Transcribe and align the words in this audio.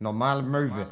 Normale 0.00 0.42
Möwe. 0.42 0.86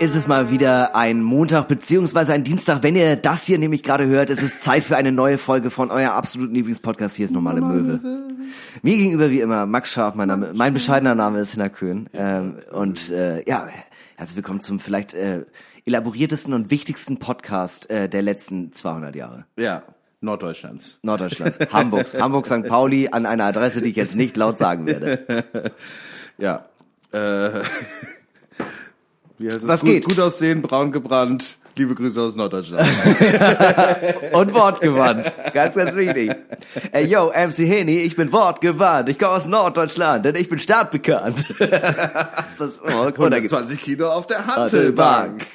Ist 0.00 0.16
es 0.16 0.26
mal 0.26 0.50
wieder 0.50 0.96
ein 0.96 1.22
Montag 1.22 1.68
beziehungsweise 1.68 2.32
ein 2.32 2.42
Dienstag. 2.42 2.82
Wenn 2.82 2.96
ihr 2.96 3.16
das 3.16 3.44
hier 3.44 3.58
nämlich 3.58 3.82
gerade 3.82 4.06
hört, 4.06 4.30
ist 4.30 4.42
es 4.42 4.62
Zeit 4.62 4.82
für 4.82 4.96
eine 4.96 5.12
neue 5.12 5.36
Folge 5.36 5.70
von 5.70 5.90
euer 5.90 6.12
absoluten 6.12 6.54
Lieblingspodcast. 6.54 7.16
Hier 7.16 7.26
ist 7.26 7.32
Normale 7.32 7.60
Möwe. 7.60 8.00
Mir 8.80 8.96
gegenüber 8.96 9.30
wie 9.30 9.40
immer 9.40 9.66
Max 9.66 9.92
Scharf, 9.92 10.14
mein 10.14 10.28
Name, 10.28 10.52
mein 10.54 10.72
bescheidener 10.72 11.14
Name 11.14 11.40
ist 11.40 11.52
Hinner 11.52 11.68
Köhn. 11.68 12.08
Ähm, 12.14 12.56
und 12.72 13.10
äh, 13.10 13.46
ja, 13.46 13.68
herzlich 14.16 14.36
willkommen 14.36 14.60
zum 14.60 14.80
vielleicht 14.80 15.12
äh, 15.12 15.44
elaboriertesten 15.84 16.54
und 16.54 16.70
wichtigsten 16.70 17.18
Podcast 17.18 17.90
äh, 17.90 18.08
der 18.08 18.22
letzten 18.22 18.72
200 18.72 19.14
Jahre. 19.14 19.44
Ja, 19.58 19.82
Norddeutschlands. 20.22 20.98
Norddeutschlands, 21.02 21.58
Hamburgs, 21.74 22.14
Hamburg, 22.18 22.46
St. 22.46 22.66
Pauli 22.66 23.08
an 23.10 23.26
einer 23.26 23.44
Adresse, 23.44 23.82
die 23.82 23.90
ich 23.90 23.96
jetzt 23.96 24.16
nicht 24.16 24.34
laut 24.38 24.56
sagen 24.56 24.86
werde. 24.86 25.72
Ja. 26.38 26.64
Äh, 27.12 27.50
wie 29.40 29.46
heißt 29.46 29.62
es? 29.62 29.68
Was 29.68 29.80
gut, 29.80 29.88
geht? 29.88 30.04
Gut 30.04 30.20
aussehen, 30.20 30.62
braun 30.62 30.92
gebrannt. 30.92 31.58
Liebe 31.80 31.94
Grüße 31.94 32.20
aus 32.20 32.36
Norddeutschland. 32.36 32.86
Und 34.32 34.52
wortgewandt. 34.52 35.32
Ganz, 35.54 35.74
ganz 35.74 35.96
wichtig. 35.96 36.30
Ey, 36.92 37.06
yo, 37.06 37.28
MC 37.28 37.60
Henny, 37.60 37.96
ich 38.00 38.16
bin 38.16 38.30
wortgewandt. 38.32 39.08
Ich 39.08 39.18
komme 39.18 39.32
aus 39.32 39.46
Norddeutschland, 39.46 40.26
denn 40.26 40.34
ich 40.34 40.50
bin 40.50 40.58
stadtbekannt. 40.58 41.42
das 41.58 42.60
ist 42.60 42.82
oh, 42.86 43.04
120 43.04 43.80
Kilo 43.80 44.10
auf 44.10 44.26
der 44.26 44.46
Hantelbank. 44.46 45.46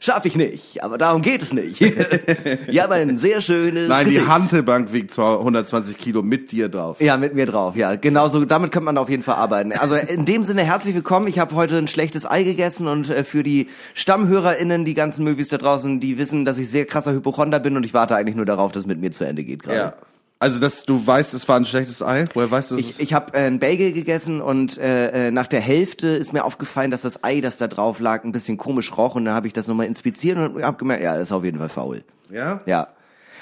Schaff 0.00 0.24
ich 0.24 0.36
nicht, 0.36 0.82
aber 0.82 0.96
darum 0.96 1.20
geht 1.20 1.42
es 1.42 1.52
nicht. 1.52 1.80
ja, 2.68 2.84
aber 2.84 2.94
ein 2.94 3.18
sehr 3.18 3.42
schönes 3.42 3.90
Nein, 3.90 4.06
die 4.06 4.14
Gesicht. 4.14 4.30
Hantelbank 4.30 4.90
wiegt 4.94 5.10
zwar 5.10 5.38
120 5.40 5.98
Kilo 5.98 6.22
mit 6.22 6.50
dir 6.50 6.70
drauf. 6.70 6.98
Ja, 7.02 7.18
mit 7.18 7.34
mir 7.34 7.44
drauf, 7.44 7.76
ja. 7.76 7.96
Genauso, 7.96 8.42
damit 8.46 8.72
könnte 8.72 8.86
man 8.86 8.96
auf 8.96 9.10
jeden 9.10 9.22
Fall 9.22 9.36
arbeiten. 9.36 9.72
Also 9.72 9.96
in 9.96 10.24
dem 10.24 10.44
Sinne 10.44 10.62
herzlich 10.62 10.94
willkommen. 10.94 11.28
Ich 11.28 11.38
habe 11.38 11.54
heute 11.54 11.76
ein 11.76 11.88
schlechtes 11.88 12.24
Ei 12.24 12.42
gegessen 12.42 12.88
und 12.88 13.10
äh, 13.10 13.22
für 13.22 13.42
die 13.42 13.68
StammhörerInnen, 13.92 14.86
die 14.86 14.94
ganzen 14.94 15.24
Movies 15.24 15.50
da 15.50 15.58
draußen, 15.58 15.73
die 15.82 16.18
wissen, 16.18 16.44
dass 16.44 16.58
ich 16.58 16.70
sehr 16.70 16.86
krasser 16.86 17.12
Hypochonder 17.12 17.60
bin 17.60 17.76
und 17.76 17.84
ich 17.84 17.94
warte 17.94 18.16
eigentlich 18.16 18.36
nur 18.36 18.46
darauf, 18.46 18.72
dass 18.72 18.82
es 18.82 18.86
mit 18.86 19.00
mir 19.00 19.10
zu 19.10 19.24
Ende 19.26 19.44
geht 19.44 19.62
gerade. 19.62 19.78
Ja. 19.78 19.94
Also, 20.40 20.60
dass 20.60 20.84
du 20.84 21.06
weißt, 21.06 21.32
es 21.32 21.48
war 21.48 21.56
ein 21.56 21.64
schlechtes 21.64 22.02
Ei? 22.02 22.24
Woher 22.34 22.50
weißt 22.50 22.72
du, 22.72 22.76
dass 22.76 22.84
Ich, 22.84 23.00
ich 23.00 23.14
habe 23.14 23.32
äh, 23.34 23.46
ein 23.46 23.60
Bagel 23.60 23.92
gegessen 23.92 24.42
und 24.42 24.76
äh, 24.76 25.28
äh, 25.28 25.30
nach 25.30 25.46
der 25.46 25.60
Hälfte 25.60 26.08
ist 26.08 26.32
mir 26.32 26.44
aufgefallen, 26.44 26.90
dass 26.90 27.02
das 27.02 27.24
Ei, 27.24 27.40
das 27.40 27.56
da 27.56 27.66
drauf 27.66 27.98
lag, 28.00 28.24
ein 28.24 28.32
bisschen 28.32 28.58
komisch 28.58 28.94
roch 28.96 29.14
und 29.14 29.24
dann 29.24 29.34
habe 29.34 29.46
ich 29.46 29.52
das 29.52 29.68
nochmal 29.68 29.86
inspiziert 29.86 30.36
und 30.36 30.62
habe 30.62 30.76
gemerkt, 30.76 31.02
ja, 31.02 31.14
das 31.14 31.24
ist 31.24 31.32
auf 31.32 31.44
jeden 31.44 31.58
Fall 31.58 31.68
faul. 31.68 32.04
ja? 32.30 32.58
Ja. 32.66 32.88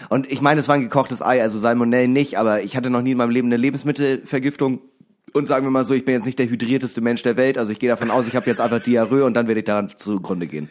Und 0.08 0.30
ich 0.30 0.40
meine, 0.40 0.60
es 0.60 0.68
war 0.68 0.74
ein 0.74 0.82
gekochtes 0.82 1.22
Ei, 1.22 1.42
also 1.42 1.58
Salmonellen 1.58 2.12
nicht, 2.12 2.38
aber 2.38 2.62
ich 2.62 2.76
hatte 2.76 2.90
noch 2.90 3.02
nie 3.02 3.12
in 3.12 3.18
meinem 3.18 3.30
Leben 3.30 3.48
eine 3.48 3.56
Lebensmittelvergiftung. 3.56 4.80
Und 5.32 5.46
sagen 5.46 5.64
wir 5.64 5.70
mal 5.70 5.84
so, 5.84 5.94
ich 5.94 6.04
bin 6.04 6.14
jetzt 6.14 6.26
nicht 6.26 6.38
der 6.38 6.48
hydrierteste 6.48 7.00
Mensch 7.00 7.22
der 7.22 7.36
Welt, 7.36 7.56
also 7.56 7.72
ich 7.72 7.78
gehe 7.78 7.88
davon 7.88 8.10
aus, 8.10 8.26
ich 8.26 8.36
habe 8.36 8.46
jetzt 8.46 8.60
einfach 8.60 8.82
Diarrhoe 8.82 9.24
und 9.24 9.34
dann 9.34 9.48
werde 9.48 9.60
ich 9.60 9.64
daran 9.64 9.88
zugrunde 9.96 10.46
gehen. 10.46 10.68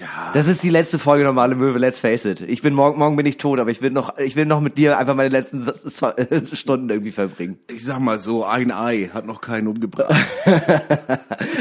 Ja. 0.00 0.30
Das 0.32 0.46
ist 0.46 0.62
die 0.62 0.70
letzte 0.70 0.98
Folge 0.98 1.24
normale 1.24 1.54
Möwe, 1.54 1.78
let's 1.78 2.00
face 2.00 2.24
it. 2.24 2.40
Ich 2.40 2.62
bin 2.62 2.72
morgen, 2.72 2.98
morgen 2.98 3.14
bin 3.14 3.26
ich 3.26 3.36
tot, 3.36 3.58
aber 3.58 3.70
ich 3.70 3.82
will 3.82 3.90
noch, 3.90 4.16
ich 4.16 4.36
will 4.36 4.46
noch 4.46 4.60
mit 4.60 4.78
dir 4.78 4.96
einfach 4.96 5.14
meine 5.14 5.28
letzten 5.28 5.64
Stunden 6.56 6.88
irgendwie 6.88 7.12
verbringen. 7.12 7.58
Ich 7.68 7.84
sag 7.84 8.00
mal 8.00 8.18
so, 8.18 8.46
ein 8.46 8.72
Ei 8.72 9.10
hat 9.12 9.26
noch 9.26 9.40
keinen 9.40 9.68
umgebracht. 9.68 10.36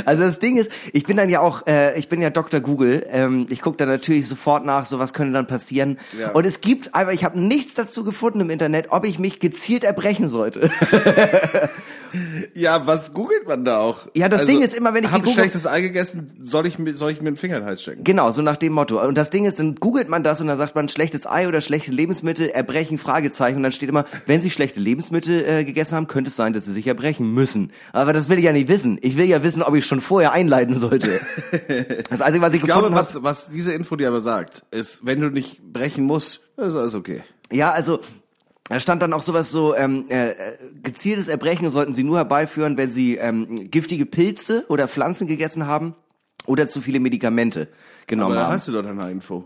Also 0.05 0.23
das 0.23 0.39
Ding 0.39 0.57
ist, 0.57 0.71
ich 0.93 1.03
bin 1.03 1.17
dann 1.17 1.29
ja 1.29 1.41
auch, 1.41 1.65
äh, 1.67 1.97
ich 1.97 2.09
bin 2.09 2.21
ja 2.21 2.29
Dr. 2.29 2.59
Google. 2.59 3.05
Ähm, 3.09 3.45
ich 3.49 3.61
gucke 3.61 3.77
dann 3.77 3.87
natürlich 3.87 4.27
sofort 4.27 4.65
nach, 4.65 4.85
so 4.85 4.99
was 4.99 5.13
könnte 5.13 5.33
dann 5.33 5.47
passieren. 5.47 5.99
Ja. 6.19 6.31
Und 6.31 6.45
es 6.45 6.61
gibt 6.61 6.95
einfach, 6.95 7.13
ich 7.13 7.23
habe 7.23 7.39
nichts 7.39 7.75
dazu 7.75 8.03
gefunden 8.03 8.41
im 8.41 8.49
Internet, 8.49 8.87
ob 8.89 9.05
ich 9.05 9.19
mich 9.19 9.39
gezielt 9.39 9.83
erbrechen 9.83 10.27
sollte. 10.27 10.71
ja, 12.53 12.85
was 12.87 13.13
googelt 13.13 13.47
man 13.47 13.65
da 13.65 13.79
auch? 13.79 13.99
Also, 13.99 14.11
Ja, 14.15 14.29
das 14.29 14.45
Ding 14.45 14.61
ist 14.61 14.73
immer, 14.75 14.93
wenn 14.93 15.03
ich 15.03 15.11
hab 15.11 15.21
gegoogelt- 15.21 15.33
schlechtes 15.33 15.67
Ei 15.67 15.81
gegessen, 15.81 16.33
soll 16.41 16.65
ich, 16.67 16.77
mir- 16.79 16.93
soll 16.93 17.11
ich 17.11 17.21
mir 17.21 17.27
einen 17.27 17.37
Finger 17.37 17.55
in 17.57 17.61
den 17.63 17.67
Hals 17.67 17.81
stecken? 17.81 18.03
genau, 18.03 18.31
so 18.31 18.41
nach 18.41 18.57
dem 18.57 18.73
Motto. 18.73 19.01
Und 19.01 19.17
das 19.17 19.29
Ding 19.29 19.45
ist, 19.45 19.59
dann 19.59 19.75
googelt 19.75 20.09
man 20.09 20.23
das 20.23 20.41
und 20.41 20.47
dann 20.47 20.57
sagt 20.57 20.75
man 20.75 20.89
schlechtes 20.89 21.25
Ei 21.27 21.47
oder 21.47 21.61
schlechte 21.61 21.91
Lebensmittel, 21.91 22.49
erbrechen, 22.49 22.97
Fragezeichen. 22.97 23.57
Und 23.57 23.63
dann 23.63 23.71
steht 23.71 23.89
immer, 23.89 24.05
wenn 24.25 24.41
Sie 24.41 24.49
schlechte 24.51 24.79
Lebensmittel 24.79 25.43
äh, 25.45 25.63
gegessen 25.63 25.95
haben, 25.95 26.07
könnte 26.07 26.29
es 26.29 26.35
sein, 26.35 26.53
dass 26.53 26.65
Sie 26.65 26.73
sich 26.73 26.87
erbrechen 26.87 27.33
müssen. 27.33 27.71
Aber 27.93 28.13
das 28.13 28.29
will 28.29 28.37
ich 28.37 28.45
ja 28.45 28.53
nicht 28.53 28.67
wissen. 28.67 28.97
Ich 29.01 29.17
will 29.17 29.25
ja 29.25 29.43
wissen, 29.43 29.61
ob 29.63 29.75
ich 29.75 29.85
schon 29.85 30.01
vorher 30.01 30.31
einleiten 30.31 30.77
sollte. 30.77 31.19
Das 32.09 32.21
Einzige, 32.21 32.43
was 32.43 32.53
ich, 32.53 32.61
Ich 32.61 32.65
glaube, 32.65 32.81
gefunden 32.89 32.95
habe, 32.97 33.07
was, 33.07 33.23
was 33.23 33.49
diese 33.49 33.73
Info 33.73 33.95
dir 33.95 34.07
aber 34.09 34.19
sagt, 34.19 34.63
ist, 34.71 35.05
wenn 35.05 35.19
du 35.21 35.29
nicht 35.29 35.61
brechen 35.73 36.03
musst, 36.05 36.41
ist 36.57 36.75
alles 36.75 36.95
okay. 36.95 37.23
Ja, 37.51 37.71
also 37.71 37.99
da 38.71 38.79
stand 38.79 39.01
dann 39.01 39.13
auch 39.13 39.21
sowas 39.21 39.51
so, 39.51 39.75
ähm, 39.75 40.05
äh, 40.09 40.31
äh, 40.31 40.35
gezieltes 40.83 41.27
Erbrechen 41.27 41.69
sollten 41.69 41.93
sie 41.93 42.03
nur 42.03 42.17
herbeiführen, 42.17 42.77
wenn 42.77 42.91
sie 42.91 43.15
ähm, 43.17 43.69
giftige 43.69 44.05
Pilze 44.05 44.65
oder 44.69 44.87
Pflanzen 44.87 45.27
gegessen 45.27 45.67
haben 45.67 45.95
oder 46.45 46.69
zu 46.69 46.81
viele 46.81 46.99
Medikamente 46.99 47.67
genommen 48.07 48.31
Aber 48.31 48.41
da 48.41 48.45
haben. 48.47 48.53
hast 48.53 48.67
du 48.67 48.71
doch 48.71 48.85
eine 48.85 49.11
Info. 49.11 49.45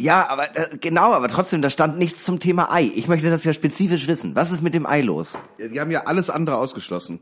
Ja, 0.00 0.28
aber 0.28 0.56
äh, 0.56 0.76
genau, 0.80 1.12
aber 1.12 1.28
trotzdem, 1.28 1.62
da 1.62 1.70
stand 1.70 1.98
nichts 1.98 2.24
zum 2.24 2.40
Thema 2.40 2.72
Ei. 2.72 2.90
Ich 2.96 3.06
möchte 3.06 3.30
das 3.30 3.44
ja 3.44 3.52
spezifisch 3.52 4.08
wissen. 4.08 4.34
Was 4.34 4.50
ist 4.50 4.60
mit 4.62 4.74
dem 4.74 4.86
Ei 4.86 5.02
los? 5.02 5.38
Ja, 5.58 5.68
Die 5.68 5.80
haben 5.80 5.90
ja 5.92 6.04
alles 6.06 6.30
andere 6.30 6.56
ausgeschlossen. 6.56 7.20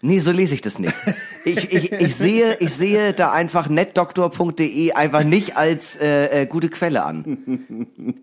Nee, 0.00 0.18
so 0.18 0.32
lese 0.32 0.54
ich 0.54 0.60
das 0.60 0.78
nicht. 0.78 0.92
Ich, 1.44 1.72
ich, 1.72 1.92
ich 1.92 2.14
sehe, 2.16 2.56
ich 2.60 2.72
sehe 2.72 3.12
da 3.12 3.32
einfach 3.32 3.68
netdoktor.de 3.68 4.92
einfach 4.92 5.24
nicht 5.24 5.56
als 5.56 5.96
äh, 5.96 6.42
äh, 6.42 6.46
gute 6.46 6.68
Quelle 6.70 7.04
an. 7.04 8.14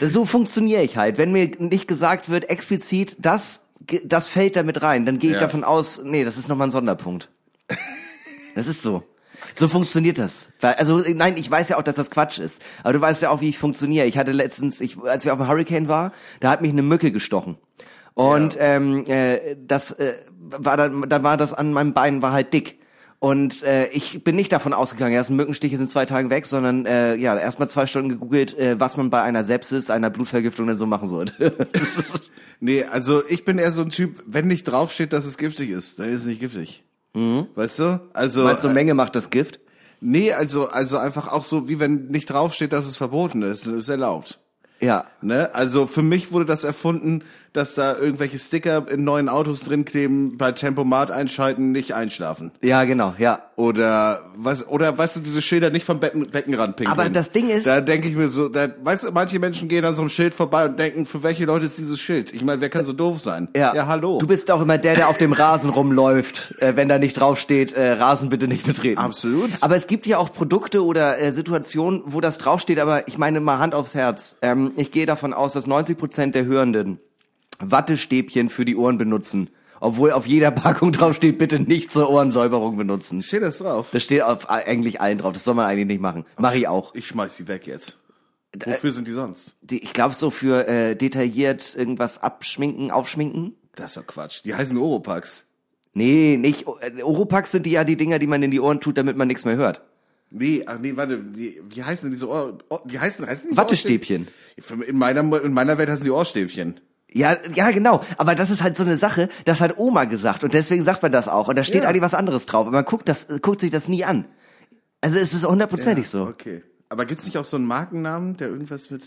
So 0.00 0.24
funktioniere 0.24 0.82
ich 0.82 0.96
halt. 0.96 1.18
Wenn 1.18 1.32
mir 1.32 1.50
nicht 1.58 1.88
gesagt 1.88 2.28
wird, 2.28 2.50
explizit, 2.50 3.16
das, 3.18 3.62
das 4.04 4.28
fällt 4.28 4.56
da 4.56 4.62
mit 4.62 4.82
rein, 4.82 5.06
dann 5.06 5.18
gehe 5.18 5.30
ich 5.30 5.34
Ja. 5.36 5.40
davon 5.42 5.64
aus, 5.64 6.00
nee, 6.04 6.24
das 6.24 6.36
ist 6.38 6.48
nochmal 6.48 6.68
ein 6.68 6.72
Sonderpunkt. 6.72 7.28
Das 8.54 8.66
ist 8.66 8.82
so. 8.82 9.02
So 9.54 9.68
funktioniert 9.68 10.18
das. 10.18 10.48
Also 10.60 10.98
nein, 11.14 11.34
ich 11.36 11.50
weiß 11.50 11.68
ja 11.68 11.78
auch, 11.78 11.82
dass 11.82 11.94
das 11.96 12.10
Quatsch 12.10 12.38
ist. 12.38 12.60
Aber 12.82 12.92
du 12.92 13.00
weißt 13.00 13.22
ja 13.22 13.30
auch, 13.30 13.40
wie 13.40 13.48
ich 13.48 13.58
funktioniere. 13.58 14.06
Ich 14.06 14.18
hatte 14.18 14.32
letztens, 14.32 14.80
ich, 14.80 14.98
als 15.02 15.24
wir 15.24 15.32
auf 15.32 15.38
dem 15.38 15.48
Hurricane 15.48 15.88
war, 15.88 16.12
da 16.40 16.50
hat 16.50 16.60
mich 16.60 16.70
eine 16.70 16.82
Mücke 16.82 17.12
gestochen. 17.12 17.56
Und 18.14 18.56
ähm, 18.58 19.04
äh, 19.06 19.56
das 19.64 19.92
äh, 19.92 20.14
war 20.40 20.76
dann, 20.76 21.08
dann 21.08 21.22
war 21.22 21.36
das 21.36 21.54
an 21.54 21.72
meinem 21.72 21.92
Bein 21.92 22.20
war 22.20 22.32
halt 22.32 22.52
dick. 22.52 22.78
Und 23.20 23.64
äh, 23.64 23.88
ich 23.88 24.22
bin 24.22 24.36
nicht 24.36 24.52
davon 24.52 24.72
ausgegangen, 24.72 25.12
erst 25.12 25.30
Mückenstiche 25.30 25.76
sind 25.76 25.90
zwei 25.90 26.06
Tage 26.06 26.30
weg, 26.30 26.46
sondern 26.46 26.86
äh, 26.86 27.16
ja, 27.16 27.36
erstmal 27.36 27.68
zwei 27.68 27.88
Stunden 27.88 28.08
gegoogelt, 28.10 28.56
äh, 28.56 28.78
was 28.78 28.96
man 28.96 29.10
bei 29.10 29.22
einer 29.22 29.42
Sepsis, 29.42 29.90
einer 29.90 30.08
Blutvergiftung 30.08 30.68
denn 30.68 30.76
so 30.76 30.86
machen 30.86 31.08
sollte. 31.08 31.54
Nee, 32.60 32.82
also 32.82 33.22
ich 33.28 33.44
bin 33.44 33.58
eher 33.58 33.70
so 33.70 33.82
ein 33.82 33.90
Typ, 33.90 34.24
wenn 34.26 34.48
nicht 34.48 34.64
draufsteht, 34.64 35.12
dass 35.12 35.24
es 35.26 35.38
giftig 35.38 35.70
ist, 35.70 36.00
dann 36.00 36.08
ist 36.08 36.22
es 36.22 36.26
nicht 36.26 36.40
giftig. 36.40 36.82
Weißt 37.54 37.78
du? 37.78 38.00
Also 38.12 38.44
Meinst 38.44 38.64
du, 38.64 38.68
äh, 38.68 38.72
Menge 38.72 38.94
macht 38.94 39.14
das 39.14 39.30
Gift? 39.30 39.60
nee, 40.00 40.32
also 40.32 40.68
also 40.68 40.98
einfach 40.98 41.28
auch 41.28 41.42
so, 41.42 41.68
wie 41.68 41.80
wenn 41.80 42.06
nicht 42.06 42.26
draufsteht, 42.30 42.72
dass 42.72 42.86
es 42.86 42.96
verboten 42.96 43.42
ist, 43.42 43.66
ist 43.66 43.74
es 43.74 43.88
erlaubt. 43.88 44.40
Ja. 44.80 45.06
Ne? 45.20 45.54
Also 45.54 45.86
für 45.86 46.02
mich 46.02 46.30
wurde 46.30 46.46
das 46.46 46.64
erfunden, 46.64 47.24
dass 47.52 47.74
da 47.74 47.96
irgendwelche 47.96 48.38
Sticker 48.38 48.86
in 48.90 49.04
neuen 49.04 49.28
Autos 49.28 49.60
drin 49.60 49.84
kleben, 49.84 50.36
bei 50.38 50.52
Tempomat 50.52 51.10
einschalten, 51.10 51.72
nicht 51.72 51.94
einschlafen. 51.94 52.52
Ja, 52.62 52.84
genau, 52.84 53.14
ja. 53.18 53.42
Oder 53.56 54.22
was 54.36 54.66
oder 54.68 54.96
weißt 54.96 55.16
du, 55.16 55.20
diese 55.20 55.42
Schilder 55.42 55.70
nicht 55.70 55.84
vom 55.84 55.98
Becken, 55.98 56.30
Beckenrand 56.30 56.76
pinkeln. 56.76 56.96
Aber 56.98 57.08
das 57.10 57.32
Ding 57.32 57.48
ist- 57.48 57.66
Da 57.66 57.80
denke 57.80 58.06
ich 58.08 58.14
mir 58.16 58.28
so, 58.28 58.48
da, 58.48 58.68
weißt 58.82 59.04
du, 59.04 59.10
manche 59.10 59.38
Menschen 59.38 59.68
gehen 59.68 59.84
an 59.84 59.94
so 59.96 60.02
einem 60.02 60.10
Schild 60.10 60.32
vorbei 60.34 60.64
und 60.64 60.78
denken, 60.78 61.06
für 61.06 61.22
welche 61.22 61.44
Leute 61.44 61.66
ist 61.66 61.76
dieses 61.78 61.98
Schild? 62.00 62.32
Ich 62.32 62.44
meine, 62.44 62.60
wer 62.60 62.68
kann 62.68 62.84
so 62.84 62.92
doof 62.92 63.20
sein? 63.20 63.48
Ja. 63.56 63.74
ja 63.74 63.86
hallo. 63.86 64.18
Du 64.18 64.26
bist 64.26 64.50
auch 64.50 64.60
immer 64.62 64.78
der, 64.78 64.94
der 64.94 65.08
auf 65.08 65.18
dem 65.18 65.32
Rasen 65.32 65.70
rumläuft, 65.70 66.54
äh, 66.60 66.76
wenn 66.76 66.88
da 66.88 66.98
nicht 66.98 67.14
draufsteht, 67.18 67.72
äh, 67.72 67.92
Rasen 67.92 68.28
bitte 68.28 68.46
nicht 68.46 68.64
betreten. 68.66 68.98
Absolut. 69.00 69.50
Aber 69.60 69.74
es 69.76 69.86
gibt 69.88 70.06
ja 70.06 70.18
auch 70.18 70.32
Produkte 70.32 70.84
oder 70.84 71.18
äh, 71.18 71.32
Situationen, 71.32 72.02
wo 72.06 72.20
das 72.20 72.38
draufsteht, 72.38 72.78
aber 72.78 73.08
ich 73.08 73.18
meine 73.18 73.40
mal 73.40 73.58
Hand 73.58 73.74
aufs 73.74 73.94
Herz. 73.94 74.36
Ähm, 74.42 74.72
ich 74.76 74.92
gehe 74.92 75.06
davon 75.06 75.32
aus, 75.32 75.52
dass 75.54 75.66
90 75.66 75.98
Prozent 75.98 76.34
der 76.36 76.44
Hörenden 76.44 77.00
Wattestäbchen 77.60 78.48
für 78.50 78.64
die 78.64 78.76
Ohren 78.76 78.98
benutzen. 78.98 79.50
Obwohl 79.80 80.10
auf 80.10 80.26
jeder 80.26 80.50
Packung 80.50 80.90
draufsteht, 80.92 81.38
bitte 81.38 81.60
nicht 81.60 81.92
zur 81.92 82.10
Ohrensäuberung 82.10 82.76
benutzen. 82.76 83.22
Steht 83.22 83.42
das 83.42 83.58
drauf? 83.58 83.88
Das 83.92 84.02
steht 84.02 84.22
auf 84.22 84.50
eigentlich 84.50 85.00
allen 85.00 85.18
drauf. 85.18 85.32
Das 85.32 85.44
soll 85.44 85.54
man 85.54 85.66
eigentlich 85.66 85.86
nicht 85.86 86.00
machen. 86.00 86.24
Mach 86.36 86.54
ich 86.54 86.66
auch. 86.66 86.94
Ich 86.94 87.06
schmeiß 87.06 87.36
die 87.36 87.46
weg 87.48 87.66
jetzt. 87.66 87.96
Wofür 88.64 88.90
sind 88.90 89.06
die 89.06 89.12
sonst? 89.12 89.54
Die- 89.60 89.82
Ich 89.82 89.92
glaube 89.92 90.14
so 90.14 90.30
für 90.30 90.66
äh, 90.66 90.96
detailliert 90.96 91.76
irgendwas 91.76 92.22
abschminken, 92.22 92.90
aufschminken. 92.90 93.54
Das 93.74 93.88
ist 93.92 93.96
doch 93.98 94.06
Quatsch. 94.06 94.40
Die 94.44 94.54
heißen 94.54 94.76
Oropax. 94.76 95.46
Nee, 95.94 96.36
nicht. 96.36 96.66
äh, 96.80 97.02
Oropax 97.02 97.52
sind 97.52 97.66
die 97.66 97.70
ja 97.72 97.84
die 97.84 97.96
Dinger, 97.96 98.18
die 98.18 98.26
man 98.26 98.42
in 98.42 98.50
die 98.50 98.60
Ohren 98.60 98.80
tut, 98.80 98.96
damit 98.98 99.16
man 99.16 99.28
nichts 99.28 99.44
mehr 99.44 99.56
hört. 99.56 99.82
Nee, 100.30 100.64
ach 100.66 100.78
nee, 100.80 100.96
warte, 100.96 101.22
wie, 101.36 101.60
wie 101.70 101.82
heißen 101.84 102.06
denn 102.08 102.12
diese 102.12 102.28
Ohr, 102.28 102.58
Ohr 102.68 102.82
wie 102.84 102.98
heißen, 102.98 103.26
heißen 103.26 103.50
die 103.50 103.56
Wattestäbchen. 103.56 104.26
Ohrstäbchen? 104.58 104.82
In 104.88 104.98
meiner, 104.98 105.42
in 105.42 105.52
meiner 105.52 105.78
Welt 105.78 105.88
heißen 105.88 106.04
die 106.04 106.10
Ohrstäbchen. 106.10 106.80
Ja, 107.12 107.36
ja, 107.54 107.70
genau. 107.70 108.02
Aber 108.18 108.34
das 108.34 108.50
ist 108.50 108.62
halt 108.62 108.76
so 108.76 108.84
eine 108.84 108.96
Sache, 108.98 109.28
das 109.46 109.60
hat 109.60 109.78
Oma 109.78 110.04
gesagt 110.04 110.44
und 110.44 110.52
deswegen 110.54 110.82
sagt 110.84 111.02
man 111.02 111.10
das 111.12 111.26
auch. 111.28 111.48
Und 111.48 111.56
da 111.58 111.64
steht 111.64 111.82
Ja. 111.82 111.88
eigentlich 111.88 112.02
was 112.02 112.14
anderes 112.14 112.44
drauf. 112.46 112.66
Aber 112.66 112.76
man 112.76 112.84
guckt 112.84 113.08
das, 113.08 113.26
guckt 113.40 113.60
sich 113.62 113.70
das 113.70 113.88
nie 113.88 114.04
an. 114.04 114.26
Also 115.00 115.18
es 115.18 115.32
ist 115.32 115.46
hundertprozentig 115.48 116.08
so. 116.08 116.24
Okay. 116.24 116.62
Aber 116.90 117.06
gibt's 117.06 117.24
nicht 117.24 117.38
auch 117.38 117.44
so 117.44 117.56
einen 117.56 117.66
Markennamen, 117.66 118.36
der 118.36 118.48
irgendwas 118.48 118.90
mit... 118.90 119.02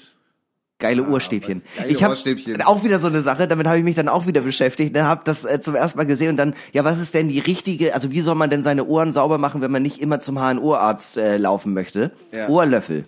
Geile 0.79 1.07
Ohrstäbchen. 1.07 1.61
was- 1.63 1.77
geile 1.77 1.91
ich 1.93 2.03
habe 2.03 2.13
Ohrstäbchen. 2.13 2.61
auch 2.63 2.83
wieder 2.83 2.97
so 2.97 3.07
eine 3.07 3.21
Sache, 3.21 3.47
damit 3.47 3.67
habe 3.67 3.77
ich 3.77 3.83
mich 3.83 3.95
dann 3.95 4.07
auch 4.09 4.25
wieder 4.25 4.41
beschäftigt, 4.41 4.95
ne, 4.95 5.03
habe 5.03 5.21
das 5.25 5.45
äh, 5.45 5.61
zum 5.61 5.75
ersten 5.75 5.99
Mal 5.99 6.05
gesehen 6.07 6.29
und 6.29 6.37
dann, 6.37 6.55
ja, 6.73 6.83
was 6.83 6.99
ist 6.99 7.13
denn 7.13 7.27
die 7.27 7.37
richtige, 7.37 7.93
also 7.93 8.09
wie 8.09 8.21
soll 8.21 8.33
man 8.33 8.49
denn 8.49 8.63
seine 8.63 8.85
Ohren 8.85 9.11
sauber 9.13 9.37
machen, 9.37 9.61
wenn 9.61 9.69
man 9.69 9.83
nicht 9.83 10.01
immer 10.01 10.19
zum 10.19 10.39
HNO-Arzt 10.39 11.17
äh, 11.17 11.37
laufen 11.37 11.73
möchte? 11.75 12.11
Ja. 12.33 12.47
Ohrlöffel. 12.49 13.05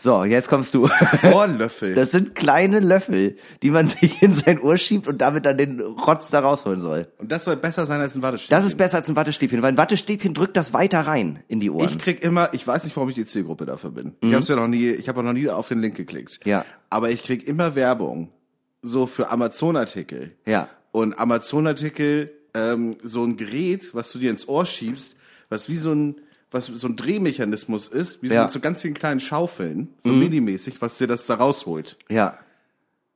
So, 0.00 0.22
jetzt 0.22 0.48
kommst 0.48 0.74
du. 0.74 0.88
Ohrlöffel. 1.32 1.96
Das 1.96 2.12
sind 2.12 2.36
kleine 2.36 2.78
Löffel, 2.78 3.36
die 3.62 3.70
man 3.70 3.86
sich 3.88 4.22
in 4.22 4.32
sein 4.32 4.60
Ohr 4.60 4.78
schiebt 4.78 5.08
und 5.08 5.18
damit 5.18 5.44
dann 5.44 5.58
den 5.58 5.80
Rotz 5.80 6.30
da 6.30 6.38
rausholen 6.38 6.80
soll. 6.80 7.08
Und 7.18 7.32
das 7.32 7.44
soll 7.44 7.56
besser 7.56 7.84
sein 7.84 8.00
als 8.00 8.14
ein 8.14 8.22
Wattestäbchen. 8.22 8.56
Das 8.56 8.64
ist 8.64 8.78
besser 8.78 8.98
als 8.98 9.08
ein 9.08 9.16
Wattestäbchen, 9.16 9.60
weil 9.60 9.72
ein 9.72 9.76
Wattestäbchen 9.76 10.34
drückt 10.34 10.56
das 10.56 10.72
weiter 10.72 11.00
rein 11.00 11.42
in 11.48 11.58
die 11.58 11.70
Ohren. 11.70 11.88
Ich 11.88 11.98
krieg 11.98 12.22
immer, 12.22 12.54
ich 12.54 12.64
weiß 12.64 12.84
nicht, 12.84 12.96
warum 12.96 13.08
ich 13.08 13.16
die 13.16 13.26
Zielgruppe 13.26 13.66
dafür 13.66 13.90
bin. 13.90 14.14
Ich 14.20 14.32
habe 14.32 14.44
ja 14.44 14.56
noch 14.56 14.68
nie, 14.68 14.88
ich 14.90 15.08
habe 15.08 15.18
auch 15.18 15.24
noch 15.24 15.32
nie 15.32 15.50
auf 15.50 15.66
den 15.66 15.80
Link 15.80 15.96
geklickt. 15.96 16.46
Ja. 16.46 16.64
Aber 16.90 17.10
ich 17.10 17.24
krieg 17.24 17.46
immer 17.46 17.74
Werbung 17.74 18.30
so 18.82 19.06
für 19.06 19.30
Amazon-Artikel. 19.30 20.32
Ja. 20.46 20.68
Und 20.92 21.18
Amazon-Artikel, 21.18 22.30
ähm, 22.54 22.96
so 23.02 23.24
ein 23.24 23.36
Gerät, 23.36 23.94
was 23.94 24.12
du 24.12 24.20
dir 24.20 24.30
ins 24.30 24.46
Ohr 24.48 24.64
schiebst, 24.64 25.16
was 25.48 25.68
wie 25.68 25.76
so 25.76 25.92
ein 25.92 26.20
was 26.50 26.66
so 26.66 26.86
ein 26.88 26.96
Drehmechanismus 26.96 27.88
ist, 27.88 28.22
wie 28.22 28.28
so 28.28 28.34
Ja. 28.34 28.42
mit 28.44 28.50
so 28.50 28.60
ganz 28.60 28.80
vielen 28.82 28.94
kleinen 28.94 29.20
Schaufeln, 29.20 29.94
so 30.00 30.10
minimäßig, 30.10 30.80
was 30.80 30.98
dir 30.98 31.06
das 31.06 31.26
da 31.26 31.34
rausholt. 31.34 31.96
ja. 32.08 32.38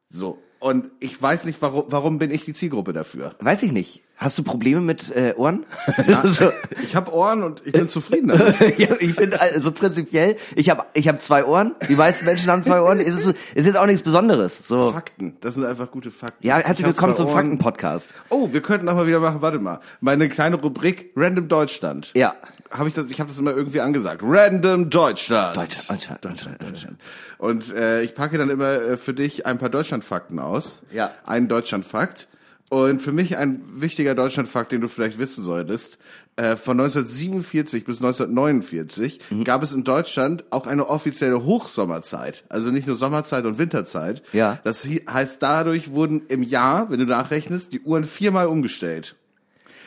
So. 0.09 0.39
Und 0.61 0.93
ich 1.01 1.21
weiß 1.21 1.47
nicht, 1.47 1.61
warum, 1.63 1.87
warum 1.89 2.19
bin 2.21 2.31
ich 2.31 2.45
die 2.45 2.53
Zielgruppe 2.53 2.93
dafür? 2.93 3.35
Weiß 3.41 3.63
ich 3.65 3.73
nicht. 3.73 4.03
Hast 4.23 4.39
du 4.39 4.45
Probleme 4.45 4.81
mit 4.81 5.11
äh, 5.11 5.35
Ohren? 5.37 5.67
so. 6.25 6.53
Ich 6.83 6.95
habe 6.95 7.13
Ohren 7.13 7.43
und 7.43 7.67
ich 7.67 7.73
bin 7.73 7.89
zufrieden 7.89 8.29
damit. 8.29 8.61
ja, 8.79 8.89
ich 9.01 9.15
finde 9.15 9.41
also 9.41 9.73
prinzipiell, 9.73 10.37
ich 10.55 10.71
habe 10.71 10.85
ich 10.95 11.09
hab 11.09 11.21
zwei 11.21 11.45
Ohren. 11.45 11.75
Die 11.89 11.97
meisten 11.97 12.25
Menschen 12.25 12.49
haben 12.49 12.63
zwei 12.63 12.81
Ohren. 12.81 13.01
Ist, 13.01 13.27
ist 13.27 13.37
jetzt 13.55 13.77
auch 13.77 13.87
nichts 13.87 14.03
Besonderes. 14.03 14.61
So. 14.67 14.93
Fakten, 14.93 15.37
das 15.41 15.55
sind 15.57 15.65
einfach 15.65 15.91
gute 15.91 16.13
Fakten. 16.13 16.47
Ja, 16.47 16.61
Ich 16.61 16.67
herzlich 16.67 16.87
hab 16.87 16.95
willkommen 16.95 17.17
zum. 17.17 17.29
Fakten-Podcast. 17.29 18.11
Oh, 18.29 18.49
wir 18.53 18.61
könnten 18.63 18.89
auch 18.89 18.95
mal 18.95 19.07
wieder 19.09 19.19
machen, 19.19 19.43
warte 19.43 19.59
mal. 19.59 19.81
Meine 20.01 20.29
kleine 20.29 20.57
Rubrik 20.57 21.11
Random 21.17 21.49
Deutschland. 21.49 22.13
Ja. 22.15 22.37
Habe 22.71 22.89
ich 22.89 22.95
das 22.95 23.11
ich 23.11 23.19
habe 23.19 23.29
das 23.29 23.39
immer 23.39 23.51
irgendwie 23.51 23.81
angesagt. 23.81 24.23
Random 24.25 24.89
Deutschland. 24.89 25.57
Deutschland, 25.57 26.25
Deutschland, 26.25 26.63
Deutschland. 26.63 27.01
Und 27.39 27.75
äh, 27.75 28.03
ich 28.03 28.15
packe 28.15 28.39
dann 28.39 28.51
immer 28.51 28.71
äh, 28.71 28.97
für 28.97 29.15
dich 29.15 29.47
ein 29.47 29.59
paar 29.59 29.69
Deutschlandfakten 29.69 30.39
aus. 30.39 30.81
Ja. 30.93 31.11
Einen 31.27 31.49
Deutschlandfakt. 31.49 32.29
Und 32.73 33.03
für 33.03 33.13
mich 33.13 33.37
ein 33.37 33.61
wichtiger 33.69 34.15
Deutschlandfakt, 34.15 34.73
den 34.73 34.81
du 34.81 34.89
vielleicht 34.89 35.19
wissen 35.19 35.45
solltest. 35.45 35.99
Äh, 36.37 36.57
von 36.57 36.81
1947 36.81 37.85
bis 37.85 37.99
1949 38.01 39.21
Mhm. 39.31 39.45
gab 39.45 39.63
es 39.63 39.75
in 39.75 39.85
Deutschland 39.85 40.45
auch 40.51 40.67
eine 40.67 40.89
offizielle 40.89 41.45
Hochsommerzeit. 41.45 42.45
Also 42.49 42.71
nicht 42.71 42.87
nur 42.87 42.97
Sommerzeit 42.97 43.45
und 43.45 43.59
Winterzeit. 43.59 44.23
Ja. 44.33 44.59
Das 44.65 44.87
heißt, 44.87 45.43
dadurch 45.43 45.93
wurden 45.93 46.23
im 46.29 46.43
Jahr, 46.43 46.89
wenn 46.91 46.99
du 46.99 47.05
nachrechnest, 47.05 47.75
die 47.75 47.81
Uhren 47.81 48.05
viermal 48.05 48.47
umgestellt. 48.47 49.17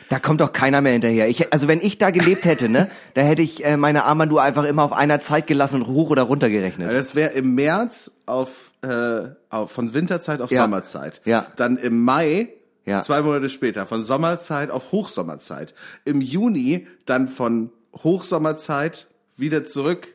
Da 0.08 0.20
kommt 0.20 0.40
doch 0.40 0.52
keiner 0.52 0.80
mehr 0.82 0.92
hinterher. 0.92 1.28
Ich, 1.28 1.52
also 1.52 1.66
wenn 1.66 1.80
ich 1.80 1.98
da 1.98 2.10
gelebt 2.10 2.44
hätte, 2.44 2.68
ne, 2.68 2.88
da 3.14 3.22
hätte 3.22 3.42
ich 3.42 3.64
äh, 3.64 3.76
meine 3.76 4.04
Armbanduhr 4.04 4.40
einfach 4.44 4.62
immer 4.62 4.84
auf 4.84 4.92
einer 4.92 5.20
Zeit 5.20 5.48
gelassen 5.48 5.82
und 5.82 5.88
hoch 5.88 6.10
oder 6.10 6.22
runter 6.22 6.48
gerechnet. 6.48 6.92
Das 6.92 7.16
wäre 7.16 7.32
im 7.32 7.56
März 7.56 8.12
auf, 8.26 8.72
äh, 8.82 9.22
auf 9.50 9.72
von 9.72 9.92
Winterzeit 9.92 10.40
auf 10.40 10.52
Ja. 10.52 10.62
Sommerzeit. 10.62 11.20
Ja. 11.24 11.48
Dann 11.56 11.76
im 11.78 12.04
Mai, 12.04 12.50
Ja. 12.86 13.02
zwei 13.02 13.20
Monate 13.20 13.48
später, 13.48 13.86
von 13.86 14.02
Sommerzeit 14.02 14.70
auf 14.70 14.92
Hochsommerzeit. 14.92 15.74
Im 16.04 16.20
Juni 16.20 16.86
dann 17.04 17.28
von 17.28 17.70
Hochsommerzeit 18.04 19.08
wieder 19.36 19.64
zurück 19.64 20.14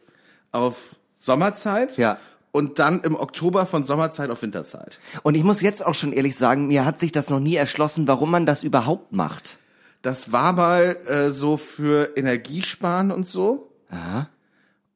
auf 0.52 0.96
Sommerzeit. 1.18 1.98
Ja. 1.98 2.18
Und 2.54 2.80
dann 2.80 3.02
im 3.02 3.16
Oktober 3.16 3.66
von 3.66 3.86
Sommerzeit 3.86 4.30
auf 4.30 4.42
Winterzeit. 4.42 5.00
Und 5.24 5.36
ich 5.36 5.44
muss 5.44 5.62
jetzt 5.62 5.86
auch 5.86 5.94
schon 5.94 6.12
ehrlich 6.12 6.36
sagen, 6.36 6.68
mir 6.68 6.86
hat 6.86 7.00
sich 7.00 7.12
das 7.14 7.30
noch 7.30 7.40
nie 7.40 7.56
erschlossen, 7.56 8.08
warum 8.08 8.32
man 8.32 8.46
das 8.46 8.64
überhaupt 8.64 9.14
macht. 9.14 9.58
Das 10.02 10.32
war 10.34 10.52
mal 10.52 10.98
äh, 11.08 11.30
so 11.30 11.58
für 11.58 12.18
Energiesparen 12.18 13.12
und 13.12 13.26
so. 13.28 13.72
Aha. 13.90 14.30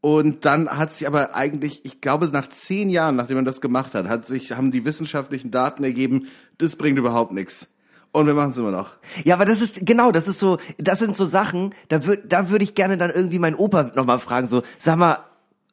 Und 0.05 0.45
dann 0.45 0.69
hat 0.69 0.93
sich 0.93 1.07
aber 1.07 1.35
eigentlich, 1.35 1.83
ich 1.83 1.99
glaube, 1.99 2.27
nach 2.27 2.47
zehn 2.47 2.91
Jahren, 2.91 3.15
nachdem 3.15 3.37
man 3.37 3.45
das 3.45 3.59
gemacht 3.59 3.95
hat, 3.95 4.07
hat 4.07 4.27
sich, 4.27 4.51
haben 4.51 4.69
die 4.69 4.85
wissenschaftlichen 4.85 5.49
Daten 5.49 5.83
ergeben, 5.83 6.27
das 6.59 6.75
bringt 6.75 6.99
überhaupt 6.99 7.31
nichts. 7.31 7.73
Und 8.11 8.27
wir 8.27 8.35
machen 8.35 8.51
es 8.51 8.57
immer 8.59 8.69
noch. 8.69 8.97
Ja, 9.23 9.33
aber 9.33 9.45
das 9.45 9.61
ist 9.61 9.83
genau, 9.83 10.11
das 10.11 10.27
ist 10.27 10.37
so, 10.37 10.59
das 10.77 10.99
sind 10.99 11.17
so 11.17 11.25
Sachen, 11.25 11.73
da 11.87 12.05
würd, 12.05 12.31
da 12.31 12.51
würde 12.51 12.63
ich 12.63 12.75
gerne 12.75 12.99
dann 12.99 13.09
irgendwie 13.09 13.39
meinen 13.39 13.55
Opa 13.55 13.93
nochmal 13.95 14.19
fragen, 14.19 14.45
so, 14.45 14.61
sag 14.77 14.97
mal, 14.97 15.23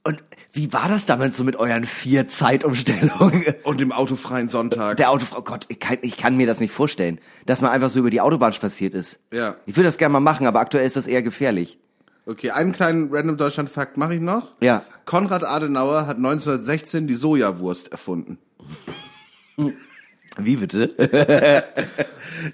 und 0.03 0.25
wie 0.51 0.73
war 0.73 0.89
das 0.89 1.05
damals 1.05 1.37
so 1.37 1.45
mit 1.45 1.57
euren 1.57 1.85
vier 1.85 2.27
Zeitumstellungen? 2.27 3.45
Und 3.65 3.81
im 3.83 3.93
autofreien 3.93 4.49
Sonntag. 4.49 4.97
Der 4.97 5.11
Autofrau, 5.11 5.41
oh 5.41 5.43
Gott, 5.43 5.67
ich 5.69 5.79
kann, 5.79 5.99
ich 6.01 6.17
kann 6.17 6.37
mir 6.37 6.47
das 6.47 6.59
nicht 6.59 6.73
vorstellen, 6.73 7.21
dass 7.45 7.61
man 7.61 7.71
einfach 7.71 7.91
so 7.91 8.01
über 8.01 8.11
die 8.11 8.21
Autobahn 8.21 8.55
spaziert 8.55 8.95
ist. 8.95 9.21
Ja. 9.31 9.57
Ich 9.67 9.77
würde 9.77 9.89
das 9.89 9.99
gerne 9.99 10.15
mal 10.15 10.21
machen, 10.21 10.47
aber 10.47 10.59
aktuell 10.59 10.87
ist 10.87 10.97
das 10.97 11.07
eher 11.07 11.23
gefährlich. 11.23 11.79
Okay, 12.27 12.51
einen 12.51 12.73
kleinen 12.73 13.13
Random 13.13 13.37
Deutschland-Fakt 13.37 13.97
mache 13.97 14.15
ich 14.15 14.21
noch. 14.21 14.53
Ja. 14.61 14.83
Konrad 15.05 15.45
Adenauer 15.45 16.07
hat 16.07 16.17
1916 16.19 17.07
die 17.09 17.15
Sojawurst 17.15 17.91
erfunden. 17.91 18.39
Wie 20.39 20.57
bitte? 20.57 20.89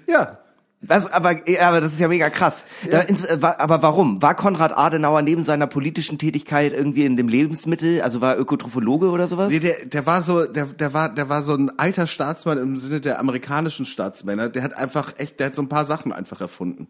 Ja. 0.07 0.39
Das, 0.81 1.11
aber, 1.11 1.49
ja, 1.49 1.67
aber 1.67 1.81
das 1.81 1.91
ist 1.91 1.99
ja 1.99 2.07
mega 2.07 2.29
krass. 2.29 2.63
Wa- 2.89 3.55
aber 3.57 3.81
warum? 3.81 4.21
War 4.21 4.33
Konrad 4.33 4.77
Adenauer 4.77 5.21
neben 5.21 5.43
seiner 5.43 5.67
politischen 5.67 6.17
Tätigkeit 6.17 6.71
irgendwie 6.71 7.03
in 7.03 7.17
dem 7.17 7.27
Lebensmittel, 7.27 8.01
also 8.01 8.21
war 8.21 8.37
Ökotrophologe 8.39 9.09
oder 9.09 9.27
sowas? 9.27 9.51
Nee, 9.51 9.59
der, 9.59 9.85
der 9.85 10.05
war 10.05 10.21
so, 10.21 10.45
der, 10.45 10.67
der 10.67 10.93
war, 10.93 11.13
der 11.13 11.27
war 11.27 11.43
so 11.43 11.53
ein 11.53 11.77
alter 11.77 12.07
Staatsmann 12.07 12.57
im 12.59 12.77
Sinne 12.77 13.01
der 13.01 13.19
amerikanischen 13.19 13.85
Staatsmänner. 13.85 14.47
Der 14.47 14.63
hat 14.63 14.73
einfach 14.73 15.13
echt, 15.17 15.39
der 15.41 15.47
hat 15.47 15.55
so 15.55 15.61
ein 15.61 15.67
paar 15.69 15.83
Sachen 15.83 16.13
einfach 16.13 16.39
erfunden. 16.39 16.87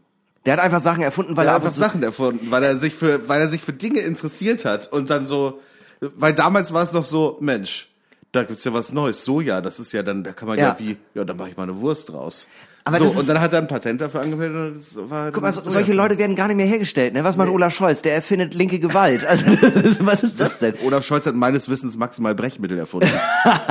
Der 0.49 0.57
hat 0.57 0.63
einfach 0.63 0.81
Sachen 0.81 1.03
erfunden, 1.03 1.37
weil 1.37 1.45
Weil 1.45 1.45
er 1.45 1.51
er 1.51 1.55
einfach 1.57 1.67
einfach 1.67 1.77
so, 1.77 1.83
Sachen 1.83 2.01
erfunden, 2.01 2.49
weil 2.49 2.63
er 2.63 2.75
sich 2.75 2.95
für, 2.95 3.29
weil 3.29 3.39
er 3.39 3.47
sich 3.47 3.61
für 3.61 3.71
Dinge 3.71 3.99
interessiert 3.99 4.65
hat 4.65 4.91
und 4.91 5.11
dann 5.11 5.23
so, 5.27 5.59
weil 6.01 6.33
damals 6.33 6.73
war 6.73 6.81
es 6.81 6.91
noch 6.91 7.05
so, 7.05 7.37
Mensch, 7.39 7.87
da 8.31 8.41
gibt's 8.43 8.63
ja 8.63 8.73
was 8.73 8.91
Neues, 8.91 9.23
Soja, 9.23 9.61
das 9.61 9.79
ist 9.79 9.91
ja 9.91 10.01
dann, 10.01 10.23
da 10.23 10.33
kann 10.33 10.47
man 10.47 10.57
ja, 10.57 10.69
Ja. 10.69 10.79
wie, 10.79 10.97
ja, 11.13 11.23
dann 11.23 11.37
mache 11.37 11.49
ich 11.49 11.57
mal 11.57 11.63
eine 11.63 11.79
Wurst 11.79 12.09
draus. 12.09 12.47
Aber 12.95 13.09
so, 13.09 13.19
und 13.19 13.29
dann 13.29 13.39
hat 13.39 13.53
er 13.53 13.59
ein 13.59 13.67
Patent 13.67 14.01
dafür 14.01 14.21
angemeldet 14.21 14.55
und 14.55 14.77
das 14.77 15.09
war 15.09 15.31
Guck 15.31 15.41
mal, 15.43 15.51
so, 15.51 15.61
solche 15.61 15.93
Leute 15.93 16.17
werden 16.17 16.35
gar 16.35 16.47
nicht 16.47 16.57
mehr 16.57 16.65
hergestellt, 16.65 17.13
ne? 17.13 17.23
Was 17.23 17.37
macht 17.37 17.49
Olaf 17.49 17.73
Scholz? 17.73 18.01
Der 18.01 18.13
erfindet 18.13 18.53
linke 18.53 18.79
Gewalt. 18.79 19.25
Also, 19.25 19.45
was 19.99 20.23
ist 20.23 20.39
das 20.39 20.59
denn? 20.59 20.73
Olaf 20.85 21.05
Scholz 21.05 21.25
hat 21.25 21.35
meines 21.35 21.69
Wissens 21.69 21.97
maximal 21.97 22.35
Brechmittel 22.35 22.77
erfunden. 22.77 23.11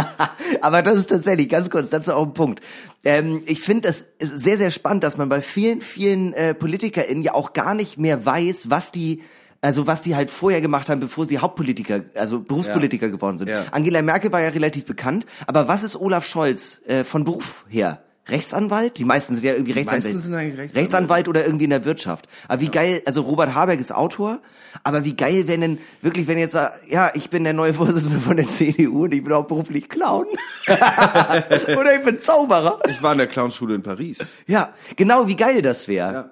Aber 0.60 0.82
das 0.82 0.96
ist 0.96 1.10
tatsächlich, 1.10 1.48
ganz 1.48 1.70
kurz, 1.70 1.90
dazu 1.90 2.14
auch 2.14 2.24
ein 2.26 2.34
Punkt. 2.34 2.60
Ähm, 3.04 3.42
ich 3.46 3.60
finde 3.60 3.88
das 3.88 4.04
ist 4.18 4.38
sehr, 4.40 4.58
sehr 4.58 4.70
spannend, 4.70 5.04
dass 5.04 5.16
man 5.16 5.28
bei 5.28 5.42
vielen, 5.42 5.80
vielen 5.80 6.32
äh, 6.32 6.54
PolitikerInnen 6.54 7.22
ja 7.22 7.34
auch 7.34 7.52
gar 7.52 7.74
nicht 7.74 7.98
mehr 7.98 8.24
weiß, 8.24 8.70
was 8.70 8.92
die 8.92 9.22
also 9.60 9.86
was 9.88 10.02
die 10.02 10.14
halt 10.14 10.30
vorher 10.30 10.60
gemacht 10.60 10.88
haben, 10.88 11.00
bevor 11.00 11.26
sie 11.26 11.38
Hauptpolitiker, 11.38 12.02
also 12.14 12.40
Berufspolitiker 12.40 13.06
Ja. 13.06 13.12
geworden 13.12 13.38
sind. 13.38 13.48
Ja. 13.48 13.64
Angela 13.72 14.02
Merkel 14.02 14.30
war 14.30 14.40
ja 14.40 14.50
relativ 14.50 14.84
bekannt, 14.84 15.26
aber 15.48 15.66
was 15.66 15.82
ist 15.82 15.96
Olaf 15.96 16.24
Scholz 16.24 16.80
äh, 16.86 17.02
von 17.02 17.24
Beruf 17.24 17.64
her? 17.68 18.00
Rechtsanwalt? 18.28 18.98
Die 18.98 19.04
meisten 19.04 19.34
sind 19.34 19.44
ja 19.44 19.52
irgendwie 19.52 19.72
Rechtsanwälte. 19.72 20.08
meisten 20.08 20.20
sind 20.20 20.34
eigentlich 20.34 20.58
Rechtsanwälte. 20.58 20.80
Rechtsanwalt 20.80 21.28
oder 21.28 21.44
irgendwie 21.44 21.64
in 21.64 21.70
der 21.70 21.84
Wirtschaft. 21.84 22.28
Aber 22.46 22.60
wie 22.60 22.68
geil, 22.68 23.02
also 23.06 23.22
Robert 23.22 23.54
Habeck 23.54 23.80
ist 23.80 23.92
Autor, 23.92 24.40
aber 24.84 25.04
wie 25.04 25.16
geil 25.16 25.48
wäre 25.48 25.58
denn 25.58 25.78
wirklich, 26.02 26.26
wenn 26.28 26.38
jetzt 26.38 26.52
sagt, 26.52 26.88
ja, 26.88 27.10
ich 27.14 27.30
bin 27.30 27.44
der 27.44 27.52
neue 27.52 27.74
Vorsitzende 27.74 28.20
von 28.20 28.36
der 28.36 28.48
CDU 28.48 29.04
und 29.04 29.14
ich 29.14 29.24
bin 29.24 29.32
auch 29.32 29.46
beruflich 29.46 29.88
Clown. 29.88 30.26
oder 30.68 31.94
ich 31.96 32.02
bin 32.04 32.18
Zauberer. 32.18 32.80
Ich 32.88 33.02
war 33.02 33.12
in 33.12 33.18
der 33.18 33.26
Clownschule 33.26 33.74
in 33.74 33.82
Paris. 33.82 34.34
Ja, 34.46 34.74
genau, 34.96 35.26
wie 35.26 35.36
geil 35.36 35.62
das 35.62 35.88
wäre. 35.88 36.12
Ja. 36.12 36.30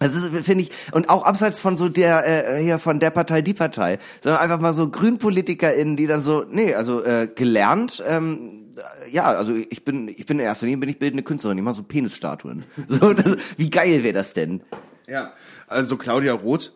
Das 0.00 0.14
ist, 0.14 0.44
finde 0.44 0.62
ich, 0.62 0.70
und 0.92 1.08
auch 1.08 1.24
abseits 1.24 1.58
von 1.58 1.76
so 1.76 1.88
der, 1.88 2.24
äh, 2.56 2.62
hier 2.62 2.78
von 2.78 3.00
der 3.00 3.10
Partei, 3.10 3.42
die 3.42 3.54
Partei, 3.54 3.98
sondern 4.22 4.40
einfach 4.40 4.60
mal 4.60 4.72
so 4.72 4.88
GrünpolitikerInnen, 4.88 5.96
die 5.96 6.06
dann 6.06 6.20
so, 6.20 6.44
nee, 6.48 6.74
also 6.74 7.02
äh, 7.02 7.28
gelernt, 7.34 8.02
ähm, 8.06 8.67
äh, 8.67 8.67
ja, 9.10 9.24
also 9.24 9.54
ich 9.54 9.84
bin, 9.84 10.08
ich 10.08 10.26
bin 10.26 10.38
in 10.38 10.44
erster 10.44 10.66
Linie 10.66 10.78
bin 10.78 10.88
ich 10.88 10.98
bildende 10.98 11.22
Künstlerin, 11.22 11.58
ich 11.58 11.64
mache 11.64 11.76
so 11.76 11.82
Penisstatuen. 11.82 12.64
So, 12.88 13.12
das, 13.12 13.36
wie 13.56 13.70
geil 13.70 14.02
wäre 14.02 14.14
das 14.14 14.34
denn? 14.34 14.62
Ja. 15.06 15.32
Also 15.66 15.96
Claudia 15.96 16.32
Roth, 16.32 16.72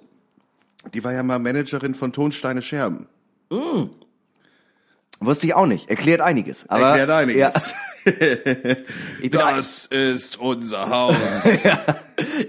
die 0.94 1.02
war 1.04 1.12
ja 1.12 1.22
mal 1.22 1.38
Managerin 1.38 1.94
von 1.94 2.12
Tonsteine 2.12 2.62
Scherben. 2.62 3.06
Wusste 5.20 5.46
ich 5.46 5.54
auch 5.54 5.66
nicht. 5.66 5.88
Erklärt 5.88 6.20
einiges. 6.20 6.68
Aber, 6.68 6.88
Erklärt 6.88 7.10
einiges. 7.10 7.74
Ja. 9.22 9.56
Das 9.56 9.86
ist 9.86 10.38
unser 10.38 10.88
Haus. 10.88 11.16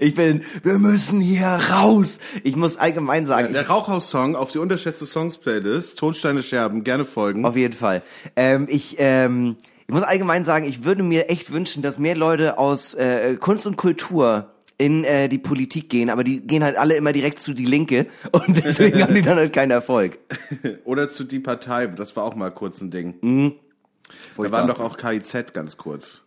Ich 0.00 0.14
bin, 0.14 0.42
wir 0.62 0.78
müssen 0.78 1.20
hier 1.20 1.46
raus. 1.46 2.18
Ich 2.42 2.56
muss 2.56 2.76
allgemein 2.76 3.26
sagen, 3.26 3.52
Der 3.52 3.68
Rauchhaus-Song 3.68 4.36
auf 4.36 4.52
die 4.52 4.58
unterschätzte 4.58 5.06
Songs-Playlist, 5.06 5.98
Tonsteine 5.98 6.42
Scherben, 6.42 6.84
gerne 6.84 7.04
folgen. 7.04 7.44
Auf 7.44 7.56
jeden 7.56 7.74
Fall. 7.74 8.02
Ähm, 8.36 8.66
ich, 8.68 8.96
ähm, 8.98 9.56
ich 9.86 9.94
muss 9.94 10.02
allgemein 10.02 10.44
sagen, 10.44 10.66
ich 10.66 10.84
würde 10.84 11.02
mir 11.02 11.28
echt 11.28 11.52
wünschen, 11.52 11.82
dass 11.82 11.98
mehr 11.98 12.16
Leute 12.16 12.58
aus 12.58 12.94
äh, 12.94 13.36
Kunst 13.36 13.66
und 13.66 13.76
Kultur 13.76 14.50
in 14.76 15.04
äh, 15.04 15.28
die 15.28 15.38
Politik 15.38 15.88
gehen, 15.88 16.10
aber 16.10 16.24
die 16.24 16.40
gehen 16.40 16.64
halt 16.64 16.76
alle 16.76 16.96
immer 16.96 17.12
direkt 17.12 17.38
zu 17.38 17.54
die 17.54 17.64
Linke 17.64 18.06
und 18.32 18.64
deswegen 18.64 19.02
haben 19.02 19.14
die 19.14 19.22
dann 19.22 19.36
halt 19.36 19.52
keinen 19.52 19.70
Erfolg. 19.70 20.18
Oder 20.84 21.08
zu 21.08 21.24
Die 21.24 21.38
Partei, 21.38 21.86
das 21.86 22.16
war 22.16 22.24
auch 22.24 22.34
mal 22.34 22.50
kurz 22.50 22.80
ein 22.80 22.90
Ding. 22.90 23.14
Mhm. 23.20 23.52
Da 24.36 24.50
waren 24.50 24.68
doch 24.68 24.80
auch 24.80 24.96
KIZ 24.96 25.54
ganz 25.54 25.76
kurz. 25.76 26.23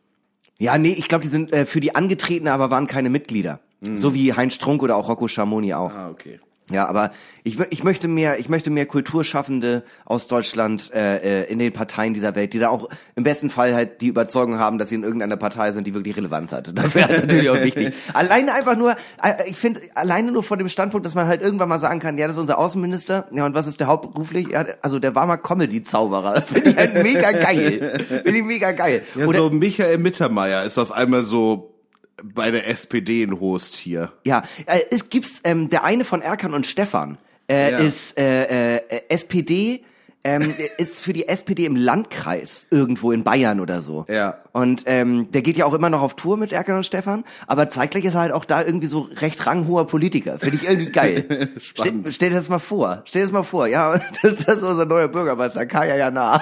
Ja, 0.59 0.77
nee, 0.77 0.93
ich 0.97 1.07
glaube, 1.07 1.23
die 1.23 1.29
sind 1.29 1.53
äh, 1.53 1.65
für 1.65 1.79
die 1.79 1.95
angetreten, 1.95 2.47
aber 2.47 2.69
waren 2.71 2.87
keine 2.87 3.09
Mitglieder. 3.09 3.59
So 3.79 4.15
wie 4.15 4.33
Heinz 4.33 4.55
Strunk 4.55 4.81
oder 4.81 4.95
auch 4.95 5.07
Rocco 5.07 5.27
Schamoni 5.27 5.73
auch. 5.75 5.93
Ah, 5.93 6.09
okay. 6.09 6.39
Ja, 6.69 6.85
aber 6.87 7.11
ich, 7.43 7.57
ich 7.69 7.85
möchte 7.85 8.09
mehr, 8.09 8.39
ich 8.39 8.49
möchte 8.49 8.69
mehr 8.69 8.85
Kulturschaffende 8.85 9.83
aus 10.03 10.27
Deutschland 10.27 10.91
äh, 10.93 11.43
äh, 11.43 11.51
in 11.51 11.59
den 11.59 11.71
Parteien 11.71 12.13
dieser 12.13 12.35
Welt, 12.35 12.53
die 12.53 12.59
da 12.59 12.67
auch 12.67 12.89
im 13.15 13.23
besten 13.23 13.49
Fall 13.49 13.73
halt 13.73 14.01
die 14.01 14.07
Überzeugung 14.07 14.59
haben, 14.59 14.77
dass 14.77 14.89
sie 14.89 14.95
in 14.95 15.03
irgendeiner 15.03 15.37
Partei 15.37 15.71
sind, 15.71 15.87
die 15.87 15.93
wirklich 15.93 16.17
Relevanz 16.17 16.51
hat. 16.51 16.77
Das 16.77 16.93
wäre 16.93 17.09
natürlich 17.21 17.49
auch 17.49 17.61
wichtig. 17.61 17.93
Alleine 18.13 18.53
einfach 18.53 18.75
nur, 18.75 18.91
äh, 19.23 19.47
ich 19.47 19.55
finde, 19.55 19.79
alleine 19.95 20.33
nur 20.33 20.43
vor 20.43 20.57
dem 20.57 20.67
Standpunkt, 20.67 21.05
dass 21.05 21.15
man 21.15 21.25
halt 21.25 21.41
irgendwann 21.41 21.69
mal 21.69 21.79
sagen 21.79 22.01
kann, 22.01 22.17
ja, 22.17 22.27
das 22.27 22.35
ist 22.35 22.41
unser 22.41 22.57
Außenminister, 22.57 23.27
ja, 23.31 23.45
und 23.45 23.55
was 23.55 23.65
ist 23.65 23.79
der 23.79 23.87
hauptberuflich? 23.87 24.49
Ja, 24.49 24.65
also 24.81 24.99
der 24.99 25.15
war 25.15 25.25
mal 25.25 25.37
Comedy-Zauberer. 25.37 26.41
Finde 26.45 26.71
ich 26.71 26.75
halt 26.75 27.01
mega 27.01 27.31
geil. 27.31 28.05
Finde 28.07 28.39
ich 28.39 28.45
mega 28.45 28.73
geil. 28.73 29.03
Ja, 29.15 29.25
Oder, 29.25 29.37
so 29.37 29.49
Michael 29.51 29.99
Mittermeier 29.99 30.65
ist 30.65 30.77
auf 30.77 30.91
einmal 30.91 31.23
so 31.23 31.76
bei 32.23 32.51
der 32.51 32.67
SPD 32.67 33.23
ein 33.23 33.39
Host 33.39 33.75
hier. 33.75 34.11
Ja, 34.25 34.43
äh, 34.65 34.79
es 34.91 35.09
gibt's 35.09 35.41
ähm, 35.43 35.69
der 35.69 35.83
eine 35.83 36.03
von 36.03 36.21
Erkan 36.21 36.53
und 36.53 36.65
Stefan 36.65 37.17
äh, 37.49 37.71
Ja. 37.71 37.77
ist 37.79 38.19
äh, 38.19 38.75
äh, 38.77 39.01
SPD 39.09 39.83
ähm, 40.23 40.53
ist 40.77 40.99
für 40.99 41.13
die 41.13 41.27
SPD 41.27 41.65
im 41.65 41.75
Landkreis 41.75 42.65
irgendwo 42.71 43.11
in 43.11 43.23
Bayern 43.23 43.59
oder 43.59 43.81
so. 43.81 44.05
Ja. 44.09 44.39
Und 44.51 44.83
ähm, 44.87 45.31
der 45.31 45.41
geht 45.43 45.55
ja 45.55 45.65
auch 45.65 45.73
immer 45.75 45.89
noch 45.89 46.01
auf 46.01 46.15
Tour 46.15 46.35
mit 46.35 46.51
Erkan 46.51 46.75
und 46.77 46.85
Stefan, 46.85 47.23
aber 47.45 47.69
zeitgleich 47.69 48.03
ist 48.03 48.15
er 48.15 48.21
halt 48.21 48.31
auch 48.33 48.43
da 48.43 48.63
irgendwie 48.63 48.87
so 48.87 49.07
recht 49.17 49.45
ranghoher 49.45 49.85
Politiker. 49.85 50.39
Finde 50.39 50.57
ich 50.57 50.67
irgendwie 50.67 50.91
geil. 50.91 51.49
Spannend. 51.57 52.07
Stell, 52.07 52.13
stell 52.13 52.29
dir 52.31 52.35
das 52.35 52.49
mal 52.49 52.57
vor. 52.59 53.03
Stell 53.05 53.21
dir 53.21 53.27
das 53.27 53.31
mal 53.31 53.43
vor. 53.43 53.67
Ja, 53.67 54.01
das, 54.21 54.35
das 54.37 54.57
ist 54.57 54.63
unser 54.63 54.85
neuer 54.85 55.07
Bürgermeister, 55.07 55.65
Kaya 55.67 55.95
Jana. 55.95 56.39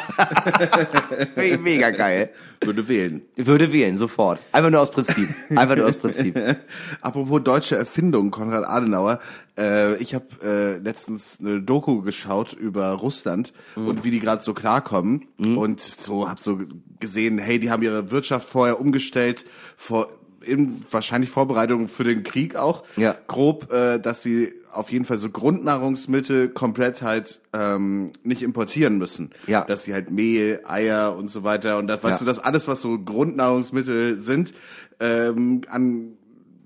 Finde 1.34 1.44
ich 1.44 1.60
mega 1.60 1.92
geil. 1.92 2.32
Würde 2.62 2.88
wählen. 2.88 3.22
Würde 3.36 3.72
wählen, 3.72 3.98
sofort. 3.98 4.40
Einfach 4.52 4.70
nur 4.70 4.82
aus 4.82 4.92
Prinzip. 4.92 5.30
Einfach 5.56 5.76
nur 5.76 5.88
aus 5.88 5.98
Prinzip. 5.98 6.38
Apropos 7.02 7.44
deutsche 7.44 7.76
Erfindung, 7.76 8.32
Konrad 8.32 8.66
Adenauer. 8.66 9.20
Äh, 9.58 9.96
ich 9.98 10.16
habe 10.16 10.26
äh, 10.44 10.78
letztens 10.78 11.40
eine 11.40 11.62
Doku 11.62 12.02
geschaut 12.02 12.54
über 12.54 12.92
Russland 12.92 13.54
und 13.76 14.04
wie 14.04 14.12
die 14.12 14.20
gerade 14.20 14.42
so 14.42 14.54
klarkommen. 14.54 15.28
Und 15.38 15.82
so 15.82 16.30
habe 16.30 16.40
so 16.40 16.60
gesehen, 17.00 17.38
hey, 17.38 17.60
die 17.60 17.72
haben 17.72 17.84
ihre 17.84 18.12
Wirtschaft 18.12 18.48
vorher 18.48 18.80
umgestellt, 18.80 19.46
vor 19.76 20.08
in 20.46 20.86
wahrscheinlich 20.92 21.30
Vorbereitung 21.30 21.88
für 21.88 22.04
den 22.04 22.24
Krieg 22.24 22.56
auch. 22.56 22.84
Ja. 22.96 23.16
Grob, 23.28 23.72
äh, 23.72 24.00
dass 24.00 24.22
sie 24.22 24.54
auf 24.72 24.92
jeden 24.92 25.06
Fall 25.06 25.18
so 25.18 25.30
Grundnahrungsmittel 25.30 26.50
komplett 26.50 27.02
halt 27.02 27.42
ähm, 27.54 28.12
nicht 28.24 28.42
importieren 28.44 28.98
müssen. 28.98 29.32
Ja. 29.48 29.64
Dass 29.64 29.84
sie 29.84 29.94
halt 29.94 30.12
Mehl, 30.12 30.62
Eier 30.68 31.16
und 31.16 31.30
so 31.30 31.44
weiter 31.44 31.78
und 31.78 31.88
das, 31.88 32.04
weißt 32.04 32.22
Ja. 32.22 32.26
du, 32.26 32.26
das 32.26 32.40
alles, 32.40 32.68
was 32.68 32.82
so 32.82 33.00
Grundnahrungsmittel 33.00 34.20
sind, 34.20 34.54
ähm, 35.00 35.62
an 35.70 36.18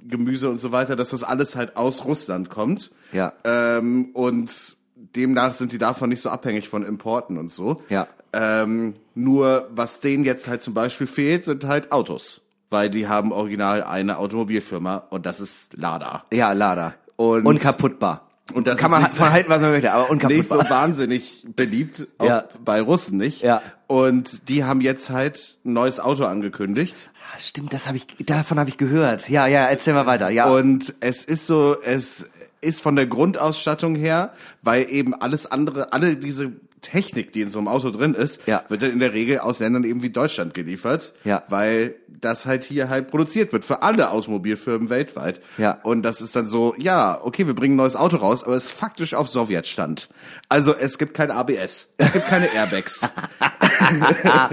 Gemüse 0.08 0.50
und 0.50 0.60
so 0.60 0.72
weiter, 0.72 0.96
dass 0.96 1.12
das 1.12 1.24
alles 1.24 1.56
halt 1.56 1.78
aus 1.78 2.04
Russland 2.06 2.50
kommt. 2.50 2.92
Ja. 3.12 3.34
Ähm, 3.44 4.10
und 4.14 4.76
demnach 5.16 5.54
sind 5.54 5.72
die 5.72 5.78
davon 5.78 6.10
nicht 6.10 6.22
so 6.22 6.30
abhängig 6.30 6.68
von 6.68 6.84
Importen 6.84 7.38
und 7.38 7.52
so. 7.52 7.82
Ja. 7.90 8.08
Ähm, 8.34 8.96
nur 9.16 9.68
was 9.72 10.02
denen 10.02 10.24
jetzt 10.24 10.48
halt 10.48 10.62
zum 10.62 10.74
Beispiel 10.74 11.08
fehlt, 11.08 11.44
sind 11.44 11.64
halt 11.66 11.92
Autos. 11.92 12.42
Weil 12.70 12.90
die 12.90 13.08
haben 13.08 13.32
original 13.32 13.84
eine 13.84 14.18
Automobilfirma 14.18 15.04
und 15.10 15.26
das 15.26 15.40
ist 15.42 15.74
Lada. 15.76 16.24
Ja, 16.32 16.52
Lada. 16.54 16.94
Und- 17.16 17.46
unkaputtbar. 17.46 18.26
Und 18.54 18.66
das 18.66 18.80
Kann 18.80 18.90
man 18.90 19.04
nicht 19.04 19.12
so- 19.14 19.20
von 19.24 19.32
halten, 19.32 19.48
was 19.50 19.62
man 19.62 19.72
möchte, 19.72 19.92
aber 19.92 20.12
Nicht 20.14 20.48
so 20.48 20.56
unkaputtbar. 20.56 20.70
wahnsinnig 20.82 21.46
beliebt, 21.56 22.08
auch 22.18 22.26
Ja. 22.26 22.44
bei 22.66 22.82
Russen 22.82 23.18
nicht. 23.18 23.42
Ja. 23.44 23.62
Und 23.86 24.50
die 24.50 24.64
haben 24.64 24.82
jetzt 24.82 25.12
halt 25.12 25.58
ein 25.66 25.74
neues 25.74 26.00
Auto 26.00 26.26
angekündigt. 26.26 27.12
Ah, 27.32 27.38
Stimmt, 27.40 27.74
das 27.74 27.86
habe 27.88 27.98
ich, 27.98 28.08
davon 28.26 28.58
habe 28.58 28.70
ich 28.70 28.78
gehört. 28.78 29.30
Ja, 29.30 29.46
ja, 29.46 29.66
erzähl 29.66 29.94
mal 29.94 30.08
weiter. 30.08 30.30
Ja, 30.30 30.46
Und 30.50 30.96
es 31.00 31.24
ist 31.26 31.46
so, 31.46 31.76
es 31.86 32.28
ist 32.62 32.82
von 32.82 32.96
der 32.96 33.06
Grundausstattung 33.06 33.94
her, 33.96 34.34
weil 34.64 34.88
eben 34.90 35.14
alles 35.14 35.46
andere, 35.52 35.94
alle 35.94 36.16
diese 36.16 36.52
Technik, 36.82 37.32
die 37.34 37.42
in 37.42 37.50
so 37.50 37.60
einem 37.60 37.68
Auto 37.68 37.90
drin 37.92 38.14
ist, 38.14 38.42
Ja. 38.48 38.64
wird 38.70 38.82
dann 38.82 38.92
in 38.92 39.00
der 39.00 39.14
Regel 39.14 39.40
aus 39.40 39.60
Ländern 39.60 39.84
eben 39.84 40.02
wie 40.02 40.10
Deutschland 40.10 40.54
geliefert, 40.54 41.14
Ja. 41.24 41.44
weil 41.50 41.96
das 42.08 42.46
halt 42.46 42.64
hier 42.64 42.90
halt 42.90 43.10
produziert 43.10 43.54
wird 43.54 43.64
für 43.66 43.82
alle 43.82 44.12
Automobilfirmen 44.12 44.90
weltweit. 44.90 45.40
Ja. 45.58 45.80
Und 45.84 46.04
das 46.04 46.22
ist 46.22 46.36
dann 46.36 46.48
so, 46.48 46.76
ja, 46.78 47.20
okay, 47.24 47.48
wir 47.48 47.54
bringen 47.56 47.74
ein 47.76 47.78
neues 47.78 47.96
Auto 47.96 48.18
raus, 48.18 48.44
aber 48.44 48.56
es 48.56 48.66
ist 48.66 48.72
faktisch 48.72 49.14
auf 49.14 49.30
Sowjetstand. 49.30 50.10
Also 50.50 50.74
es 50.76 50.98
gibt 50.98 51.14
kein 51.14 51.32
ABS, 51.32 51.94
es 51.98 52.12
gibt 52.12 52.28
keine 52.28 52.54
Airbags. 52.54 53.02
das 53.40 54.50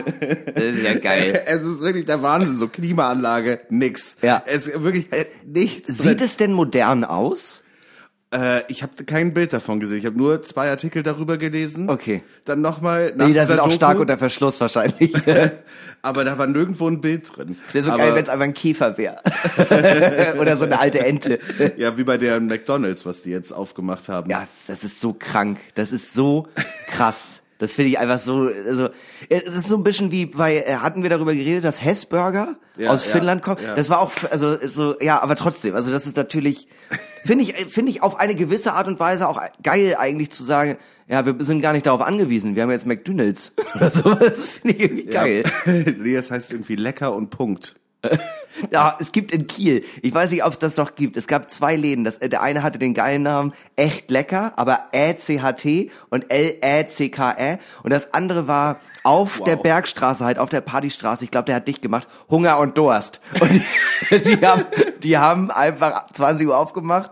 ist 0.64 0.82
ja 0.82 0.94
geil. 0.98 1.42
es 1.46 1.62
ist 1.64 1.80
wirklich 1.80 2.04
der 2.06 2.22
Wahnsinn, 2.22 2.56
so 2.56 2.68
Klimaanlage, 2.68 3.60
nix. 3.70 4.16
Ja. 4.22 4.42
Es 4.46 4.66
ist 4.66 4.82
wirklich 4.82 5.12
äh, 5.12 5.26
nichts. 5.44 5.88
Sieht 5.98 6.20
drin. 6.20 6.24
es 6.24 6.36
denn 6.36 6.52
modern 6.52 7.04
aus? 7.04 7.62
Äh, 8.34 8.62
ich 8.68 8.82
habe 8.82 9.04
kein 9.04 9.34
Bild 9.34 9.52
davon 9.52 9.78
gesehen. 9.78 9.98
Ich 9.98 10.06
habe 10.06 10.18
nur 10.18 10.42
zwei 10.42 10.68
Artikel 10.68 11.02
darüber 11.02 11.38
gelesen. 11.38 11.88
Okay. 11.88 12.24
Dann 12.44 12.60
nochmal. 12.60 13.12
Nee, 13.16 13.32
das 13.32 13.46
sind 13.48 13.60
auch 13.60 13.70
stark 13.70 14.00
unter 14.00 14.18
Verschluss 14.18 14.60
wahrscheinlich. 14.60 15.14
Aber 16.02 16.24
da 16.24 16.36
war 16.36 16.46
nirgendwo 16.46 16.88
ein 16.88 17.00
Bild 17.00 17.36
drin. 17.36 17.56
ist 17.72 17.84
so 17.84 17.90
aber, 17.92 18.02
geil, 18.02 18.14
wenn 18.14 18.22
es 18.22 18.28
einfach 18.28 18.44
ein 18.44 18.54
Käfer 18.54 18.96
wäre. 18.98 19.20
Oder 20.38 20.56
so 20.56 20.64
eine 20.64 20.78
alte 20.78 21.00
Ente. 21.00 21.40
Ja, 21.76 21.96
wie 21.98 22.04
bei 22.04 22.16
der 22.16 22.38
McDonalds, 22.40 23.04
was 23.06 23.22
die 23.22 23.30
jetzt 23.30 23.50
aufgemacht 23.50 24.08
haben. 24.08 24.30
Ja, 24.30 24.46
das 24.68 24.84
ist 24.84 25.00
so 25.00 25.14
krank. 25.14 25.58
Das 25.74 25.92
ist 25.92 26.12
so 26.12 26.46
krass. 26.86 27.42
Das 27.58 27.72
finde 27.72 27.90
ich 27.90 27.98
einfach 27.98 28.18
so, 28.18 28.50
also, 28.66 28.90
das 29.30 29.54
ist 29.54 29.68
so 29.68 29.76
ein 29.76 29.82
bisschen 29.82 30.10
wie 30.10 30.26
bei, 30.26 30.58
äh, 30.58 30.76
hatten 30.76 31.02
wir 31.02 31.08
darüber 31.10 31.32
geredet, 31.32 31.64
dass 31.64 31.82
Hessburger 31.82 32.56
Ja, 32.76 32.90
aus 32.90 33.06
ja, 33.06 33.12
Finnland 33.12 33.42
kommt. 33.42 33.62
ja. 33.62 33.74
Das 33.74 33.88
war 33.88 34.00
auch, 34.00 34.12
also, 34.30 34.56
so, 34.68 34.96
ja, 35.00 35.22
aber 35.22 35.36
trotzdem, 35.36 35.74
also 35.74 35.90
das 35.90 36.06
ist 36.06 36.16
natürlich, 36.18 36.68
finde 37.26 37.44
ich, 37.44 37.54
finde 37.66 37.90
ich 37.90 38.02
auf 38.02 38.16
eine 38.16 38.34
gewisse 38.34 38.72
Art 38.72 38.86
und 38.86 38.98
Weise 38.98 39.28
auch 39.28 39.40
geil 39.62 39.96
eigentlich 39.98 40.30
zu 40.30 40.44
sagen, 40.44 40.76
ja, 41.08 41.24
wir 41.24 41.36
sind 41.44 41.60
gar 41.60 41.72
nicht 41.72 41.86
darauf 41.86 42.00
angewiesen, 42.00 42.56
wir 42.56 42.62
haben 42.62 42.70
jetzt 42.70 42.86
McDonalds 42.86 43.52
oder 43.74 43.90
sowas, 43.90 44.44
finde 44.44 44.76
ich 44.76 44.82
irgendwie 44.82 45.04
geil. 45.04 45.42
nee, 45.98 46.14
das 46.14 46.30
heißt 46.30 46.52
irgendwie 46.52 46.76
lecker 46.76 47.14
und 47.14 47.30
Punkt. 47.30 47.76
Ja, 48.70 48.96
es 49.00 49.12
gibt 49.12 49.32
in 49.32 49.46
Kiel, 49.46 49.84
ich 50.00 50.14
weiß 50.14 50.30
nicht, 50.30 50.44
ob 50.44 50.52
es 50.52 50.58
das 50.58 50.76
noch 50.76 50.94
gibt, 50.94 51.16
es 51.18 51.26
gab 51.26 51.50
zwei 51.50 51.76
Läden. 51.76 52.04
Das, 52.04 52.18
äh, 52.18 52.28
der 52.28 52.40
eine 52.40 52.62
hatte 52.62 52.78
den 52.78 52.94
geilen 52.94 53.22
Namen 53.22 53.52
Echt 53.76 54.10
Lecker, 54.10 54.54
aber 54.56 54.84
Ä-C-H-T 54.94 55.90
und 56.08 56.30
L-Ä-C-K-Ä. 56.30 57.58
Und 57.82 57.90
das 57.90 58.14
andere 58.14 58.48
war 58.48 58.80
auf 59.02 59.40
Wow. 59.40 59.46
der 59.46 59.56
Bergstraße, 59.56 60.24
halt 60.24 60.38
auf 60.38 60.48
der 60.48 60.62
Partystraße, 60.62 61.24
ich 61.24 61.30
glaube, 61.30 61.46
der 61.46 61.56
hat 61.56 61.68
dicht 61.68 61.82
gemacht, 61.82 62.08
Hunger 62.30 62.58
und 62.58 62.78
Durst. 62.78 63.20
Und 63.40 63.50
die, 64.10 64.22
die, 64.36 64.46
haben, 64.46 64.64
die 65.02 65.18
haben 65.18 65.50
einfach 65.50 66.10
20 66.12 66.46
Uhr 66.46 66.56
aufgemacht. 66.56 67.10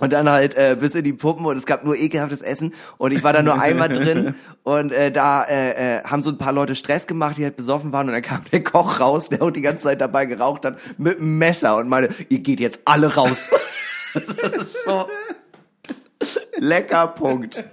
Und 0.00 0.12
dann 0.12 0.28
halt 0.28 0.56
äh, 0.56 0.76
bis 0.78 0.96
in 0.96 1.04
die 1.04 1.12
Puppen 1.12 1.46
und 1.46 1.56
es 1.56 1.66
gab 1.66 1.84
nur 1.84 1.96
ekelhaftes 1.96 2.42
Essen. 2.42 2.74
Und 2.98 3.12
ich 3.12 3.22
war 3.22 3.32
da 3.32 3.42
nur 3.42 3.60
einmal 3.60 3.88
drin. 3.88 4.34
Und 4.64 4.92
äh, 4.92 5.12
da 5.12 5.42
äh, 5.44 5.98
äh, 5.98 6.04
haben 6.04 6.22
so 6.22 6.30
ein 6.30 6.38
paar 6.38 6.52
Leute 6.52 6.74
Stress 6.74 7.06
gemacht, 7.06 7.36
die 7.36 7.44
halt 7.44 7.56
besoffen 7.56 7.92
waren. 7.92 8.08
Und 8.08 8.14
dann 8.14 8.22
kam 8.22 8.42
der 8.50 8.64
Koch 8.64 8.98
raus, 8.98 9.28
der 9.28 9.42
auch 9.42 9.50
die 9.50 9.60
ganze 9.60 9.84
Zeit 9.84 10.00
dabei 10.00 10.24
geraucht 10.24 10.64
hat, 10.64 10.78
mit 10.96 11.18
einem 11.18 11.36
Messer 11.38 11.76
und 11.76 11.88
meine, 11.88 12.08
ihr 12.30 12.38
geht 12.38 12.60
jetzt 12.60 12.80
alle 12.86 13.14
raus. 13.14 13.50
das 14.14 14.24
ist 14.24 14.84
so 14.84 15.06
lecker 16.58 17.08
Punkt. 17.08 17.64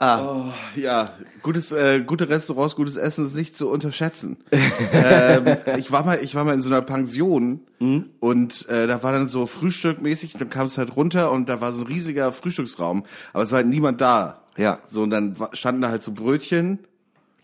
Ja, 0.00 1.10
gutes, 1.42 1.72
äh, 1.72 2.00
gute 2.00 2.28
Restaurants, 2.28 2.76
gutes 2.76 2.96
Essen 2.96 3.24
ist 3.24 3.34
nicht 3.34 3.56
zu 3.56 3.68
unterschätzen. 3.70 4.36
ähm, 4.92 5.56
ich 5.78 5.90
war 5.92 6.04
mal, 6.04 6.18
ich 6.22 6.34
war 6.34 6.44
mal 6.44 6.54
in 6.54 6.62
so 6.62 6.68
einer 6.70 6.82
Pension 6.82 7.60
Mhm. 7.78 8.06
und 8.20 8.68
äh, 8.70 8.86
da 8.86 9.02
war 9.02 9.12
dann 9.12 9.28
so 9.28 9.44
Frühstückmäßig, 9.46 10.32
dann 10.38 10.48
kam 10.48 10.64
es 10.66 10.78
halt 10.78 10.96
runter 10.96 11.30
und 11.30 11.48
da 11.50 11.60
war 11.60 11.72
so 11.72 11.82
ein 11.82 11.86
riesiger 11.86 12.32
Frühstücksraum, 12.32 13.04
aber 13.34 13.42
es 13.42 13.50
war 13.52 13.58
halt 13.58 13.66
niemand 13.66 14.00
da. 14.00 14.40
Ja. 14.56 14.78
So 14.86 15.02
und 15.02 15.10
dann 15.10 15.36
standen 15.52 15.82
da 15.82 15.90
halt 15.90 16.02
so 16.02 16.12
Brötchen, 16.12 16.78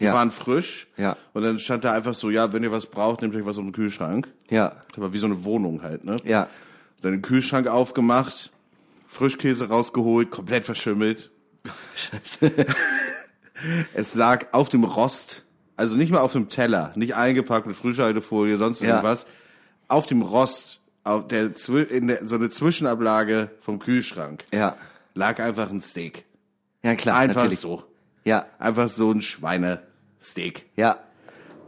die 0.01 0.05
Ja. 0.07 0.15
waren 0.15 0.31
frisch. 0.31 0.87
Ja. 0.97 1.17
Und 1.35 1.43
dann 1.43 1.59
stand 1.59 1.85
da 1.85 1.93
einfach 1.93 2.15
so, 2.15 2.31
ja, 2.31 2.55
wenn 2.55 2.63
ihr 2.63 2.73
was 2.73 2.87
braucht, 2.87 3.21
nehmt 3.21 3.35
euch 3.37 3.45
was 3.45 3.59
aus 3.59 3.65
dem 3.65 3.73
Kühlschrank. 3.73 4.29
Ja, 4.49 4.73
Aber 4.97 5.13
wie 5.13 5.19
so 5.19 5.27
eine 5.27 5.45
Wohnung 5.45 5.83
halt, 5.83 6.05
ne? 6.05 6.17
ja. 6.25 6.49
Dann 7.03 7.13
den 7.13 7.23
Kühlschrank 7.23 7.67
aufgemacht, 7.67 8.52
Frischkäse 9.13 9.69
rausgeholt, 9.69 10.31
komplett 10.31 10.65
verschimmelt. 10.65 11.31
Es 13.95 14.15
lag 14.15 14.47
auf 14.53 14.69
dem 14.71 14.83
Rost, 14.85 15.45
also 15.77 15.97
nicht 15.97 16.11
mal 16.11 16.21
auf 16.21 16.33
dem 16.33 16.49
Teller, 16.49 16.93
nicht 16.97 17.15
eingepackt 17.15 17.67
mit 17.67 17.77
Frischhaltefolie, 17.77 18.57
sonst 18.57 18.81
Ja. 18.81 18.89
irgendwas. 18.89 19.27
Auf 19.89 20.07
dem 20.07 20.23
Rost 20.23 20.81
auf 21.05 21.29
der, 21.29 21.51
in 21.91 22.09
der, 22.09 22.27
so 22.27 22.37
eine 22.37 22.49
Zwischenablage 22.51 23.51
vom 23.61 23.79
Kühlschrank 23.79 24.45
Ja. 24.53 24.77
lag 25.15 25.39
einfach 25.41 25.71
ein 25.71 25.81
Steak. 25.81 26.25
Ja, 26.83 26.95
klar, 26.97 27.19
Einfach 27.19 27.43
natürlich. 27.43 27.61
so. 27.61 27.85
Ja, 28.25 28.47
Einfach 28.59 28.89
so 28.89 29.13
ein 29.13 29.23
Schweinesteak. 29.23 30.67
ja. 30.77 30.99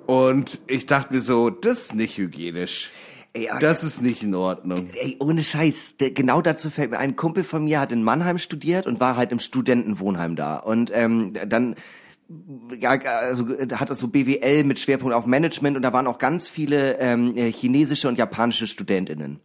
Und 0.06 0.58
ich 0.66 0.84
dachte 0.86 1.14
mir 1.14 1.20
so, 1.20 1.48
das 1.50 1.78
ist 1.78 1.94
nicht 1.94 2.18
hygienisch. 2.18 2.90
Ey, 3.34 3.50
Das 3.60 3.82
ist 3.82 4.00
nicht 4.00 4.22
in 4.22 4.34
Ordnung. 4.34 4.90
Ey, 4.94 5.16
ohne 5.20 5.42
Scheiß. 5.42 5.96
Genau 5.98 6.40
dazu 6.40 6.70
fällt 6.70 6.92
mir 6.92 6.98
ein 6.98 7.16
Kumpel 7.16 7.42
von 7.42 7.64
mir 7.64 7.80
hat 7.80 7.90
in 7.90 8.04
Mannheim 8.04 8.38
studiert 8.38 8.86
und 8.86 9.00
war 9.00 9.16
halt 9.16 9.32
im 9.32 9.40
Studentenwohnheim 9.40 10.36
da. 10.36 10.56
Und 10.56 10.92
ähm, 10.94 11.32
dann 11.46 11.74
ja, 12.80 12.90
also 12.90 13.48
hat 13.74 13.90
er 13.90 13.94
so 13.94 14.08
BWL 14.08 14.64
mit 14.64 14.78
Schwerpunkt 14.78 15.14
auf 15.14 15.26
Management 15.26 15.76
und 15.76 15.82
da 15.82 15.92
waren 15.92 16.06
auch 16.06 16.18
ganz 16.18 16.48
viele 16.48 16.98
ähm, 16.98 17.36
äh, 17.36 17.52
chinesische 17.52 18.08
und 18.08 18.16
japanische 18.16 18.66
Studentinnen. 18.66 19.40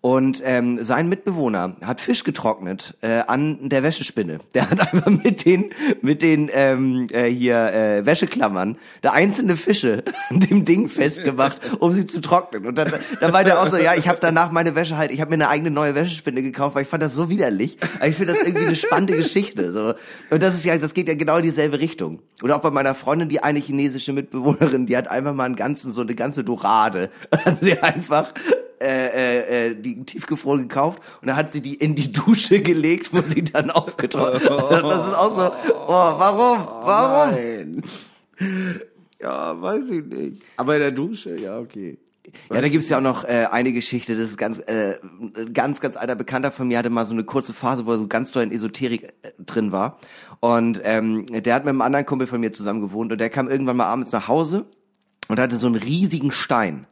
Und 0.00 0.40
ähm, 0.44 0.84
sein 0.84 1.08
Mitbewohner 1.08 1.74
hat 1.84 2.00
Fisch 2.00 2.22
getrocknet 2.22 2.96
äh, 3.00 3.18
an 3.26 3.68
der 3.68 3.82
Wäschespinne. 3.82 4.38
Der 4.54 4.70
hat 4.70 4.80
einfach 4.80 5.10
mit 5.10 5.44
den 5.44 5.70
mit 6.02 6.22
den 6.22 6.48
ähm, 6.52 7.08
äh, 7.10 7.28
hier 7.28 7.72
äh, 7.72 8.06
Wäscheklammern 8.06 8.78
da 9.02 9.10
einzelne 9.10 9.56
Fische 9.56 10.04
an 10.30 10.38
dem 10.38 10.64
Ding 10.64 10.88
festgemacht, 10.88 11.60
um 11.80 11.90
sie 11.90 12.06
zu 12.06 12.20
trocknen. 12.20 12.66
Und 12.66 12.78
dann, 12.78 12.92
dann 13.20 13.32
war 13.32 13.42
der 13.42 13.60
auch 13.60 13.66
so, 13.66 13.76
ja, 13.76 13.94
ich 13.94 14.08
habe 14.08 14.18
danach 14.20 14.52
meine 14.52 14.76
Wäsche 14.76 14.96
halt, 14.96 15.10
ich 15.10 15.20
habe 15.20 15.30
mir 15.30 15.34
eine 15.34 15.48
eigene 15.48 15.70
neue 15.70 15.96
Wäschespinne 15.96 16.42
gekauft, 16.42 16.76
weil 16.76 16.82
ich 16.82 16.88
fand 16.88 17.02
das 17.02 17.14
so 17.14 17.28
widerlich. 17.28 17.76
Aber 17.96 18.06
ich 18.06 18.14
finde 18.14 18.34
das 18.34 18.42
irgendwie 18.46 18.66
eine 18.66 18.76
spannende 18.76 19.16
Geschichte. 19.16 19.72
So. 19.72 19.94
Und 20.30 20.42
das 20.42 20.54
ist 20.54 20.64
ja, 20.64 20.78
das 20.78 20.94
geht 20.94 21.08
ja 21.08 21.14
genau 21.14 21.38
in 21.38 21.42
dieselbe 21.42 21.80
Richtung. 21.80 22.20
Oder 22.40 22.54
auch 22.56 22.60
bei 22.60 22.70
meiner 22.70 22.94
Freundin, 22.94 23.28
die 23.28 23.42
eine 23.42 23.58
chinesische 23.58 24.12
Mitbewohnerin, 24.12 24.86
die 24.86 24.96
hat 24.96 25.08
einfach 25.08 25.34
mal 25.34 25.44
einen 25.44 25.56
ganzen, 25.56 25.90
so 25.90 26.02
eine 26.02 26.14
ganze 26.14 26.44
Dorade. 26.44 27.10
Sie 27.60 27.78
einfach 27.78 28.32
äh, 28.80 29.06
äh, 29.08 29.70
äh, 29.70 29.74
die 29.74 30.04
tiefgefroren 30.04 30.68
gekauft 30.68 31.02
und 31.20 31.28
dann 31.28 31.36
hat 31.36 31.52
sie 31.52 31.60
die 31.60 31.74
in 31.74 31.94
die 31.94 32.12
Dusche 32.12 32.60
gelegt, 32.60 33.12
wo 33.12 33.22
sie 33.22 33.44
dann 33.44 33.70
aufgetrocknet 33.70 34.42
Das 34.48 35.06
ist 35.06 35.14
auch 35.14 35.34
so, 35.34 35.52
oh, 35.74 35.88
warum? 35.88 36.66
Warum? 36.66 37.34
Nein. 37.34 37.82
Ja, 39.20 39.60
weiß 39.60 39.90
ich 39.90 40.04
nicht. 40.04 40.42
Aber 40.56 40.74
in 40.74 40.80
der 40.80 40.92
Dusche, 40.92 41.36
ja, 41.36 41.58
okay. 41.58 41.98
Ja, 42.52 42.60
da 42.60 42.68
gibt's 42.68 42.88
ja 42.88 42.98
auch 42.98 43.02
noch 43.02 43.24
äh, 43.24 43.46
eine 43.50 43.72
Geschichte, 43.72 44.14
das 44.14 44.30
ist 44.30 44.36
ganz, 44.36 44.58
äh, 44.58 44.96
ganz, 45.52 45.80
ganz 45.80 45.96
alter 45.96 46.14
Bekannter 46.14 46.52
von 46.52 46.68
mir 46.68 46.78
hatte 46.78 46.90
mal 46.90 47.06
so 47.06 47.14
eine 47.14 47.24
kurze 47.24 47.54
Phase, 47.54 47.86
wo 47.86 47.92
er 47.92 47.98
so 47.98 48.06
ganz 48.06 48.32
doll 48.32 48.42
in 48.42 48.52
Esoterik 48.52 49.14
äh, 49.22 49.32
drin 49.38 49.72
war. 49.72 49.98
Und 50.40 50.80
ähm, 50.84 51.26
der 51.26 51.54
hat 51.54 51.64
mit 51.64 51.70
einem 51.70 51.80
anderen 51.80 52.06
Kumpel 52.06 52.26
von 52.26 52.40
mir 52.40 52.52
zusammen 52.52 52.80
gewohnt 52.80 53.12
und 53.12 53.18
der 53.18 53.30
kam 53.30 53.48
irgendwann 53.48 53.76
mal 53.76 53.86
abends 53.86 54.12
nach 54.12 54.28
Hause 54.28 54.66
und 55.28 55.38
hatte 55.40 55.56
so 55.56 55.66
einen 55.66 55.76
riesigen 55.76 56.30
Stein. 56.30 56.86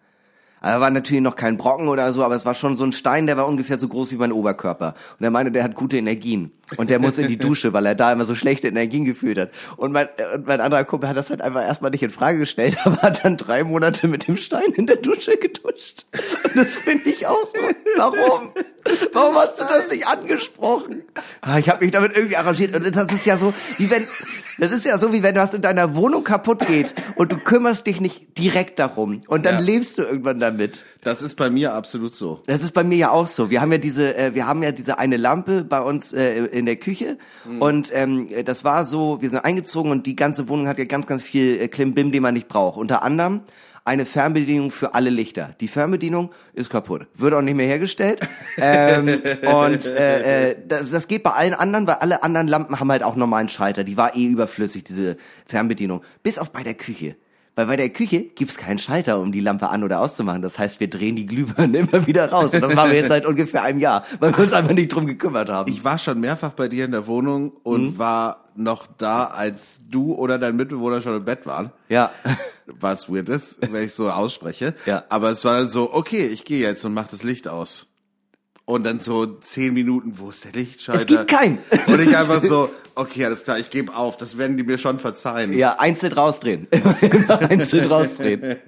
Also 0.67 0.81
war 0.81 0.91
natürlich 0.91 1.23
noch 1.23 1.37
kein 1.37 1.57
Brocken 1.57 1.87
oder 1.87 2.13
so, 2.13 2.25
aber 2.25 2.35
es 2.35 2.45
war 2.45 2.55
schon 2.55 2.75
so 2.75 2.83
ein 2.83 2.91
Stein, 2.91 3.29
der 3.29 3.37
war 3.37 3.47
ungefähr 3.47 3.79
so 3.79 3.87
groß 3.87 4.11
wie 4.11 4.17
mein 4.17 4.33
Oberkörper. 4.33 4.95
Und 5.17 5.25
er 5.25 5.31
meinte, 5.31 5.53
der 5.53 5.63
hat 5.63 5.77
gute 5.77 5.97
Energien. 5.97 6.51
Und 6.77 6.91
der 6.91 6.99
muss 6.99 7.19
in 7.19 7.29
die 7.29 7.37
Dusche, 7.39 7.73
weil 7.73 7.87
er 7.87 7.95
da 7.95 8.13
immer 8.13 8.25
so 8.25 8.35
schlechte 8.35 8.67
Energien 8.69 9.05
gefühlt 9.05 9.39
hat. 9.39 9.51
Und 9.77 9.93
mein, 9.93 10.09
äh, 10.17 10.35
und 10.35 10.47
mein 10.47 10.61
anderer 10.61 10.85
Kumpel 10.85 11.09
hat 11.09 11.17
das 11.17 11.31
halt 11.31 11.41
einfach 11.41 11.63
erstmal 11.63 11.91
nicht 11.93 12.03
in 12.03 12.11
Frage 12.11 12.39
gestellt, 12.39 12.77
aber 12.85 13.03
hat 13.03 13.25
dann 13.25 13.37
drei 13.37 13.63
Monate 13.65 14.09
mit 14.09 14.27
dem 14.27 14.37
Stein 14.37 14.73
in 14.75 14.87
der 14.87 14.97
Dusche 14.97 15.37
geduscht. 15.37 16.07
Und 16.45 16.57
das 16.57 16.77
finde 16.77 17.09
ich 17.09 17.27
auch 17.27 17.47
so. 17.47 17.61
Warum? 17.97 18.51
Warum 19.13 19.35
hast 19.37 19.61
du 19.61 19.65
das 19.65 19.91
nicht 19.91 20.07
angesprochen? 20.07 21.03
Ah, 21.41 21.59
Ich 21.59 21.69
habe 21.69 21.85
mich 21.85 21.93
damit 21.93 22.17
irgendwie 22.17 22.37
arrangiert. 22.37 22.75
Und 22.75 22.95
das 22.95 23.13
ist 23.13 23.27
ja 23.27 23.37
so, 23.37 23.53
wie 23.79 23.91
wenn, 23.91 24.07
das 24.59 24.71
ist 24.73 24.85
ja 24.85 24.97
so, 24.99 25.13
wie 25.13 25.23
wenn 25.23 25.35
was 25.37 25.55
in 25.55 25.63
deiner 25.63 25.97
Wohnung 25.97 26.23
kaputt 26.25 26.67
geht 26.67 26.95
und 27.17 27.33
du 27.33 27.37
kümmerst 27.37 27.87
dich 27.87 28.01
nicht 28.01 28.39
direkt 28.39 28.79
darum. 28.79 29.23
Und 29.27 29.45
dann 29.45 29.55
Ja. 29.57 29.61
lebst 29.61 29.99
du 29.99 30.03
irgendwann 30.03 30.39
damit. 30.39 30.85
Das 31.03 31.23
ist 31.23 31.35
bei 31.37 31.51
mir 31.51 31.73
absolut 31.75 32.15
so. 32.15 32.43
Das 32.47 32.63
ist 32.63 32.73
bei 32.75 32.83
mir 32.85 32.97
ja 32.99 33.11
auch 33.11 33.27
so. 33.29 33.51
Wir 33.51 33.61
haben 33.61 33.71
ja 33.73 33.79
diese, 33.79 34.17
äh, 34.17 34.35
wir 34.35 34.47
haben 34.47 34.63
ja 34.63 34.73
diese 34.73 34.99
eine 34.99 35.17
Lampe 35.17 35.65
bei 35.65 35.81
uns 35.81 36.13
äh, 36.13 36.45
in 36.57 36.67
der 36.67 36.77
Küche 36.77 37.19
und 37.61 37.91
ähm, 37.95 38.29
das 38.45 38.65
war 38.65 38.85
so, 38.85 39.21
wir 39.21 39.31
sind 39.31 39.45
eingezogen 39.45 39.91
und 39.91 40.07
die 40.07 40.17
ganze 40.17 40.49
Wohnung 40.49 40.69
hat 40.69 40.79
ja 40.79 40.85
ganz, 40.85 41.07
ganz 41.07 41.23
viel 41.23 41.61
äh, 41.61 41.69
Klimbim, 41.69 42.13
den 42.13 42.23
man 42.23 42.35
nicht 42.35 42.49
braucht. 42.49 42.77
Unter 42.79 43.03
anderem 43.03 43.43
eine 43.87 44.05
Fernbedienung 44.05 44.73
für 44.73 44.95
alle 44.95 45.11
Lichter. 45.11 45.55
Die 45.61 45.69
Fernbedienung 45.69 46.33
ist 46.55 46.71
kaputt, 46.71 47.07
wird 47.15 47.35
auch 47.35 47.41
nicht 47.41 47.55
mehr 47.55 47.69
hergestellt. 47.69 48.21
ähm, 48.59 49.23
und 49.43 49.87
äh, 49.87 50.51
äh, 50.51 50.57
das, 50.67 50.91
das 50.91 51.07
geht 51.07 51.23
bei 51.23 51.31
allen 51.31 51.55
anderen, 51.55 51.87
weil 51.87 51.95
alle 51.95 52.25
anderen 52.25 52.49
Lampen 52.49 52.81
haben 52.81 52.91
halt 52.91 53.05
auch 53.05 53.15
normalen 53.15 53.49
Schalter. 53.49 53.85
Die 53.85 53.97
war 53.97 54.17
eh 54.17 54.27
überflüssig, 54.27 54.83
diese 54.83 55.17
Fernbedienung. 55.47 56.03
Bis 56.25 56.39
auf 56.39 56.51
bei 56.51 56.65
der 56.65 56.75
Küche. 56.75 57.17
Weil 57.57 57.67
bei 57.67 57.77
der 57.77 57.89
Küche 57.89 58.23
gibt's 58.23 58.59
keinen 58.59 58.79
Schalter, 58.79 59.19
um 59.19 59.33
die 59.33 59.41
Lampe 59.41 59.71
an- 59.71 59.83
oder 59.83 60.01
auszumachen. 60.01 60.43
Das 60.43 60.59
heißt, 60.59 60.79
wir 60.79 60.89
drehen 60.91 61.17
die 61.17 61.25
Glühbirne 61.27 61.79
immer 61.91 62.07
wieder 62.07 62.31
raus. 62.31 62.53
Und 62.55 62.61
das 62.63 62.75
machen 62.75 62.91
wir 62.91 62.99
jetzt 62.99 63.09
seit 63.09 63.25
ungefähr 63.27 63.63
einem 63.63 63.81
Jahr, 63.81 64.05
weil 64.21 64.37
wir 64.37 64.45
uns 64.45 64.53
einfach 64.53 64.75
nicht 64.75 64.93
drum 64.93 65.07
gekümmert 65.07 65.49
haben. 65.49 65.73
Ich 65.73 65.83
war 65.83 65.99
schon 65.99 66.21
mehrfach 66.21 66.53
bei 66.53 66.69
dir 66.69 66.85
in 66.85 66.93
der 66.93 67.07
Wohnung 67.07 67.51
und 67.63 67.95
Mhm. 67.95 67.99
war 67.99 68.45
noch 68.55 68.87
da, 68.99 69.25
als 69.25 69.81
du 69.91 70.15
oder 70.15 70.39
dein 70.39 70.55
Mitbewohner 70.57 71.01
schon 71.03 71.17
im 71.17 71.25
Bett 71.25 71.47
waren. 71.47 71.73
ja. 71.89 72.11
Was 72.81 73.09
weird 73.09 73.29
ist, 73.29 73.59
wenn 73.73 73.85
ich 73.85 73.95
so 73.95 74.11
ausspreche. 74.11 74.75
Ja. 74.87 75.05
Aber 75.09 75.31
es 75.31 75.45
war 75.45 75.57
dann 75.59 75.69
so, 75.69 75.95
okay, 75.95 76.27
ich 76.27 76.45
gehe 76.45 76.61
jetzt 76.61 76.85
und 76.85 76.95
mach 76.95 77.07
das 77.09 77.23
Licht 77.23 77.47
aus. 77.49 77.87
Und 78.69 78.83
dann 78.85 78.99
so 78.99 79.27
zehn 79.27 79.73
Minuten, 79.75 80.19
wo 80.19 80.29
ist 80.31 80.45
der 80.45 80.51
Lichtschalter? 80.53 81.01
Es 81.01 81.07
gibt 81.07 81.29
keinen. 81.29 81.59
Und 81.87 82.01
ich 82.01 82.17
einfach 82.17 82.41
so, 82.41 82.69
okay, 82.97 83.25
alles 83.25 83.45
klar, 83.45 83.61
ich 83.61 83.71
gebe 83.71 83.95
auf, 83.95 84.17
das 84.17 84.39
werden 84.39 84.57
die 84.57 84.65
mir 84.65 84.77
schon 84.77 84.99
verzeihen. 84.99 85.53
Ja, 85.53 85.79
einzeln 85.79 86.13
rausdrehen. 86.13 86.67
Immer 87.01 87.41
einzeln 87.49 87.87
rausdrehen. 87.87 88.57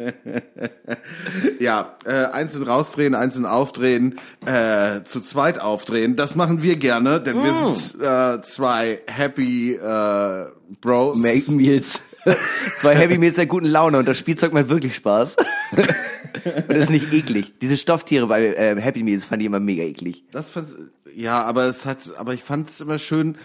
Ja, 1.58 1.96
äh, 2.04 2.26
einzeln 2.26 2.62
rausdrehen, 2.62 3.14
einzeln 3.16 3.44
aufdrehen, 3.44 4.20
äh, 4.46 5.02
zu 5.04 5.20
zweit 5.20 5.60
aufdrehen. 5.60 6.14
Das 6.14 6.36
machen 6.36 6.62
wir 6.62 6.76
gerne, 6.76 7.20
denn 7.20 7.34
wir 7.42 7.52
Mm. 7.52 7.74
sind 7.74 8.00
äh, 8.02 8.40
zwei 8.42 9.00
happy 9.08 9.74
äh, 9.74 10.44
Bros. 10.80 11.18
Make 11.20 11.50
Meals. 11.52 12.00
Zwei 12.76 12.94
Happy 12.94 13.16
Meals 13.18 13.36
der 13.36 13.46
guten 13.46 13.66
Laune 13.66 13.98
und 13.98 14.06
das 14.06 14.18
Spielzeug 14.18 14.52
macht 14.52 14.68
wirklich 14.68 14.94
Spaß. 14.94 15.36
Und 16.44 16.68
das 16.68 16.84
ist 16.84 16.90
nicht 16.90 17.12
eklig. 17.12 17.54
Diese 17.60 17.76
Stofftiere 17.76 18.26
bei 18.26 18.46
äh, 18.46 18.80
Happy 18.80 19.02
Meals 19.02 19.26
fand 19.26 19.42
ich 19.42 19.46
immer 19.46 19.60
mega 19.60 19.82
eklig. 19.82 20.24
Das 20.30 20.50
fand's, 20.50 20.74
ja, 21.14 21.42
aber 21.42 21.64
es 21.64 21.86
hat, 21.86 22.12
aber 22.16 22.34
ich 22.34 22.42
fand 22.42 22.68
es 22.68 22.80
immer 22.80 22.98
schön, 22.98 23.36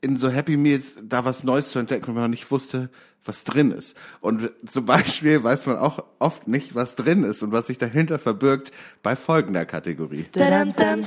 in 0.00 0.16
so 0.16 0.28
Happy 0.30 0.56
Meals 0.56 0.98
da 1.02 1.24
was 1.24 1.44
Neues 1.44 1.70
zu 1.70 1.78
entdecken, 1.78 2.08
wenn 2.08 2.14
man 2.14 2.22
noch 2.24 2.28
nicht 2.28 2.50
wusste, 2.50 2.90
was 3.24 3.44
drin 3.44 3.72
ist. 3.72 3.96
Und 4.20 4.50
zum 4.66 4.86
Beispiel 4.86 5.42
weiß 5.42 5.66
man 5.66 5.76
auch 5.76 6.04
oft 6.18 6.48
nicht, 6.48 6.74
was 6.74 6.94
drin 6.94 7.24
ist 7.24 7.42
und 7.42 7.52
was 7.52 7.66
sich 7.66 7.78
dahinter 7.78 8.18
verbirgt 8.18 8.72
bei 9.02 9.16
folgender 9.16 9.66
Kategorie. 9.66 10.26
Dadam, 10.32 10.72
dam. 10.72 11.00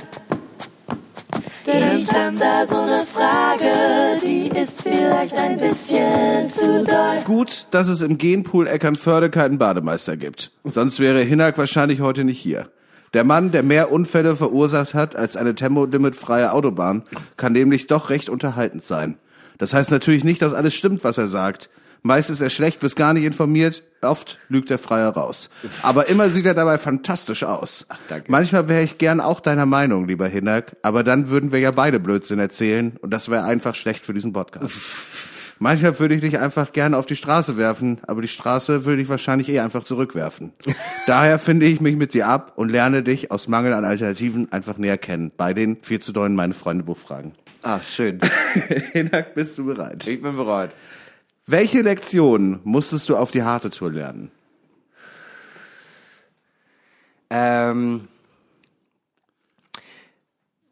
Ich 1.64 2.12
hab 2.12 2.36
da 2.38 2.66
so 2.66 2.76
eine 2.76 3.04
Frage, 3.06 4.20
die 4.26 4.48
ist 4.48 4.82
vielleicht 4.82 5.36
ein 5.36 5.58
bisschen 5.58 6.48
zu 6.48 6.82
doll. 6.82 7.18
Gut, 7.24 7.66
dass 7.70 7.86
es 7.86 8.02
im 8.02 8.18
Genpool 8.18 8.66
Eckernförde 8.66 9.30
keinen 9.30 9.58
Bademeister 9.58 10.16
gibt. 10.16 10.50
Sonst 10.64 10.98
wäre 10.98 11.20
Hinak 11.20 11.58
wahrscheinlich 11.58 12.00
heute 12.00 12.24
nicht 12.24 12.40
hier. 12.40 12.68
Der 13.14 13.22
Mann, 13.22 13.52
der 13.52 13.62
mehr 13.62 13.92
Unfälle 13.92 14.34
verursacht 14.34 14.94
hat 14.94 15.14
als 15.14 15.36
eine 15.36 15.54
tempolimitfreie 15.54 16.52
Autobahn, 16.52 17.04
kann 17.36 17.52
nämlich 17.52 17.86
doch 17.86 18.10
recht 18.10 18.28
unterhaltend 18.28 18.82
sein. 18.82 19.16
Das 19.58 19.72
heißt 19.72 19.92
natürlich 19.92 20.24
nicht, 20.24 20.42
dass 20.42 20.54
alles 20.54 20.74
stimmt, 20.74 21.04
was 21.04 21.18
er 21.18 21.28
sagt. 21.28 21.70
Meist 22.04 22.30
ist 22.30 22.40
er 22.40 22.50
schlecht 22.50 22.80
bis 22.80 22.96
gar 22.96 23.12
nicht 23.12 23.24
informiert, 23.24 23.84
oft 24.02 24.40
lügt 24.48 24.72
er 24.72 24.78
freier 24.78 25.10
raus. 25.10 25.50
Aber 25.82 26.08
immer 26.08 26.28
sieht 26.30 26.46
er 26.46 26.54
dabei 26.54 26.76
fantastisch 26.78 27.44
aus. 27.44 27.86
danke. 28.08 28.30
Manchmal 28.30 28.68
wäre 28.68 28.82
ich 28.82 28.98
gern 28.98 29.20
auch 29.20 29.38
deiner 29.38 29.66
Meinung, 29.66 30.08
lieber 30.08 30.26
Hinak, 30.26 30.76
aber 30.82 31.04
dann 31.04 31.28
würden 31.28 31.52
wir 31.52 31.60
ja 31.60 31.70
beide 31.70 32.00
Blödsinn 32.00 32.40
erzählen 32.40 32.96
und 33.00 33.12
das 33.12 33.28
wäre 33.28 33.44
einfach 33.44 33.76
schlecht 33.76 34.04
für 34.04 34.14
diesen 34.14 34.32
Podcast. 34.32 34.74
Manchmal 35.60 35.96
würde 36.00 36.16
ich 36.16 36.20
dich 36.22 36.40
einfach 36.40 36.72
gerne 36.72 36.96
auf 36.96 37.06
die 37.06 37.14
Straße 37.14 37.56
werfen, 37.56 38.00
aber 38.08 38.20
die 38.20 38.26
Straße 38.26 38.84
würde 38.84 39.00
ich 39.00 39.08
wahrscheinlich 39.08 39.48
eh 39.48 39.60
einfach 39.60 39.84
zurückwerfen. 39.84 40.52
Daher 41.06 41.38
finde 41.38 41.66
ich 41.66 41.80
mich 41.80 41.94
mit 41.94 42.14
dir 42.14 42.26
ab 42.26 42.54
und 42.56 42.72
lerne 42.72 43.04
dich 43.04 43.30
aus 43.30 43.46
Mangel 43.46 43.72
an 43.74 43.84
Alternativen 43.84 44.50
einfach 44.50 44.76
näher 44.76 44.98
kennen. 44.98 45.30
Bei 45.36 45.54
den 45.54 45.78
viel 45.82 46.00
zu 46.00 46.10
dollen 46.10 46.34
meine 46.34 46.54
Freunde 46.54 46.82
Buchfragen. 46.82 47.34
Ah, 47.62 47.78
schön. 47.86 48.18
Hinak, 48.92 49.36
bist 49.36 49.56
du 49.56 49.66
bereit? 49.66 50.04
Ich 50.08 50.20
bin 50.20 50.34
bereit. 50.34 50.72
Welche 51.46 51.82
Lektion 51.82 52.60
musstest 52.64 53.08
du 53.08 53.16
auf 53.16 53.30
die 53.30 53.42
harte 53.42 53.70
Tour 53.70 53.90
lernen? 53.92 54.30
Ähm, 57.30 58.08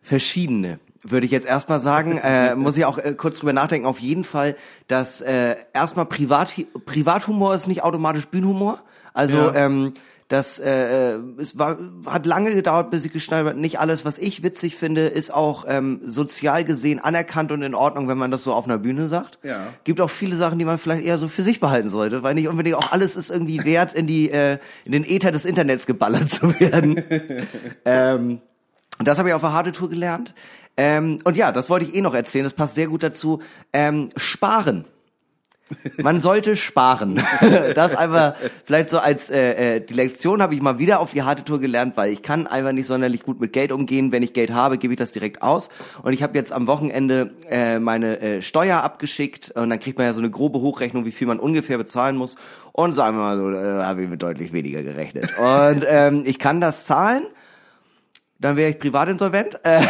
verschiedene. 0.02 0.78
Würde 1.02 1.24
ich 1.24 1.32
jetzt 1.32 1.46
erstmal 1.46 1.80
sagen, 1.80 2.18
äh, 2.22 2.54
muss 2.54 2.76
ich 2.76 2.84
auch 2.84 2.98
äh, 2.98 3.14
kurz 3.14 3.38
drüber 3.38 3.52
nachdenken. 3.52 3.86
Auf 3.86 3.98
jeden 3.98 4.24
Fall, 4.24 4.56
dass 4.86 5.20
äh, 5.22 5.56
erstmal 5.72 6.06
Privat 6.06 6.52
Privathumor 6.86 7.54
ist 7.54 7.66
nicht 7.66 7.82
automatisch 7.82 8.26
Bühnenhumor. 8.28 8.82
Also 9.14 9.38
Ja. 9.38 9.54
ähm, 9.54 9.94
Das 10.30 10.60
äh, 10.60 11.14
es 11.38 11.58
war, 11.58 11.76
hat 12.06 12.24
lange 12.24 12.54
gedauert, 12.54 12.92
bis 12.92 13.04
ich 13.04 13.12
geschnallt 13.12 13.48
habe. 13.48 13.58
Nicht 13.58 13.80
alles, 13.80 14.04
was 14.04 14.16
ich 14.16 14.44
witzig 14.44 14.76
finde, 14.76 15.08
ist 15.08 15.34
auch 15.34 15.64
ähm, 15.66 16.02
sozial 16.06 16.62
gesehen 16.62 17.00
anerkannt 17.00 17.50
und 17.50 17.62
in 17.62 17.74
Ordnung, 17.74 18.06
wenn 18.06 18.16
man 18.16 18.30
das 18.30 18.44
so 18.44 18.54
auf 18.54 18.64
einer 18.64 18.78
Bühne 18.78 19.08
sagt. 19.08 19.40
Ja. 19.42 19.66
Gibt 19.82 20.00
auch 20.00 20.08
viele 20.08 20.36
Sachen, 20.36 20.60
die 20.60 20.64
man 20.64 20.78
vielleicht 20.78 21.04
eher 21.04 21.18
so 21.18 21.26
für 21.26 21.42
sich 21.42 21.58
behalten 21.58 21.88
sollte, 21.88 22.22
weil 22.22 22.36
nicht 22.36 22.46
unbedingt 22.46 22.76
auch 22.76 22.92
alles 22.92 23.16
ist 23.16 23.28
irgendwie 23.28 23.58
wert, 23.64 23.92
in 23.92 24.06
die 24.06 24.30
äh, 24.30 24.58
in 24.84 24.92
den 24.92 25.04
Äther 25.04 25.32
des 25.32 25.44
Internets 25.44 25.86
geballert 25.86 26.30
zu 26.30 26.60
werden. 26.60 27.02
ähm, 27.84 28.40
das 29.00 29.18
habe 29.18 29.30
ich 29.30 29.34
auf 29.34 29.40
der 29.40 29.52
harte 29.52 29.72
Tour 29.72 29.90
gelernt. 29.90 30.32
Ähm, 30.76 31.18
und 31.24 31.36
ja, 31.36 31.50
das 31.50 31.68
wollte 31.70 31.86
ich 31.86 31.94
eh 31.96 32.02
noch 32.02 32.14
erzählen. 32.14 32.44
Das 32.44 32.54
passt 32.54 32.76
sehr 32.76 32.86
gut 32.86 33.02
dazu. 33.02 33.40
Ähm, 33.72 34.10
sparen. 34.16 34.84
Man 36.02 36.20
sollte 36.20 36.56
sparen. 36.56 37.22
Das 37.74 37.94
einfach 37.94 38.34
vielleicht 38.64 38.88
so 38.88 38.98
als 38.98 39.30
äh, 39.30 39.76
äh, 39.76 39.80
die 39.80 39.94
Lektion 39.94 40.42
habe 40.42 40.54
ich 40.54 40.62
mal 40.62 40.78
wieder 40.78 41.00
auf 41.00 41.12
die 41.12 41.22
harte 41.22 41.44
Tour 41.44 41.60
gelernt, 41.60 41.96
weil 41.96 42.12
ich 42.12 42.22
kann 42.22 42.46
einfach 42.46 42.72
nicht 42.72 42.86
sonderlich 42.86 43.22
gut 43.22 43.40
mit 43.40 43.52
Geld 43.52 43.72
umgehen. 43.72 44.12
Wenn 44.12 44.22
ich 44.22 44.32
Geld 44.32 44.52
habe, 44.52 44.78
gebe 44.78 44.92
ich 44.92 44.98
das 44.98 45.12
direkt 45.12 45.42
aus. 45.42 45.68
Und 46.02 46.12
ich 46.12 46.22
habe 46.22 46.36
jetzt 46.36 46.52
am 46.52 46.66
Wochenende 46.66 47.30
äh, 47.48 47.78
meine 47.78 48.20
äh, 48.20 48.42
Steuer 48.42 48.82
abgeschickt 48.82 49.52
und 49.52 49.70
dann 49.70 49.78
kriegt 49.78 49.98
man 49.98 50.06
ja 50.06 50.12
so 50.12 50.20
eine 50.20 50.30
grobe 50.30 50.60
Hochrechnung, 50.60 51.04
wie 51.04 51.12
viel 51.12 51.26
man 51.26 51.38
ungefähr 51.38 51.78
bezahlen 51.78 52.16
muss. 52.16 52.36
Und 52.72 52.92
sagen 52.92 53.16
wir 53.16 53.22
mal 53.22 53.36
so, 53.36 53.50
äh, 53.50 53.82
habe 53.82 54.02
ich 54.02 54.08
mit 54.08 54.22
deutlich 54.22 54.52
weniger 54.52 54.82
gerechnet. 54.82 55.30
Und 55.38 55.84
ähm, 55.86 56.22
ich 56.24 56.38
kann 56.38 56.60
das 56.60 56.84
zahlen 56.84 57.24
dann 58.40 58.56
wäre 58.56 58.70
ich 58.70 58.78
privatinsolvent. 58.78 59.60
Äh, 59.64 59.82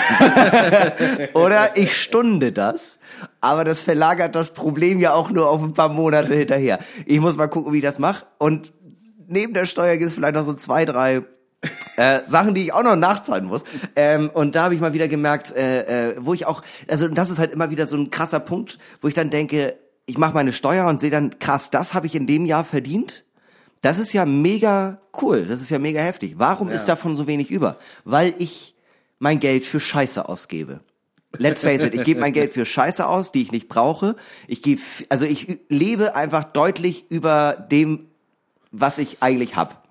Oder 1.35 1.77
ich 1.77 1.97
stunde 1.97 2.53
das. 2.53 2.99
Aber 3.41 3.65
das 3.65 3.81
verlagert 3.81 4.35
das 4.35 4.53
Problem 4.53 5.01
ja 5.01 5.15
auch 5.15 5.31
nur 5.31 5.49
auf 5.49 5.63
ein 5.63 5.73
paar 5.73 5.89
Monate 5.89 6.35
hinterher. 6.35 6.81
Ich 7.07 7.21
muss 7.21 7.37
mal 7.37 7.47
gucken, 7.49 7.73
wie 7.73 7.79
ich 7.79 7.85
das 7.85 7.99
mache. 7.99 8.27
Und 8.39 8.73
neben 9.29 9.55
der 9.55 9.67
Steuer 9.67 9.97
gibt 9.97 10.11
es 10.11 10.17
vielleicht 10.17 10.35
noch 10.35 10.45
so 10.45 10.55
zwei, 10.55 10.85
drei 10.85 11.23
äh, 11.97 12.21
Sachen, 12.27 12.55
die 12.55 12.65
ich 12.65 12.73
auch 12.73 12.83
noch 12.83 12.97
nachzahlen 12.97 13.45
muss. 13.45 13.63
Ähm, 13.95 14.31
und 14.33 14.57
da 14.57 14.65
habe 14.65 14.75
ich 14.75 14.81
mal 14.81 14.95
wieder 14.95 15.09
gemerkt, 15.09 15.55
äh, 15.55 16.11
äh, 16.11 16.17
wo 16.19 16.35
ich 16.35 16.47
auch, 16.47 16.63
also 16.89 17.07
das 17.09 17.31
ist 17.31 17.39
halt 17.39 17.53
immer 17.53 17.71
wieder 17.71 17.87
so 17.87 17.97
ein 17.97 18.11
krasser 18.11 18.41
Punkt, 18.41 18.79
wo 19.01 19.09
ich 19.09 19.15
dann 19.15 19.31
denke, 19.31 19.77
ich 20.07 20.19
mache 20.19 20.35
meine 20.35 20.53
Steuer 20.53 20.87
und 20.87 20.99
sehe 20.99 21.11
dann, 21.11 21.39
krass, 21.39 21.71
das 21.71 21.95
habe 21.95 22.07
ich 22.07 22.17
in 22.17 22.27
dem 22.27 22.47
Jahr 22.47 22.65
verdient. 22.65 23.25
Das 23.81 23.99
ist 23.99 24.13
ja 24.13 24.27
mega 24.27 25.01
cool, 25.23 25.47
das 25.47 25.63
ist 25.63 25.71
ja 25.71 25.79
mega 25.79 26.01
heftig. 26.01 26.35
Warum 26.37 26.69
ist 26.69 26.87
davon 26.87 27.17
so 27.17 27.27
wenig 27.27 27.51
über? 27.51 27.79
Weil 28.05 28.35
ich 28.39 28.75
mein 29.19 29.41
Geld 29.41 29.65
für 29.65 29.81
Scheiße 29.81 30.29
ausgebe. 30.29 30.81
Let's 31.39 31.61
face 31.61 31.83
it, 31.83 31.95
ich 31.95 32.05
gebe 32.05 32.21
mein 32.21 32.33
Geld 32.33 32.53
für 32.53 32.67
Scheiße 32.67 33.07
aus, 33.07 33.31
die 33.31 33.43
ich 33.43 33.53
nicht 33.53 33.69
brauche. 33.69 34.17
Ich 34.49 34.63
gebe, 34.63 34.83
also 35.09 35.25
ich 35.25 35.61
lebe 35.69 36.17
einfach 36.17 36.45
deutlich 36.45 37.11
über 37.11 37.67
dem, 37.71 38.09
was 38.73 38.99
ich 38.99 39.19
eigentlich 39.21 39.55
hab. 39.57 39.89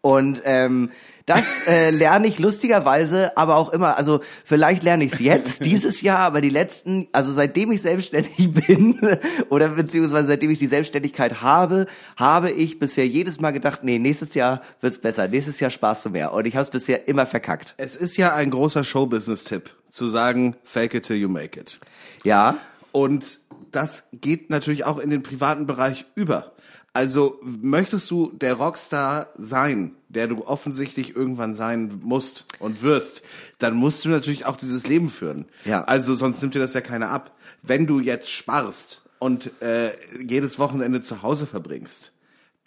Und 0.00 0.42
ähm, 0.44 0.90
das 1.34 1.66
äh, 1.66 1.90
lerne 1.90 2.26
ich 2.26 2.38
lustigerweise, 2.38 3.36
aber 3.36 3.56
auch 3.56 3.72
immer, 3.72 3.96
also 3.96 4.20
vielleicht 4.44 4.82
lerne 4.82 5.04
ich 5.04 5.14
es 5.14 5.18
jetzt, 5.20 5.64
dieses 5.64 6.02
Jahr, 6.02 6.18
aber 6.18 6.40
die 6.40 6.50
letzten, 6.50 7.08
also 7.12 7.32
seitdem 7.32 7.72
ich 7.72 7.80
selbstständig 7.80 8.52
bin 8.66 9.00
oder 9.48 9.68
beziehungsweise 9.68 10.28
seitdem 10.28 10.50
ich 10.50 10.58
die 10.58 10.66
Selbstständigkeit 10.66 11.40
habe, 11.40 11.86
habe 12.16 12.50
ich 12.50 12.78
bisher 12.78 13.06
jedes 13.06 13.40
Mal 13.40 13.52
gedacht, 13.52 13.82
nee, 13.82 13.98
nächstes 13.98 14.34
Jahr 14.34 14.62
wird's 14.80 14.98
besser, 14.98 15.28
nächstes 15.28 15.58
Jahr 15.60 15.70
sparst 15.70 16.04
du 16.04 16.10
mehr. 16.10 16.32
Und 16.32 16.46
ich 16.46 16.54
habe 16.54 16.64
es 16.64 16.70
bisher 16.70 17.08
immer 17.08 17.24
verkackt. 17.24 17.74
Es 17.78 17.96
ist 17.96 18.16
ja 18.16 18.34
ein 18.34 18.50
großer 18.50 18.84
Showbusiness-Tipp, 18.84 19.70
zu 19.90 20.08
sagen, 20.08 20.56
fake 20.64 20.94
it 20.94 21.06
till 21.06 21.16
you 21.16 21.28
make 21.28 21.58
it. 21.58 21.80
Ja, 22.24 22.58
Und 22.92 23.40
das 23.70 24.08
geht 24.12 24.50
natürlich 24.50 24.84
auch 24.84 24.98
in 24.98 25.08
den 25.08 25.22
privaten 25.22 25.66
Bereich 25.66 26.04
über. 26.14 26.52
Also 26.94 27.40
möchtest 27.42 28.10
du 28.10 28.32
der 28.32 28.54
Rockstar 28.54 29.28
sein, 29.36 29.92
der 30.08 30.26
du 30.26 30.46
offensichtlich 30.46 31.16
irgendwann 31.16 31.54
sein 31.54 32.00
musst 32.02 32.44
und 32.58 32.82
wirst, 32.82 33.22
dann 33.58 33.74
musst 33.74 34.04
du 34.04 34.10
natürlich 34.10 34.44
auch 34.44 34.56
dieses 34.56 34.86
Leben 34.86 35.08
führen. 35.08 35.46
Ja. 35.64 35.84
Also 35.84 36.14
sonst 36.14 36.42
nimmt 36.42 36.54
dir 36.54 36.58
das 36.58 36.74
ja 36.74 36.82
keiner 36.82 37.08
ab. 37.08 37.34
Wenn 37.62 37.86
du 37.86 37.98
jetzt 37.98 38.30
sparst 38.30 39.02
und 39.18 39.50
äh, 39.62 39.92
jedes 40.20 40.58
Wochenende 40.58 41.00
zu 41.00 41.22
Hause 41.22 41.46
verbringst, 41.46 42.12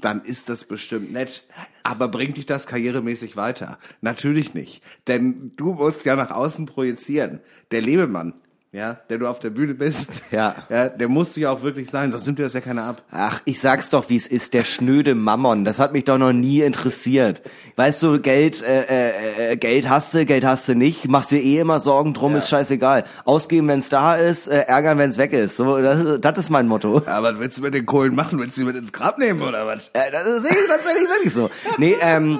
dann 0.01 0.23
ist 0.23 0.49
das 0.49 0.65
bestimmt 0.65 1.11
nett. 1.11 1.47
Aber 1.83 2.07
bringt 2.07 2.37
dich 2.37 2.47
das 2.47 2.65
karrieremäßig 2.65 3.35
weiter? 3.35 3.77
Natürlich 4.01 4.53
nicht. 4.55 4.81
Denn 5.07 5.51
du 5.55 5.73
musst 5.73 6.03
ja 6.05 6.15
nach 6.15 6.31
außen 6.31 6.65
projizieren. 6.65 7.41
Der 7.71 7.81
Lebemann, 7.81 8.33
ja, 8.75 8.97
der 9.09 9.17
du 9.19 9.27
auf 9.27 9.39
der 9.39 9.49
Bühne 9.51 9.73
bist, 9.73 10.09
Ja. 10.31 10.55
ja 10.69 10.89
der 10.89 11.07
musst 11.07 11.35
du 11.35 11.39
ja 11.41 11.49
auch 11.51 11.61
wirklich 11.61 11.89
sein, 11.89 12.11
sonst 12.11 12.25
nimmt 12.25 12.39
dir 12.39 12.43
das 12.43 12.53
ja 12.53 12.59
keiner 12.61 12.83
ab. 12.83 13.01
Ach, 13.11 13.41
ich 13.45 13.61
sag's 13.61 13.89
doch, 13.89 14.09
wie 14.09 14.17
es 14.17 14.27
ist, 14.27 14.53
der 14.53 14.63
schnöde 14.65 15.15
Mammon. 15.15 15.63
Das 15.65 15.79
hat 15.79 15.93
mich 15.93 16.03
doch 16.03 16.17
noch 16.17 16.33
nie 16.33 16.59
interessiert. 16.61 17.41
Weißt 17.77 18.03
du, 18.03 18.19
Geld, 18.19 18.61
äh, 18.61 18.81
äh, 18.83 19.51
äh, 19.53 19.57
Geld 19.57 19.87
hast 19.89 20.13
du, 20.13 20.25
Geld 20.25 20.43
hast 20.45 20.67
du 20.67 20.75
nicht, 20.75 21.07
machst 21.07 21.31
dir 21.31 21.41
eh 21.41 21.59
immer 21.59 21.79
Sorgen 21.79 22.13
drum, 22.13 22.33
Ja. 22.33 22.39
ist 22.39 22.49
scheißegal. 22.49 23.05
Ausgeben, 23.23 23.67
wenn's 23.69 23.89
da 23.89 24.15
ist, 24.15 24.47
äh, 24.47 24.61
ärgern, 24.67 24.97
wenn's 24.97 25.17
weg 25.17 25.31
ist. 25.33 25.55
So, 25.55 25.77
das, 25.79 26.19
das 26.19 26.37
ist 26.37 26.49
mein 26.49 26.67
Motto. 26.67 27.01
Ja, 27.05 27.23
was 27.23 27.39
willst 27.39 27.57
du 27.57 27.61
mit 27.61 27.73
den 27.73 27.85
Kohlen 27.85 28.13
machen? 28.13 28.37
Willst 28.39 28.57
du 28.57 28.61
sie 28.61 28.65
mit 28.65 28.75
ins 28.75 28.91
Grab 28.91 29.17
nehmen 29.17 29.41
oder 29.41 29.65
was? 29.65 29.89
Äh, 29.93 30.11
das 30.11 30.27
ist 30.27 30.43
tatsächlich 30.67 31.09
wirklich 31.09 31.33
so. 31.33 31.49
Nee, 31.77 31.95
ähm, 32.01 32.39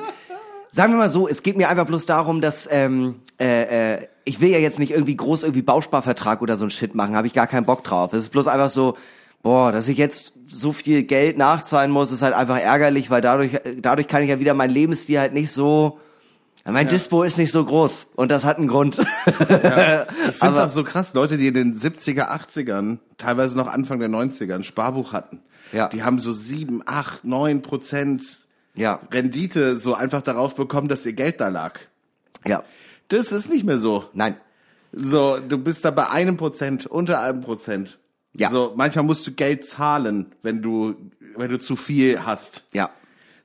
sagen 0.72 0.94
wir 0.94 0.98
mal 0.98 1.10
so, 1.10 1.28
es 1.28 1.44
geht 1.44 1.56
mir 1.58 1.70
einfach 1.70 1.86
bloß 1.86 2.06
darum, 2.06 2.42
dass 2.42 2.68
ähm, 2.72 3.16
äh, 3.40 3.94
äh, 3.94 4.08
ich 4.26 4.42
will 4.42 4.50
ja 4.50 4.58
jetzt 4.60 4.80
nicht 4.80 4.92
irgendwie 4.92 5.16
groß 5.16 5.44
irgendwie 5.44 5.62
Bausparvertrag 5.62 6.42
oder 6.42 6.58
so 6.58 6.66
ein 6.66 6.72
Shit 6.72 6.96
machen, 6.96 7.16
habe 7.16 7.28
ich 7.28 7.34
gar 7.34 7.48
keinen 7.48 7.66
Bock 7.66 7.84
drauf. 7.84 8.12
Es 8.14 8.20
ist 8.26 8.30
bloß 8.30 8.48
einfach 8.48 8.70
so, 8.70 8.98
boah, 9.44 9.72
dass 9.72 9.88
ich 9.88 9.98
jetzt 9.98 10.34
so 10.48 10.74
viel 10.74 11.04
Geld 11.04 11.38
nachzahlen 11.38 11.92
muss, 11.92 12.12
ist 12.12 12.22
halt 12.22 12.34
einfach 12.34 12.60
ärgerlich, 12.60 13.10
weil 13.10 13.22
dadurch 13.22 13.52
dadurch 13.80 14.08
kann 14.08 14.24
ich 14.24 14.30
ja 14.30 14.40
wieder 14.40 14.54
mein 14.54 14.70
Lebensstil 14.70 15.20
halt 15.20 15.34
nicht 15.34 15.52
so 15.52 16.00
mein 16.68 16.88
Dispo 16.88 17.22
ist 17.22 17.38
nicht 17.38 17.52
so 17.52 17.64
groß 17.64 18.08
und 18.16 18.32
das 18.32 18.44
hat 18.44 18.58
einen 18.58 18.68
Grund. 18.68 18.98
Ich 18.98 19.34
find's 19.36 20.42
Aber- 20.42 20.66
auch 20.66 20.70
so 20.70 20.84
krass, 20.84 21.14
Leute, 21.14 21.38
die 21.38 21.46
in 21.46 21.54
den 21.54 21.76
70er, 21.76 22.30
80ern, 22.30 22.98
teilweise 23.20 23.56
noch 23.56 23.68
Anfang 23.68 24.00
der 24.00 24.10
90er 24.10 24.56
ein 24.56 24.64
Sparbuch 24.64 25.14
hatten. 25.14 25.42
Ja. 25.74 25.90
Die 25.90 26.02
haben 26.02 26.18
so 26.18 26.34
sieben, 26.34 26.82
acht, 26.88 27.24
neun 27.24 27.62
Prozent 27.62 28.48
ja, 28.76 29.00
Rendite 29.12 29.78
so 29.78 29.94
einfach 29.94 30.24
darauf 30.24 30.56
bekommen, 30.56 30.88
dass 30.88 31.06
ihr 31.06 31.14
Geld 31.14 31.40
da 31.40 31.50
lag. 31.50 31.80
ja. 32.48 32.64
Das 33.08 33.32
ist 33.32 33.50
nicht 33.50 33.66
mehr 33.66 33.78
so. 33.78 34.06
Nein. 34.14 34.38
So, 34.92 35.38
du 35.40 35.58
bist 35.58 35.86
da 35.86 35.92
bei 35.92 36.10
einem 36.10 36.38
Prozent, 36.38 36.86
unter 36.86 37.22
einem 37.22 37.42
Prozent. 37.42 38.00
Ja. 38.34 38.50
So, 38.50 38.74
manchmal 38.76 39.06
musst 39.06 39.28
du 39.28 39.32
Geld 39.32 39.66
zahlen, 39.66 40.34
wenn 40.42 40.62
du, 40.62 40.96
wenn 41.36 41.50
du 41.50 41.60
zu 41.60 41.76
viel 41.76 42.26
hast. 42.26 42.66
Ja. 42.74 42.90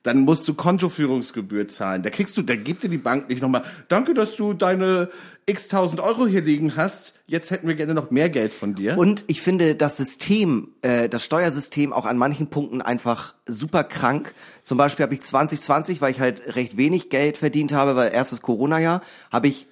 Dann 0.03 0.21
musst 0.21 0.49
du 0.49 0.55
Kontoführungsgebühr 0.55 1.69
zahlen. 1.69 2.03
Da 2.03 2.09
kriegst 2.09 2.37
du, 2.37 2.43
da 2.43 2.57
gibt 2.57 2.83
dir 2.83 2.89
die 2.89 2.97
Bank 2.97 3.29
nicht 3.29 3.43
nochmal, 3.43 3.65
danke, 3.89 4.15
dass 4.15 4.35
du 4.35 4.55
deine 4.55 5.11
x 5.45 5.69
tausend 5.69 6.01
Euro 6.01 6.27
hier 6.27 6.41
liegen 6.41 6.77
hast. 6.77 7.15
Jetzt 7.27 7.51
hätten 7.51 7.69
wir 7.69 7.75
gerne 7.75 7.93
noch 7.93 8.11
mehr 8.11 8.31
Geld 8.31 8.55
von 8.55 8.75
dir. 8.75 8.97
Und 8.97 9.25
ich 9.27 9.43
finde 9.43 9.75
das 9.75 9.99
System, 9.99 10.69
äh, 10.81 11.09
das 11.09 11.25
Steuersystem 11.25 11.93
auch 11.93 12.07
an 12.07 12.17
manchen 12.17 12.49
Punkten 12.49 12.81
einfach 12.81 13.35
super 13.47 13.85
krank. 13.85 14.35
Zum 14.63 14.79
Beispiel 14.79 15.03
habe 15.03 15.15
ich 15.15 15.21
2020, 15.21 16.01
weil 16.01 16.13
ich 16.13 16.21
halt 16.21 16.57
recht 16.57 16.77
wenig 16.77 17.11
Geld 17.11 17.37
verdient 17.37 17.73
habe, 17.73 17.97
weil 17.97 18.13
erstes 18.13 18.41
Corona-Jahr, 18.41 19.03
habe 19.31 19.49
ich 19.49 19.67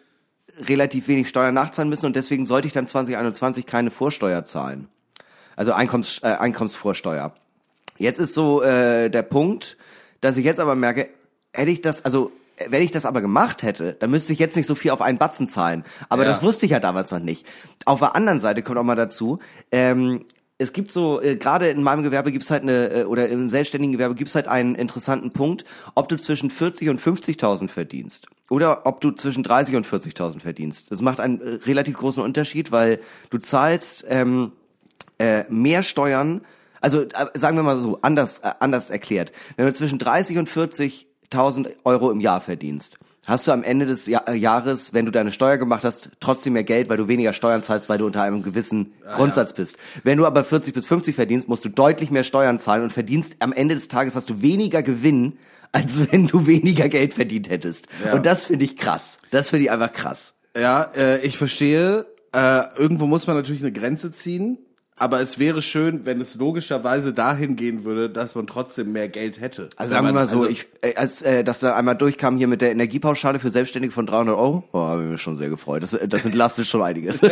relativ 0.61 1.09
wenig 1.09 1.29
Steuern 1.29 1.55
nachzahlen 1.55 1.89
müssen 1.89 2.07
und 2.07 2.17
deswegen 2.17 2.45
sollte 2.45 2.67
ich 2.67 2.75
dann 2.75 2.87
2021 2.87 3.65
keine 3.65 3.91
Vorsteuer 3.91 4.45
zahlen. 4.45 4.89
Also 5.57 5.73
Einkommens, 5.73 6.21
äh, 6.23 6.29
Einkommensvorsteuer. 6.29 7.35
Jetzt 7.99 8.21
ist 8.21 8.35
so 8.35 8.63
äh, 8.63 9.11
der 9.11 9.23
Punkt, 9.23 9.77
dass 10.21 10.37
ich 10.37 10.45
jetzt 10.45 10.61
aber 10.61 10.75
merke, 10.75 11.09
hätte 11.53 11.71
ich 11.71 11.81
das, 11.83 12.05
also 12.05 12.33
wenn 12.69 12.83
ich 12.83 12.91
das 12.91 13.07
aber 13.07 13.21
gemacht 13.21 13.63
hätte, 13.63 13.95
dann 14.01 14.11
müsste 14.11 14.33
ich 14.33 14.39
jetzt 14.39 14.57
nicht 14.57 14.67
so 14.67 14.75
viel 14.75 14.91
auf 14.91 15.01
einen 15.01 15.19
Batzen 15.19 15.49
zahlen. 15.49 15.85
Aber 16.09 16.23
Ja. 16.25 16.29
das 16.29 16.43
wusste 16.43 16.67
ich 16.67 16.73
ja 16.73 16.81
damals 16.81 17.11
noch 17.13 17.21
nicht. 17.21 17.47
Auf 17.85 18.01
der 18.01 18.17
anderen 18.17 18.41
Seite 18.41 18.63
kommt 18.63 18.79
auch 18.79 18.85
mal 18.85 18.97
dazu, 18.97 19.39
ähm, 19.71 20.25
es 20.61 20.73
gibt 20.73 20.91
so, 20.91 21.23
äh, 21.23 21.37
gerade 21.37 21.69
in 21.69 21.85
meinem 21.85 22.03
Gewerbe 22.03 22.33
gibt's 22.33 22.51
halt 22.51 22.65
eine, 22.65 22.89
äh, 22.89 23.05
oder 23.05 23.29
im 23.29 23.49
selbstständigen 23.49 23.93
Gewerbe 23.93 24.17
gibt's 24.17 24.35
halt 24.35 24.49
einen 24.49 24.75
interessanten 24.75 25.31
Punkt, 25.31 25.65
ob 25.95 26.09
du 26.09 26.17
zwischen 26.17 26.51
40 26.51 26.89
und 26.89 27.01
50.000 27.01 27.71
verdienst. 27.71 28.27
Oder 28.51 28.85
ob 28.85 29.01
du 29.01 29.13
zwischen 29.13 29.45
30 29.45 29.77
und 29.77 29.87
40.000 29.87 30.41
verdienst. 30.43 30.91
Das 30.91 31.01
macht 31.01 31.21
einen 31.21 31.41
äh, 31.41 31.49
relativ 31.65 31.97
großen 31.99 32.21
Unterschied, 32.25 32.73
weil 32.73 32.99
du 33.31 33.39
zahlst 33.39 34.05
ähm, 34.09 34.51
äh, 35.19 35.45
mehr 35.49 35.85
Steuern, 35.85 36.41
also 36.81 37.03
äh, 37.03 37.09
sagen 37.35 37.57
wir 37.57 37.63
mal 37.63 37.81
so, 37.81 37.99
anders, 38.03 38.41
äh, 38.41 38.51
anders 38.61 38.91
erklärt. 38.91 39.33
Wenn 39.57 39.67
du 39.67 39.73
zwischen 39.73 39.99
30 39.99 40.39
und 40.39 40.49
40.000 40.49 41.69
Euro 41.85 42.11
im 42.11 42.21
Jahr 42.21 42.41
verdienst, 42.41 42.97
hast 43.27 43.47
du 43.47 43.53
am 43.53 43.63
Ende 43.63 43.85
des 43.87 44.07
Ja- 44.07 44.25
äh, 44.27 44.35
Jahres, 44.35 44.95
wenn 44.95 45.05
du 45.05 45.13
deine 45.13 45.33
Steuer 45.33 45.59
gemacht 45.59 45.85
hast, 45.85 46.11
trotzdem 46.21 46.55
mehr 46.55 46.65
Geld, 46.65 46.89
weil 46.89 46.97
du 46.97 47.09
weniger 47.09 47.33
Steuern 47.33 47.63
zahlst, 47.63 47.89
weil 47.89 47.99
du 47.99 48.07
unter 48.07 48.23
einem 48.23 48.43
gewissen 48.43 48.93
Grundsatz 49.15 49.53
bist. 49.53 49.77
Wenn 50.03 50.17
du 50.19 50.27
aber 50.27 50.45
40 50.45 50.73
bis 50.73 50.87
50 50.87 51.15
verdienst, 51.15 51.49
musst 51.49 51.65
du 51.65 51.69
deutlich 51.69 52.11
mehr 52.11 52.25
Steuern 52.25 52.59
zahlen 52.59 52.83
und 52.85 52.93
verdienst 52.93 53.37
am 53.41 53.53
Ende 53.53 53.75
des 53.75 53.89
Tages 53.89 54.17
hast 54.17 54.31
du 54.31 54.41
weniger 54.41 54.83
Gewinn, 54.83 55.39
als 55.73 56.01
wenn 56.13 56.27
du 56.27 56.47
weniger 56.47 56.89
Geld 56.89 57.15
verdient 57.15 57.51
hättest. 57.51 57.87
Ja. 58.05 58.15
Und 58.15 58.25
das 58.25 58.47
finde 58.47 58.65
ich 58.65 58.77
krass. 58.77 59.19
Das 59.31 59.51
finde 59.51 59.65
ich 59.67 59.71
einfach 59.71 59.93
krass. 59.93 60.35
Ja, 60.57 60.85
äh, 60.97 61.21
ich 61.21 61.37
verstehe. 61.37 62.07
Äh, 62.35 62.63
irgendwo 62.79 63.07
muss 63.07 63.27
man 63.27 63.37
natürlich 63.37 63.61
eine 63.63 63.73
Grenze 63.73 64.11
ziehen. 64.11 64.59
Aber 64.99 65.21
es 65.21 65.39
wäre 65.39 65.63
schön, 65.63 66.05
wenn 66.05 66.21
es 66.21 66.35
logischerweise 66.35 67.13
dahin 67.13 67.57
gehen 67.57 67.85
würde, 67.85 68.11
dass 68.11 68.35
man 68.35 68.47
trotzdem 68.47 68.93
mehr 68.93 69.09
Geld 69.09 69.41
hätte. 69.41 69.69
Also 69.77 69.93
sagen 69.95 70.07
wir 70.07 70.13
mal 70.13 70.27
so, 70.27 70.41
also- 70.41 70.49
ich, 70.49 70.67
äh, 70.81 70.95
als 70.97 71.23
äh, 71.23 71.45
das 71.45 71.61
da 71.61 71.75
einmal 71.75 71.97
durchkam 71.97 72.37
hier 72.37 72.49
mit 72.49 72.61
der 72.61 72.73
Energiepauschale 72.73 73.39
für 73.39 73.51
Selbstständige 73.51 73.93
von 73.93 74.07
300 74.07 74.37
Euro, 74.37 74.65
oh, 74.73 74.79
habe 74.81 75.05
ich 75.05 75.11
mich 75.11 75.23
schon 75.23 75.37
sehr 75.37 75.49
gefreut. 75.49 75.83
Das, 75.83 75.97
das 76.09 76.25
entlastet 76.25 76.67
schon 76.67 76.83
einiges. 76.83 77.21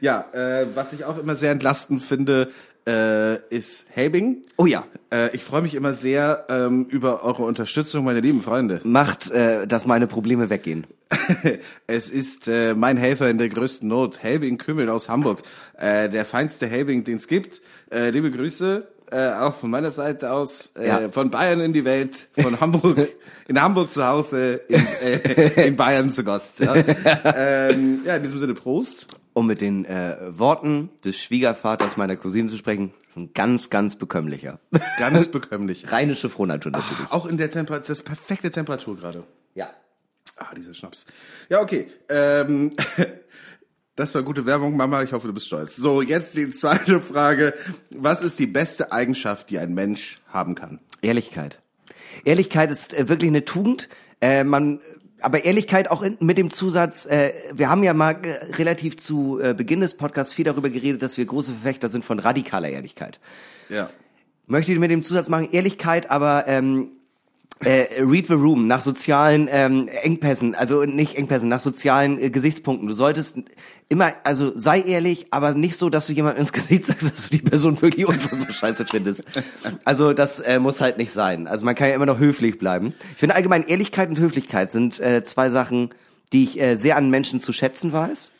Ja, 0.00 0.26
äh, 0.32 0.66
was 0.74 0.92
ich 0.92 1.04
auch 1.04 1.18
immer 1.18 1.34
sehr 1.36 1.50
entlastend 1.52 2.02
finde, 2.02 2.48
äh, 2.86 3.36
ist 3.54 3.86
Helbing. 3.90 4.42
oh 4.56 4.66
ja, 4.66 4.84
Äh, 5.12 5.34
ich 5.34 5.42
freue 5.44 5.62
mich 5.62 5.74
immer 5.74 5.92
sehr 5.92 6.46
ähm, 6.48 6.86
über 6.88 7.22
eure 7.24 7.42
Unterstützung, 7.44 8.04
meine 8.04 8.20
lieben 8.20 8.42
Freunde. 8.42 8.80
macht, 8.84 9.30
äh, 9.30 9.66
dass 9.66 9.86
meine 9.86 10.06
Probleme 10.06 10.50
weggehen. 10.50 10.86
es 11.86 12.10
ist 12.10 12.48
äh, 12.48 12.74
mein 12.74 12.96
Helfer 12.96 13.30
in 13.30 13.38
der 13.38 13.48
größten 13.48 13.88
Not, 13.88 14.22
Helbing 14.22 14.58
Kümmel 14.58 14.88
aus 14.88 15.08
Hamburg. 15.08 15.42
Äh, 15.78 16.08
der 16.08 16.24
feinste 16.24 16.66
Helbing, 16.66 17.04
den 17.04 17.16
es 17.18 17.28
gibt. 17.28 17.60
Äh, 17.92 18.10
liebe 18.10 18.30
Grüße, 18.32 18.86
äh, 19.12 19.30
auch 19.34 19.54
von 19.54 19.70
meiner 19.70 19.92
Seite 19.92 20.32
aus, 20.32 20.72
äh, 20.76 20.88
Ja. 20.88 21.08
von 21.08 21.30
Bayern 21.30 21.60
in 21.60 21.72
die 21.72 21.84
Welt, 21.84 22.28
von 22.36 22.60
Hamburg, 22.60 23.08
in 23.46 23.60
Hamburg 23.62 23.92
zu 23.92 24.04
Hause, 24.04 24.60
in, 24.68 24.84
äh, 25.02 25.66
in 25.68 25.76
Bayern 25.76 26.10
zu 26.10 26.24
Gast. 26.24 26.58
Ja. 26.60 26.74
ähm, 27.24 28.00
ja, 28.04 28.16
in 28.16 28.22
diesem 28.22 28.40
Sinne 28.40 28.54
Prost. 28.54 29.06
Um 29.36 29.46
mit 29.46 29.60
den 29.60 29.84
äh, 29.84 30.16
Worten 30.30 30.88
des 31.04 31.18
Schwiegervaters 31.18 31.98
meiner 31.98 32.16
Cousine 32.16 32.48
zu 32.48 32.56
sprechen, 32.56 32.94
ist 33.06 33.18
ein 33.18 33.34
ganz, 33.34 33.68
ganz 33.68 33.94
bekömmlicher. 33.94 34.60
Ganz 34.98 35.28
bekömmlich. 35.30 35.92
Rheinische 35.92 36.30
Frohnatur 36.30 36.72
natürlich. 36.72 37.10
Auch 37.12 37.26
in 37.26 37.36
der 37.36 37.50
Temperatur, 37.50 37.86
das 37.86 37.98
ist 37.98 38.04
perfekte 38.06 38.50
Temperatur 38.50 38.96
gerade. 38.96 39.24
Ja. 39.54 39.68
Ah, 40.38 40.54
dieser 40.56 40.72
Schnaps. 40.72 41.04
Ja, 41.50 41.60
okay. 41.60 41.86
Ähm, 42.08 42.74
das 43.94 44.14
war 44.14 44.22
gute 44.22 44.46
Werbung, 44.46 44.74
Mama. 44.74 45.02
Ich 45.02 45.12
hoffe, 45.12 45.26
du 45.26 45.34
bist 45.34 45.48
stolz. 45.48 45.76
So, 45.76 46.00
jetzt 46.00 46.34
die 46.34 46.50
zweite 46.50 47.02
Frage. 47.02 47.52
Was 47.90 48.22
ist 48.22 48.38
die 48.38 48.46
beste 48.46 48.90
Eigenschaft, 48.90 49.50
die 49.50 49.58
ein 49.58 49.74
Mensch 49.74 50.22
haben 50.28 50.54
kann? 50.54 50.80
Ehrlichkeit. 51.02 51.60
Ehrlichkeit 52.24 52.70
ist 52.70 52.94
äh, 52.94 53.10
wirklich 53.10 53.28
eine 53.28 53.44
Tugend. 53.44 53.90
Äh, 54.22 54.44
man, 54.44 54.80
aber 55.20 55.44
Ehrlichkeit 55.44 55.90
auch 55.90 56.02
in, 56.02 56.16
mit 56.20 56.38
dem 56.38 56.50
Zusatz, 56.50 57.06
äh, 57.06 57.32
wir 57.52 57.70
haben 57.70 57.82
ja 57.82 57.94
mal 57.94 58.16
äh, 58.22 58.54
relativ 58.56 58.96
zu 58.96 59.40
äh, 59.40 59.54
Beginn 59.54 59.80
des 59.80 59.96
Podcasts 59.96 60.32
viel 60.32 60.44
darüber 60.44 60.70
geredet, 60.70 61.02
dass 61.02 61.16
wir 61.16 61.24
große 61.24 61.52
Verfechter 61.52 61.88
sind 61.88 62.04
von 62.04 62.18
radikaler 62.18 62.68
Ehrlichkeit. 62.68 63.18
Ja. 63.68 63.88
Möchte 64.46 64.72
ich 64.72 64.78
mit 64.78 64.90
dem 64.90 65.02
Zusatz 65.02 65.28
machen, 65.28 65.48
Ehrlichkeit, 65.50 66.10
aber 66.10 66.44
ähm, 66.46 66.90
äh, 67.64 68.02
read 68.02 68.26
the 68.26 68.34
room 68.34 68.66
nach 68.66 68.80
sozialen 68.80 69.48
ähm, 69.50 69.88
Engpässen, 69.88 70.54
also 70.54 70.84
nicht 70.84 71.16
Engpässen, 71.16 71.48
nach 71.48 71.60
sozialen 71.60 72.18
äh, 72.18 72.30
Gesichtspunkten. 72.30 72.86
Du 72.86 72.94
solltest 72.94 73.38
immer, 73.88 74.12
also 74.24 74.52
sei 74.54 74.82
ehrlich, 74.82 75.28
aber 75.30 75.54
nicht 75.54 75.76
so, 75.76 75.88
dass 75.88 76.06
du 76.06 76.12
jemand 76.12 76.38
ins 76.38 76.52
Gesicht 76.52 76.84
sagst, 76.84 77.02
dass 77.14 77.28
du 77.28 77.36
die 77.36 77.42
Person 77.42 77.80
wirklich 77.80 78.06
unfassbar 78.06 78.52
scheiße 78.52 78.86
findest. 78.86 79.24
Also 79.84 80.12
das 80.12 80.40
äh, 80.40 80.58
muss 80.58 80.80
halt 80.80 80.98
nicht 80.98 81.12
sein. 81.12 81.46
Also 81.46 81.64
man 81.64 81.74
kann 81.74 81.88
ja 81.88 81.94
immer 81.94 82.06
noch 82.06 82.18
höflich 82.18 82.58
bleiben. 82.58 82.94
Ich 83.12 83.18
finde 83.18 83.34
allgemein 83.34 83.66
Ehrlichkeit 83.66 84.08
und 84.10 84.18
Höflichkeit 84.18 84.70
sind 84.70 85.00
äh, 85.00 85.24
zwei 85.24 85.50
Sachen, 85.50 85.90
die 86.32 86.44
ich 86.44 86.60
äh, 86.60 86.76
sehr 86.76 86.96
an 86.96 87.08
Menschen 87.10 87.40
zu 87.40 87.52
schätzen 87.52 87.92
weiß. 87.92 88.32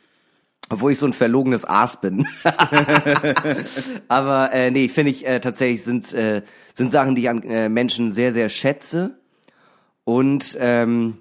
Obwohl 0.68 0.92
ich 0.92 0.98
so 0.98 1.06
ein 1.06 1.12
verlogenes 1.12 1.64
Aas 1.64 2.00
bin. 2.00 2.26
Aber 4.08 4.52
äh, 4.52 4.70
nee, 4.70 4.88
finde 4.88 5.12
ich 5.12 5.26
äh, 5.26 5.38
tatsächlich 5.40 5.84
sind, 5.84 6.12
äh, 6.12 6.42
sind 6.74 6.90
Sachen, 6.90 7.14
die 7.14 7.22
ich 7.22 7.28
an 7.28 7.42
äh, 7.42 7.68
Menschen 7.68 8.10
sehr, 8.10 8.32
sehr 8.32 8.48
schätze. 8.48 9.18
Und 10.04 10.56
ähm, 10.60 11.18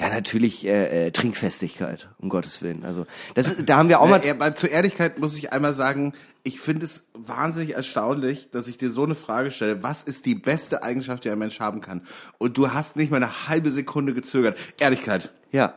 ja, 0.00 0.08
natürlich 0.08 0.66
äh, 0.66 1.08
äh, 1.08 1.10
Trinkfestigkeit, 1.10 2.08
um 2.18 2.30
Gottes 2.30 2.62
Willen. 2.62 2.84
Also 2.84 3.06
das 3.34 3.54
da 3.66 3.76
haben 3.76 3.90
wir 3.90 4.00
auch 4.00 4.08
mal. 4.08 4.24
Ja, 4.24 4.54
zur 4.54 4.70
Ehrlichkeit 4.70 5.18
muss 5.18 5.36
ich 5.36 5.52
einmal 5.52 5.74
sagen, 5.74 6.14
ich 6.42 6.58
finde 6.58 6.86
es 6.86 7.10
wahnsinnig 7.12 7.74
erstaunlich, 7.74 8.50
dass 8.50 8.66
ich 8.66 8.78
dir 8.78 8.90
so 8.90 9.04
eine 9.04 9.14
Frage 9.14 9.50
stelle. 9.50 9.82
Was 9.82 10.02
ist 10.02 10.24
die 10.24 10.34
beste 10.34 10.82
Eigenschaft, 10.82 11.24
die 11.24 11.30
ein 11.30 11.38
Mensch 11.38 11.60
haben 11.60 11.82
kann? 11.82 12.00
Und 12.38 12.56
du 12.56 12.72
hast 12.72 12.96
nicht 12.96 13.10
mal 13.10 13.18
eine 13.18 13.48
halbe 13.48 13.70
Sekunde 13.72 14.14
gezögert. 14.14 14.58
Ehrlichkeit. 14.78 15.30
Ja. 15.52 15.74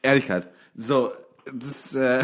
Ehrlichkeit. 0.00 0.48
So, 0.74 1.12
das, 1.54 1.94
äh, 1.94 2.22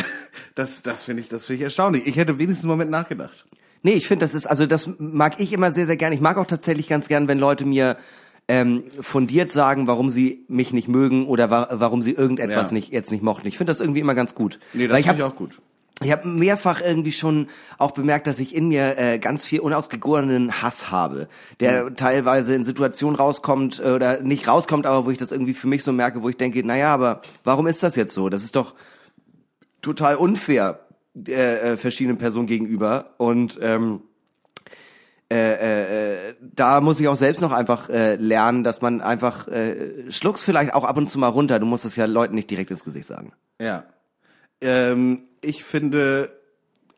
das, 0.54 0.82
das 0.82 1.04
finde 1.04 1.22
ich, 1.22 1.28
das 1.28 1.46
finde 1.46 1.56
ich 1.58 1.62
erstaunlich. 1.64 2.06
Ich 2.06 2.16
hätte 2.16 2.38
wenigstens 2.38 2.64
einen 2.64 2.70
Moment 2.72 2.90
nachgedacht. 2.90 3.46
Nee, 3.82 3.92
ich 3.92 4.08
finde, 4.08 4.24
das 4.24 4.34
ist, 4.34 4.46
also 4.46 4.66
das 4.66 4.88
mag 4.98 5.38
ich 5.40 5.52
immer 5.52 5.72
sehr, 5.72 5.86
sehr 5.86 5.96
gern. 5.96 6.12
Ich 6.12 6.20
mag 6.20 6.38
auch 6.38 6.46
tatsächlich 6.46 6.88
ganz 6.88 7.06
gern, 7.08 7.28
wenn 7.28 7.38
Leute 7.38 7.64
mir 7.66 7.96
ähm, 8.48 8.84
fundiert 9.00 9.52
sagen, 9.52 9.86
warum 9.86 10.10
sie 10.10 10.44
mich 10.48 10.72
nicht 10.72 10.88
mögen 10.88 11.26
oder 11.26 11.50
wa 11.50 11.68
warum 11.72 12.02
sie 12.02 12.12
irgendetwas 12.12 12.70
Ja. 12.70 12.74
nicht 12.74 12.92
jetzt 12.92 13.10
nicht 13.10 13.22
mochten. 13.22 13.46
Ich 13.46 13.56
finde 13.58 13.70
das 13.70 13.80
irgendwie 13.80 14.00
immer 14.00 14.14
ganz 14.14 14.34
gut. 14.34 14.58
Nee, 14.72 14.86
das 14.88 15.02
finde 15.02 15.18
ich 15.18 15.22
auch 15.22 15.36
gut. 15.36 15.60
Ich 16.02 16.10
habe 16.10 16.26
mehrfach 16.26 16.80
irgendwie 16.82 17.12
schon 17.12 17.46
auch 17.78 17.92
bemerkt, 17.92 18.26
dass 18.26 18.40
ich 18.40 18.54
in 18.54 18.68
mir 18.68 18.98
äh, 18.98 19.18
ganz 19.18 19.44
viel 19.44 19.60
unausgegorenen 19.60 20.60
Hass 20.60 20.90
habe, 20.90 21.28
der 21.60 21.94
teilweise 21.94 22.54
in 22.54 22.64
Situationen 22.64 23.16
rauskommt 23.16 23.80
äh, 23.80 23.90
oder 23.92 24.20
nicht 24.20 24.48
rauskommt, 24.48 24.86
aber 24.86 25.06
wo 25.06 25.10
ich 25.10 25.18
das 25.18 25.30
irgendwie 25.30 25.54
für 25.54 25.68
mich 25.68 25.84
so 25.84 25.92
merke, 25.92 26.22
wo 26.22 26.28
ich 26.28 26.36
denke, 26.36 26.66
naja, 26.66 26.92
aber 26.92 27.22
warum 27.44 27.66
ist 27.68 27.82
das 27.82 27.94
jetzt 27.96 28.12
so? 28.12 28.28
Das 28.28 28.42
ist 28.42 28.56
doch 28.56 28.74
total 29.84 30.16
unfair 30.16 30.80
äh, 31.28 31.72
äh, 31.72 31.76
verschiedenen 31.76 32.18
Personen 32.18 32.46
gegenüber 32.46 33.14
und 33.18 33.58
ähm, 33.62 34.00
äh, 35.30 36.12
äh, 36.30 36.34
da 36.40 36.80
muss 36.80 37.00
ich 37.00 37.08
auch 37.08 37.16
selbst 37.16 37.40
noch 37.40 37.52
einfach 37.52 37.88
äh, 37.88 38.16
lernen, 38.16 38.62
dass 38.62 38.82
man 38.82 39.00
einfach 39.00 39.48
äh, 39.48 40.10
schluckst 40.10 40.44
vielleicht 40.44 40.74
auch 40.74 40.84
ab 40.84 40.96
und 40.96 41.08
zu 41.08 41.18
mal 41.18 41.28
runter. 41.28 41.58
Du 41.58 41.66
musst 41.66 41.84
es 41.84 41.96
ja 41.96 42.04
Leuten 42.04 42.34
nicht 42.34 42.50
direkt 42.50 42.70
ins 42.70 42.84
Gesicht 42.84 43.06
sagen. 43.06 43.32
Ja. 43.60 43.84
Ähm, 44.60 45.22
ich 45.40 45.64
finde, 45.64 46.28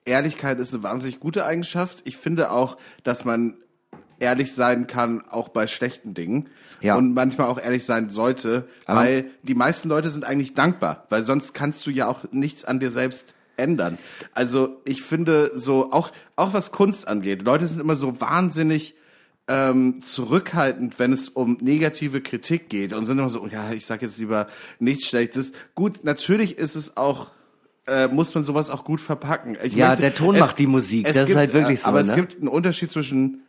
Ehrlichkeit 0.05 0.59
ist 0.59 0.75
eine 0.75 0.83
wahnsinnig 0.83 1.21
gute 1.21 1.47
Eigenschaft. 1.47 2.03
Ich 2.05 2.17
finde 2.17 2.51
auch, 2.51 2.77
dass 3.05 3.25
man 3.25 3.57
ehrlich 4.19 4.55
sein 4.55 4.87
kann, 4.87 5.23
auch 5.29 5.49
bei 5.49 5.67
schlechten 5.67 6.15
Dingen. 6.15 6.49
Ja. 6.81 6.97
Und 6.97 7.15
manchmal 7.15 7.49
auch 7.49 7.59
ehrlich 7.61 7.85
sein 7.85 8.09
sollte, 8.11 8.69
Aber- 8.87 9.01
weil 9.01 9.31
die 9.43 9.55
meisten 9.55 9.89
Leute 9.89 10.11
sind 10.11 10.25
eigentlich 10.25 10.55
dankbar, 10.55 11.07
weil 11.09 11.25
sonst 11.25 11.55
kannst 11.55 11.87
du 11.87 11.91
ja 11.91 12.07
auch 12.07 12.31
nichts 12.33 12.65
an 12.65 12.81
dir 12.81 12.91
selbst 12.91 13.35
ändern. 13.57 13.97
Also 14.35 14.81
ich 14.85 15.03
finde 15.03 15.51
so, 15.55 15.91
auch, 15.93 16.13
auch 16.37 16.53
was 16.53 16.73
Kunst 16.73 17.09
angeht, 17.09 17.43
Leute 17.43 17.67
sind 17.67 17.81
immer 17.81 17.97
so 17.97 18.21
wahnsinnig 18.21 18.95
ähm, 19.49 20.03
zurückhaltend, 20.03 20.99
wenn 20.99 21.13
es 21.13 21.29
um 21.29 21.57
negative 21.61 22.21
Kritik 22.21 22.69
geht 22.69 22.93
und 22.93 23.07
sind 23.07 23.19
immer 23.19 23.31
so, 23.31 23.47
ja, 23.47 23.73
ich 23.73 23.87
sag 23.87 24.03
jetzt 24.03 24.19
lieber 24.19 24.49
nichts 24.81 25.07
Schlechtes. 25.07 25.53
Gut, 25.75 26.05
natürlich 26.05 26.59
ist 26.59 26.75
es 26.77 26.97
auch 26.97 27.29
äh, 27.87 28.09
muss 28.09 28.35
man 28.35 28.43
sowas 28.45 28.69
auch 28.69 28.83
gut 28.83 29.01
verpacken. 29.01 29.57
Ich 29.63 29.75
Ja, 29.75 29.95
der 29.95 30.13
Ton 30.13 30.37
macht 30.41 30.59
die 30.59 30.67
Musik. 30.67 31.07
es 31.07 31.13
Das 31.13 31.23
ist 31.23 31.27
gibt, 31.29 31.39
halt 31.39 31.53
wirklich 31.55 31.79
äh, 31.79 31.83
so, 31.83 31.87
Aber 31.89 32.01
es 32.01 32.09
ne? 32.09 32.15
gibt 32.17 32.37
einen 32.41 32.49
Unterschied 32.49 32.91
zwischen 32.91 33.43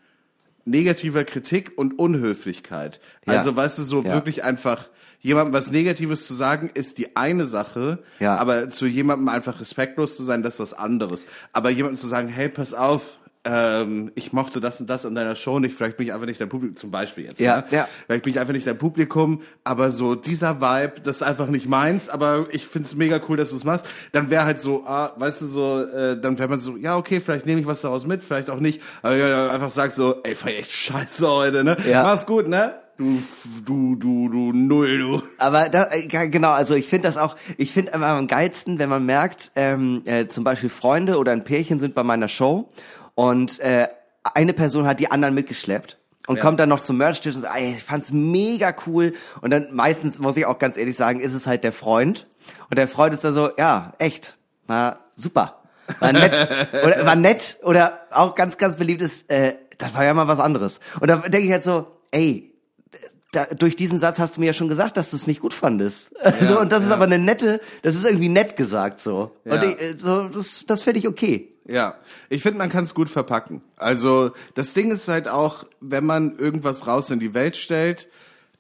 negativer 0.68 1.24
Kritik 1.24 1.74
und 1.78 1.98
Unhöflichkeit. 1.98 3.00
Ja. 3.26 3.34
Also, 3.34 3.56
weißt 3.56 3.78
du, 3.80 3.84
so 3.84 4.02
Ja. 4.04 4.14
wirklich 4.14 4.44
einfach 4.44 4.90
jemandem 5.20 5.54
was 5.54 5.72
Negatives 5.72 6.28
zu 6.28 6.34
sagen, 6.34 6.70
ist 6.74 6.98
die 7.00 7.16
eine 7.16 7.46
Sache, 7.46 8.00
Ja. 8.20 8.36
aber 8.36 8.70
zu 8.70 8.86
jemandem 8.86 9.30
einfach 9.30 9.60
respektlos 9.60 10.16
zu 10.16 10.24
sein, 10.24 10.44
das 10.44 10.56
ist 10.56 10.60
was 10.60 10.74
anderes. 10.74 11.26
Aber 11.54 11.70
jemandem 11.70 11.98
zu 11.98 12.08
sagen, 12.08 12.28
hey, 12.28 12.50
pass 12.50 12.74
auf, 12.74 13.18
ähm, 13.48 14.12
ich 14.16 14.34
mochte 14.34 14.60
das 14.60 14.82
und 14.82 14.90
das 14.90 15.06
an 15.06 15.16
deiner 15.16 15.36
Show 15.36 15.60
nicht, 15.60 15.76
vielleicht 15.76 15.98
bin 15.98 16.08
ich 16.08 16.14
einfach 16.14 16.28
nicht 16.28 16.42
dein 16.42 16.50
Publikum, 16.50 16.76
zum 16.76 16.92
Beispiel 16.92 17.26
jetzt. 17.26 17.40
Ja, 17.40 17.58
ne? 17.58 17.64
ja. 17.72 17.88
Vielleicht 18.06 18.24
bin 18.24 18.32
ich 18.34 18.40
einfach 18.40 18.54
nicht 18.54 18.68
dein 18.68 18.78
Publikum, 18.78 19.42
aber 19.64 19.92
so 19.92 20.16
dieser 20.16 20.62
Vibe, 20.62 21.02
das 21.04 21.18
ist 21.18 21.24
einfach 21.24 21.48
nicht 21.48 21.68
meins, 21.68 22.10
aber 22.10 22.48
ich 22.52 22.66
find's 22.66 22.96
mega 22.96 23.20
cool, 23.30 23.38
dass 23.38 23.52
du 23.52 23.56
es 23.56 23.64
machst. 23.64 23.86
Dann 24.12 24.30
wäre 24.30 24.46
halt 24.46 24.60
so, 24.60 24.84
ah, 24.86 25.14
weißt 25.16 25.42
du, 25.42 25.46
so, 25.46 25.84
äh, 25.84 26.20
dann 26.20 26.38
wäre 26.38 26.50
man 26.50 26.60
so, 26.60 26.76
ja, 26.78 26.98
okay, 26.98 27.22
vielleicht 27.22 27.46
nehme 27.46 27.62
ich 27.62 27.68
was 27.68 27.82
daraus 27.82 28.06
mit, 28.06 28.22
vielleicht 28.22 28.50
auch 28.50 28.60
nicht, 28.60 28.82
aber 29.02 29.16
ja, 29.16 29.50
einfach 29.50 29.70
sagt 29.70 29.96
so, 29.96 30.22
ey, 30.24 30.34
ich 30.34 30.46
echt 30.46 30.72
scheiße 30.72 31.28
heute, 31.28 31.64
ne? 31.64 31.78
Ja. 31.88 32.04
Mach's 32.04 32.26
gut, 32.26 32.48
ne? 32.48 32.74
Du, 32.98 33.22
du, 33.64 33.96
du, 33.96 34.28
du, 34.28 34.52
null, 34.54 34.98
du. 34.98 35.22
Aber 35.38 35.70
da, 35.70 35.92
äh, 35.92 36.08
genau, 36.08 36.50
also 36.50 36.74
ich 36.74 36.88
finde 36.88 37.08
das 37.08 37.16
auch, 37.16 37.36
ich 37.56 37.72
finde 37.72 37.94
am 37.94 38.26
geilsten, 38.26 38.80
wenn 38.80 38.90
man 38.90 39.06
merkt, 39.06 39.52
ähm, 39.56 40.02
äh, 40.06 40.26
zum 40.26 40.44
Beispiel 40.44 40.70
Freunde 40.70 41.20
oder 41.20 41.32
ein 41.32 41.44
Pärchen 41.44 41.78
sind 41.78 41.94
bei 41.94 42.02
meiner 42.02 42.28
Show 42.28 42.72
und 43.18 43.60
äh, 43.62 43.88
eine 44.36 44.54
Person 44.54 44.86
hat 44.86 45.00
die 45.00 45.10
anderen 45.10 45.34
mitgeschleppt 45.34 45.98
und 46.28 46.36
Ja. 46.36 46.42
kommt 46.44 46.60
dann 46.60 46.70
noch 46.70 46.82
zum 46.82 46.98
Merch-Tisch 46.98 47.36
und 47.36 47.42
sagt, 47.42 47.58
ey, 47.58 47.72
ich 47.74 47.84
fand's 47.84 48.12
mega 48.12 48.76
cool 48.86 49.14
und 49.42 49.50
dann 49.50 49.70
meistens, 49.74 50.20
muss 50.20 50.38
ich 50.38 50.46
auch 50.46 50.60
ganz 50.60 50.78
ehrlich 50.78 50.96
sagen, 50.96 51.20
ist 51.20 51.34
es 51.34 51.48
halt 51.48 51.64
der 51.64 51.72
Freund 51.72 52.28
und 52.70 52.78
der 52.78 52.88
Freund 52.88 53.14
ist 53.16 53.24
da 53.24 53.34
so, 53.34 53.50
ja, 53.58 53.94
echt, 53.98 54.38
war 54.68 55.00
super. 55.16 55.64
War 56.00 56.14
nett, 56.14 56.48
oder 56.86 57.06
war 57.08 57.16
nett 57.16 57.58
oder 57.64 58.02
auch 58.12 58.36
ganz, 58.36 58.58
ganz 58.58 58.76
beliebt 58.76 59.02
ist, 59.02 59.32
äh, 59.32 59.56
das 59.80 59.96
war 59.96 60.04
ja 60.04 60.14
mal 60.14 60.28
was 60.28 60.40
anderes. 60.40 60.80
Und 61.00 61.08
da 61.08 61.16
denke 61.18 61.48
ich 61.48 61.52
halt 61.52 61.64
so, 61.64 61.88
ey, 62.12 62.47
da, 63.32 63.46
durch 63.46 63.76
diesen 63.76 64.00
Satz 64.00 64.20
hast 64.20 64.38
du 64.38 64.40
mir 64.42 64.48
ja 64.48 64.54
schon 64.54 64.70
gesagt, 64.70 64.96
dass 64.98 65.10
du 65.12 65.16
es 65.18 65.28
nicht 65.28 65.42
gut 65.42 65.54
fandest. 65.54 66.12
so, 66.42 66.60
und 66.60 66.72
das 66.72 66.84
ist 66.84 66.90
ja. 66.90 66.96
aber 66.96 67.06
eine 67.06 67.20
nette, 67.20 67.60
das 67.84 67.96
ist 67.96 68.06
irgendwie 68.06 68.30
nett 68.30 68.56
gesagt 68.56 69.00
so. 69.00 69.32
Und 69.44 69.52
Ja. 69.54 69.64
ich, 69.64 69.82
äh, 69.82 69.98
so 69.98 70.28
das, 70.30 70.64
das 70.68 70.84
finde 70.84 71.00
ich 71.00 71.08
okay. 71.08 71.50
Ja, 71.70 71.96
ich 72.30 72.42
finde, 72.44 72.60
man 72.60 72.70
kann 72.70 72.86
es 72.86 72.94
gut 72.94 73.10
verpacken. 73.10 73.62
Also 73.76 74.32
das 74.56 74.74
Ding 74.74 74.90
ist 74.92 75.10
halt 75.10 75.28
auch, 75.28 75.66
wenn 75.82 76.06
man 76.06 76.38
irgendwas 76.38 76.88
raus 76.88 77.10
in 77.12 77.20
die 77.20 77.34
Welt 77.34 77.58
stellt, 77.58 78.08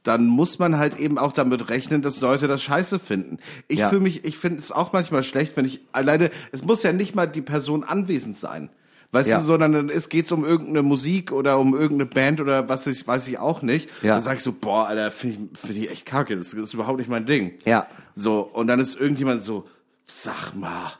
dann 0.03 0.25
muss 0.25 0.59
man 0.59 0.77
halt 0.77 0.99
eben 0.99 1.17
auch 1.17 1.31
damit 1.33 1.69
rechnen, 1.69 2.01
dass 2.01 2.19
Leute 2.21 2.47
das 2.47 2.61
scheiße 2.63 2.99
finden. 2.99 3.39
Ich 3.69 3.79
Ja. 3.79 3.89
fühle 3.89 4.01
mich, 4.01 4.25
ich 4.25 4.37
finde 4.37 4.59
es 4.59 4.71
auch 4.73 4.91
manchmal 4.93 5.23
schlecht, 5.23 5.55
wenn 5.55 5.65
ich 5.65 5.81
alleine, 5.93 6.31
es 6.51 6.63
muss 6.65 6.83
ja 6.83 6.91
nicht 6.93 7.15
mal 7.15 7.27
die 7.27 7.41
Person 7.41 7.83
anwesend 7.85 8.35
sein. 8.37 8.69
Weißt 9.11 9.29
Ja. 9.29 9.39
du, 9.39 9.45
sondern 9.45 9.89
es 9.89 10.09
geht's 10.09 10.31
um 10.33 10.43
irgendeine 10.43 10.83
Musik 10.83 11.31
oder 11.31 11.59
um 11.59 11.73
irgendeine 11.73 12.05
Band 12.09 12.41
oder 12.41 12.67
was 12.67 12.85
ich, 12.87 13.07
weiß 13.07 13.27
ich 13.29 13.39
auch 13.39 13.61
nicht. 13.61 13.89
Ja. 14.01 14.15
Dann 14.15 14.21
sag 14.21 14.37
ich 14.37 14.43
so, 14.43 14.51
boah, 14.51 14.87
Alter, 14.87 15.11
finde 15.11 15.47
ich, 15.53 15.59
find 15.59 15.77
ich 15.79 15.89
echt 15.91 16.05
kacke, 16.05 16.35
das 16.35 16.53
ist 16.53 16.73
überhaupt 16.73 16.99
nicht 16.99 17.09
mein 17.09 17.25
Ding. 17.25 17.53
Ja. 17.65 17.87
So, 18.15 18.41
und 18.41 18.67
dann 18.67 18.79
ist 18.81 18.99
irgendjemand 18.99 19.43
so, 19.43 19.65
sag 20.07 20.53
mal, 20.55 20.91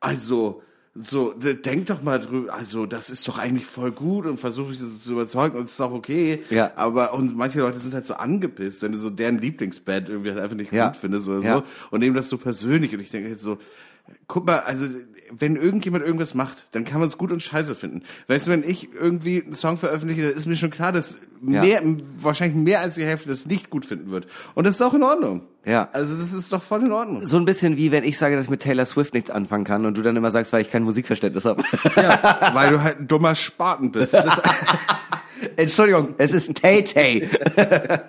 also, 0.00 0.62
so, 0.94 1.32
de- 1.32 1.54
denk 1.54 1.86
doch 1.86 2.02
mal 2.02 2.20
drüber, 2.20 2.52
also, 2.54 2.86
das 2.86 3.08
ist 3.10 3.26
doch 3.26 3.38
eigentlich 3.38 3.64
voll 3.66 3.90
gut 3.92 4.26
und 4.26 4.38
versuche 4.38 4.72
ich 4.72 4.78
das 4.78 5.02
zu 5.02 5.12
überzeugen 5.12 5.56
und 5.56 5.64
es 5.64 5.72
ist 5.72 5.80
auch 5.80 5.92
okay. 5.92 6.44
Ja. 6.50 6.70
Aber, 6.76 7.14
und 7.14 7.34
manche 7.36 7.60
Leute 7.60 7.80
sind 7.80 7.94
halt 7.94 8.06
so 8.06 8.14
angepisst, 8.14 8.82
wenn 8.82 8.92
du 8.92 8.98
so 8.98 9.08
deren 9.10 9.38
Lieblingsband 9.38 10.08
irgendwie 10.10 10.30
halt 10.30 10.40
einfach 10.40 10.56
nicht 10.56 10.70
Ja. 10.72 10.88
gut 10.88 10.96
findest 10.96 11.28
oder 11.28 11.40
Ja. 11.40 11.56
so 11.58 11.62
und 11.90 12.00
nehmen 12.00 12.14
das 12.14 12.28
so 12.28 12.36
persönlich 12.38 12.92
und 12.94 13.00
ich 13.00 13.10
denke 13.10 13.28
jetzt 13.30 13.42
so, 13.42 13.58
guck 14.26 14.46
mal, 14.46 14.60
also, 14.60 14.86
wenn 15.36 15.56
irgendjemand 15.56 16.04
irgendwas 16.04 16.34
macht, 16.34 16.68
dann 16.72 16.84
kann 16.84 17.00
man 17.00 17.08
es 17.08 17.18
gut 17.18 17.32
und 17.32 17.42
scheiße 17.42 17.74
finden. 17.74 18.02
Weißt 18.28 18.46
du, 18.46 18.50
wenn 18.52 18.62
ich 18.62 18.88
irgendwie 18.94 19.42
einen 19.42 19.54
Song 19.54 19.76
veröffentliche, 19.78 20.22
dann 20.22 20.32
ist 20.32 20.46
mir 20.46 20.54
schon 20.56 20.70
klar, 20.70 20.92
dass 20.92 21.18
Ja. 21.46 21.62
mehr, 21.62 21.82
wahrscheinlich 22.18 22.56
mehr 22.56 22.80
als 22.80 22.94
die 22.96 23.04
Hälfte 23.04 23.28
das 23.28 23.46
nicht 23.46 23.70
gut 23.70 23.84
finden 23.86 24.10
wird. 24.10 24.26
Und 24.54 24.66
das 24.66 24.76
ist 24.76 24.82
auch 24.82 24.94
in 24.94 25.02
Ordnung. 25.02 25.42
Ja. 25.64 25.88
Also 25.92 26.14
das 26.16 26.32
ist 26.34 26.52
doch 26.52 26.62
voll 26.62 26.82
in 26.82 26.92
Ordnung. 26.92 27.26
So 27.26 27.38
ein 27.38 27.46
bisschen 27.46 27.76
wie 27.78 27.90
wenn 27.90 28.04
ich 28.04 28.18
sage, 28.18 28.36
dass 28.36 28.44
ich 28.44 28.50
mit 28.50 28.60
Taylor 28.60 28.84
Swift 28.86 29.14
nichts 29.14 29.30
anfangen 29.30 29.64
kann 29.64 29.86
und 29.86 29.96
du 29.96 30.02
dann 30.02 30.14
immer 30.14 30.30
sagst, 30.30 30.52
weil 30.52 30.60
ich 30.62 30.70
kein 30.70 30.82
Musikverständnis 30.82 31.46
habe. 31.46 31.62
Ja, 31.96 32.50
weil 32.54 32.70
du 32.70 32.82
halt 32.82 33.00
ein 33.00 33.08
dummer 33.08 33.34
Spaten 33.34 33.90
bist. 33.90 34.14
Entschuldigung, 35.56 36.14
es 36.18 36.32
ist 36.32 36.54
Tay 36.54 36.84
Tay. 36.84 37.28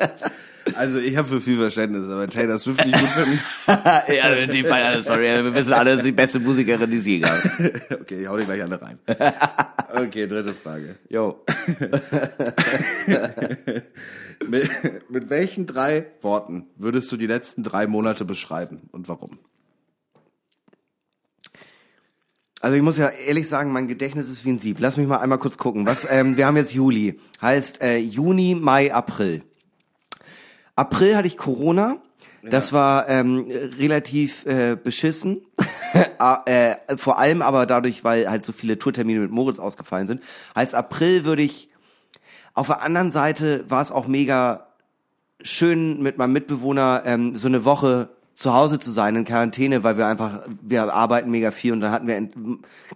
also 0.73 0.97
ich 0.97 1.15
habe 1.15 1.27
für 1.27 1.39
viel 1.41 1.57
Verständnis, 1.57 2.09
aber 2.09 2.27
Taylor 2.27 2.57
Swift 2.57 2.85
nicht 2.85 2.99
gut 2.99 3.09
finden. 3.09 3.39
ja, 4.13 4.29
in 4.29 4.49
dem 4.49 4.65
Fall, 4.65 4.81
alles, 4.81 5.05
sorry, 5.05 5.23
wir 5.23 5.53
wissen 5.53 5.73
alle, 5.73 5.91
ist 5.93 6.05
die 6.05 6.11
beste 6.11 6.39
Musikerin, 6.39 6.89
die 6.89 6.99
sie 6.99 7.19
gab. 7.19 7.43
Okay, 8.01 8.21
ich 8.21 8.27
hau 8.27 8.37
dir 8.37 8.45
gleich 8.45 8.61
alle 8.61 8.81
rein. 8.81 8.99
Okay, 9.97 10.27
dritte 10.27 10.53
Frage. 10.53 10.97
Jo. 11.07 11.41
Mit, 14.45 14.69
mit 15.09 15.29
welchen 15.29 15.65
drei 15.65 16.07
Worten 16.19 16.67
würdest 16.75 17.09
du 17.09 17.15
die 17.15 17.27
letzten 17.27 17.63
drei 17.63 17.87
Monate 17.87 18.25
beschreiben 18.25 18.89
und 18.91 19.07
warum? 19.07 19.39
Also 22.59 22.75
ich 22.75 22.81
muss 22.81 22.97
ja 22.97 23.09
ehrlich 23.09 23.47
sagen, 23.47 23.71
mein 23.71 23.87
Gedächtnis 23.87 24.27
ist 24.27 24.43
wie 24.43 24.49
ein 24.49 24.57
Sieb. 24.57 24.77
Lass 24.79 24.97
mich 24.97 25.07
mal 25.07 25.19
einmal 25.19 25.37
kurz 25.37 25.57
gucken. 25.57 25.85
Was, 25.85 26.07
ähm, 26.09 26.35
wir 26.35 26.47
haben 26.47 26.57
jetzt 26.57 26.73
Juli. 26.73 27.19
Heißt 27.41 27.81
äh, 27.81 27.97
Juni, 27.97 28.55
Mai, 28.55 28.93
April. 28.93 29.43
April 30.75 31.15
hatte 31.15 31.27
ich 31.27 31.37
Corona. 31.37 31.97
Das 32.43 32.73
war 32.73 33.09
ähm, 33.09 33.47
relativ 33.79 34.45
äh, 34.45 34.75
beschissen. 34.81 35.41
Ah, 36.17 36.41
äh, 36.45 36.97
vor 36.97 37.19
allem 37.19 37.41
aber 37.41 37.65
dadurch, 37.65 38.03
weil 38.03 38.29
halt 38.29 38.43
so 38.43 38.51
viele 38.51 38.77
Tourtermine 38.77 39.21
mit 39.21 39.31
Moritz 39.31 39.59
ausgefallen 39.59 40.07
sind. 40.07 40.21
Heißt 40.53 40.75
April 40.75 41.23
würde 41.23 41.41
ich. 41.41 41.69
Auf 42.53 42.67
der 42.67 42.81
anderen 42.81 43.11
Seite 43.11 43.63
war 43.69 43.81
es 43.81 43.91
auch 43.91 44.07
mega 44.07 44.67
schön 45.41 46.01
mit 46.01 46.17
meinem 46.17 46.33
Mitbewohner 46.33 47.03
ähm, 47.05 47.35
so 47.35 47.47
eine 47.47 47.63
Woche 47.63 48.09
zu 48.33 48.53
Hause 48.53 48.79
zu 48.79 48.91
sein 48.91 49.15
in 49.15 49.23
Quarantäne, 49.23 49.83
weil 49.83 49.97
wir 49.97 50.07
einfach 50.07 50.41
wir 50.61 50.93
arbeiten 50.93 51.31
mega 51.31 51.51
viel 51.51 51.71
und 51.71 51.79
dann 51.79 51.91
hatten 51.91 52.07
wir 52.07 52.15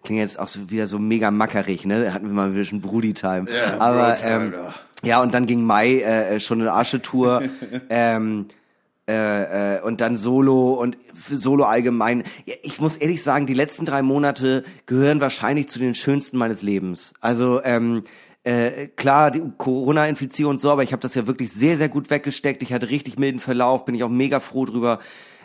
klingt 0.03 0.19
jetzt 0.19 0.37
auch 0.37 0.49
so 0.49 0.69
wieder 0.69 0.85
so 0.85 0.99
mega 0.99 1.31
mackerig, 1.31 1.85
ne? 1.85 2.03
Da 2.03 2.13
hatten 2.13 2.27
wir 2.27 2.33
mal 2.33 2.53
wieder 2.53 2.65
schon 2.65 2.81
Brudi 2.81 3.13
Time. 3.13 3.45
Ja, 3.49 3.79
Aber 3.79 4.21
ähm, 4.21 4.53
ja. 4.53 4.73
Ja 5.03 5.21
und 5.21 5.33
dann 5.33 5.45
ging 5.45 5.63
Mai 5.63 6.01
äh, 6.01 6.39
schon 6.39 6.61
eine 6.61 6.73
Aschetour 6.73 7.43
ähm, 7.89 8.47
äh, 9.09 9.77
äh, 9.77 9.81
und 9.81 10.01
dann 10.01 10.19
Solo 10.19 10.73
und 10.73 10.95
Solo 11.31 11.63
allgemein. 11.63 12.23
Ich 12.61 12.79
muss 12.79 12.95
ehrlich 12.95 13.23
sagen, 13.23 13.47
die 13.47 13.55
letzten 13.55 13.85
drei 13.85 14.03
Monate 14.03 14.63
gehören 14.85 15.19
wahrscheinlich 15.19 15.67
zu 15.67 15.79
den 15.79 15.95
schönsten 15.95 16.37
meines 16.37 16.61
Lebens. 16.61 17.13
Also 17.19 17.63
ähm, 17.63 18.03
äh, 18.43 18.87
klar, 18.87 19.31
die 19.31 19.41
Corona-Infizierung 19.57 20.51
und 20.51 20.59
so, 20.59 20.69
aber 20.69 20.83
ich 20.83 20.91
habe 20.91 21.01
das 21.01 21.15
ja 21.15 21.25
wirklich 21.25 21.51
sehr, 21.51 21.77
sehr 21.77 21.89
gut 21.89 22.11
weggesteckt. 22.11 22.61
Ich 22.61 22.71
hatte 22.71 22.89
richtig 22.89 23.17
milden 23.17 23.39
Verlauf, 23.39 23.85
bin 23.85 23.95
ich 23.95 24.03
auch 24.03 24.09
mega 24.09 24.39
froh 24.39 24.65
drüber. 24.65 24.99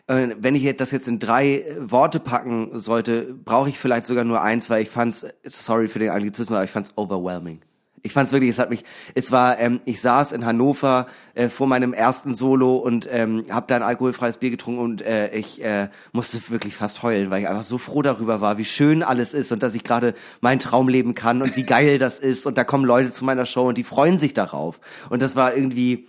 Äh, 0.07 0.29
wenn 0.39 0.55
ich 0.55 0.77
das 0.77 0.91
jetzt 0.91 1.09
in 1.09 1.19
drei 1.19 1.61
äh, 1.61 1.91
Worte 1.91 2.21
packen 2.21 2.79
sollte, 2.79 3.35
brauche 3.35 3.71
ich 3.71 3.79
vielleicht 3.79 4.05
sogar 4.05 4.25
nur 4.25 4.43
eins, 4.43 4.69
weil 4.69 4.83
ich 4.83 4.91
fand's, 4.91 5.27
sorry 5.45 5.89
für 5.89 5.99
den 5.99 6.11
Anglizismus, 6.11 6.55
aber 6.55 6.65
ich 6.65 6.71
fand's 6.71 6.93
overwhelming. 6.97 7.63
Ich 8.07 8.13
fand's 8.13 8.33
wirklich, 8.33 8.51
es 8.51 8.59
hat 8.59 8.69
mich, 8.69 8.85
es 9.15 9.33
war, 9.33 9.59
ähm, 9.59 9.81
ich 9.87 10.03
saß 10.03 10.33
in 10.33 10.45
Hannover 10.45 11.07
äh, 11.33 11.49
vor 11.49 11.67
meinem 11.67 11.95
ersten 11.95 12.35
Solo 12.35 12.77
und 12.77 13.09
ähm, 13.11 13.47
habe 13.49 13.65
da 13.67 13.77
ein 13.77 13.83
alkoholfreies 13.83 14.37
Bier 14.37 14.51
getrunken 14.51 14.81
und 14.83 15.01
äh, 15.01 15.35
ich 15.35 15.65
äh, 15.65 15.89
musste 16.13 16.39
wirklich 16.51 16.77
fast 16.77 17.03
heulen, 17.03 17.31
weil 17.31 17.41
ich 17.41 17.49
einfach 17.49 17.63
so 17.63 17.79
froh 17.79 18.03
darüber 18.03 18.43
war, 18.43 18.59
wie 18.59 18.67
schön 18.67 19.03
alles 19.03 19.33
ist 19.33 19.53
und 19.53 19.63
dass 19.63 19.75
ich 19.75 19.85
gerade 19.85 20.13
meinen 20.43 20.59
Traum 20.59 20.89
leben 20.89 21.15
kann 21.15 21.41
und 21.41 21.57
wie 21.57 21.63
geil 21.65 21.97
das 21.97 22.19
ist 22.19 22.45
und 22.45 22.59
da 22.59 22.65
kommen 22.65 22.85
Leute 22.85 23.11
zu 23.11 23.25
meiner 23.25 23.47
Show 23.47 23.69
und 23.69 23.79
die 23.79 23.85
freuen 23.85 24.19
sich 24.19 24.35
darauf 24.35 24.81
und 25.09 25.23
das 25.23 25.35
war 25.35 25.57
irgendwie 25.57 26.07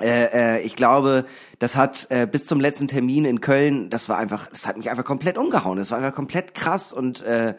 äh, 0.00 0.56
äh, 0.56 0.60
ich 0.62 0.74
glaube, 0.74 1.24
das 1.60 1.76
hat 1.76 2.08
äh, 2.10 2.26
bis 2.26 2.46
zum 2.46 2.60
letzten 2.60 2.88
Termin 2.88 3.24
in 3.24 3.40
Köln, 3.40 3.90
das 3.90 4.08
war 4.08 4.18
einfach, 4.18 4.48
das 4.48 4.66
hat 4.66 4.76
mich 4.76 4.90
einfach 4.90 5.04
komplett 5.04 5.38
umgehauen. 5.38 5.78
Das 5.78 5.90
war 5.90 5.98
einfach 5.98 6.14
komplett 6.14 6.54
krass 6.54 6.92
und 6.92 7.22
äh, 7.22 7.54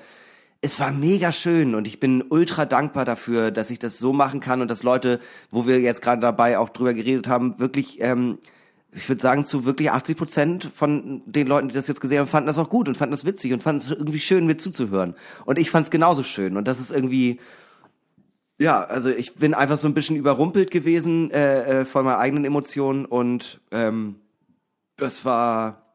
es 0.62 0.80
war 0.80 0.92
mega 0.92 1.32
schön 1.32 1.74
und 1.74 1.88
ich 1.88 2.00
bin 2.00 2.24
ultra 2.30 2.66
dankbar 2.66 3.06
dafür, 3.06 3.52
dass 3.52 3.70
ich 3.70 3.80
das 3.80 3.98
so 3.98 4.12
machen 4.12 4.40
kann 4.42 4.62
und 4.62 4.70
dass 4.70 4.84
Leute, 4.84 5.20
wo 5.52 5.66
wir 5.66 5.80
jetzt 5.80 6.02
gerade 6.02 6.22
dabei 6.22 6.58
auch 6.58 6.70
drüber 6.70 6.94
geredet 6.94 7.30
haben, 7.30 7.60
wirklich, 7.60 8.02
ähm, 8.02 8.40
ich 8.92 9.08
würde 9.08 9.22
sagen, 9.22 9.46
zu 9.46 9.64
wirklich 9.64 9.92
80 9.92 10.18
Prozent 10.18 10.70
von 10.74 11.22
den 11.26 11.48
Leuten, 11.48 11.70
die 11.70 11.76
das 11.76 11.88
jetzt 11.88 12.02
gesehen 12.02 12.20
haben, 12.20 12.28
fanden 12.28 12.48
das 12.48 12.58
auch 12.58 12.70
gut 12.70 12.90
und 12.90 12.98
fanden 12.98 13.12
das 13.12 13.24
witzig 13.24 13.54
und 13.54 13.64
fanden 13.64 13.82
es 13.82 13.90
irgendwie 13.90 14.20
schön, 14.20 14.48
mir 14.48 14.58
zuzuhören. 14.58 15.16
Und 15.46 15.60
ich 15.60 15.70
fand 15.70 15.86
es 15.86 15.92
genauso 15.92 16.24
schön 16.24 16.58
und 16.58 16.68
das 16.68 16.82
ist 16.82 16.92
irgendwie, 16.92 17.40
ja, 18.58 18.84
also 18.84 19.10
ich 19.10 19.36
bin 19.36 19.54
einfach 19.54 19.78
so 19.78 19.88
ein 19.88 19.94
bisschen 19.94 20.18
überrumpelt 20.18 20.72
gewesen 20.72 21.32
äh, 21.32 21.82
äh, 21.82 21.86
von 21.86 22.04
meinen 22.04 22.20
eigenen 22.20 22.44
Emotionen 22.44 23.06
und 23.06 23.62
ähm, 23.72 24.16
das 24.98 25.24
war 25.24 25.86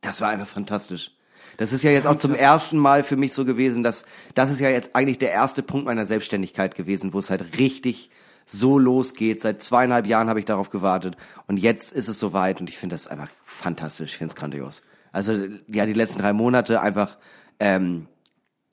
das 0.00 0.20
war 0.20 0.28
einfach 0.28 0.46
fantastisch. 0.46 1.13
Das 1.56 1.72
ist 1.72 1.82
ja 1.82 1.90
jetzt 1.90 2.06
auch 2.06 2.16
zum 2.16 2.34
ersten 2.34 2.78
Mal 2.78 3.02
für 3.04 3.16
mich 3.16 3.32
so 3.32 3.44
gewesen, 3.44 3.82
dass 3.82 4.04
das 4.34 4.50
ist 4.50 4.60
ja 4.60 4.70
jetzt 4.70 4.94
eigentlich 4.94 5.18
der 5.18 5.32
erste 5.32 5.62
Punkt 5.62 5.86
meiner 5.86 6.06
Selbstständigkeit 6.06 6.74
gewesen, 6.74 7.12
wo 7.12 7.18
es 7.18 7.30
halt 7.30 7.58
richtig 7.58 8.10
so 8.46 8.78
losgeht. 8.78 9.40
Seit 9.40 9.62
zweieinhalb 9.62 10.06
Jahren 10.06 10.28
habe 10.28 10.38
ich 10.38 10.44
darauf 10.44 10.70
gewartet 10.70 11.16
und 11.46 11.58
jetzt 11.58 11.92
ist 11.92 12.08
es 12.08 12.18
soweit 12.18 12.60
und 12.60 12.68
ich 12.68 12.78
finde 12.78 12.94
das 12.94 13.06
einfach 13.06 13.28
fantastisch. 13.44 14.12
Ich 14.12 14.18
finde 14.18 14.32
es 14.32 14.36
grandios. 14.36 14.82
Also 15.12 15.32
ja, 15.68 15.86
die 15.86 15.92
letzten 15.92 16.20
drei 16.20 16.32
Monate 16.32 16.80
einfach 16.80 17.18
ähm, 17.60 18.08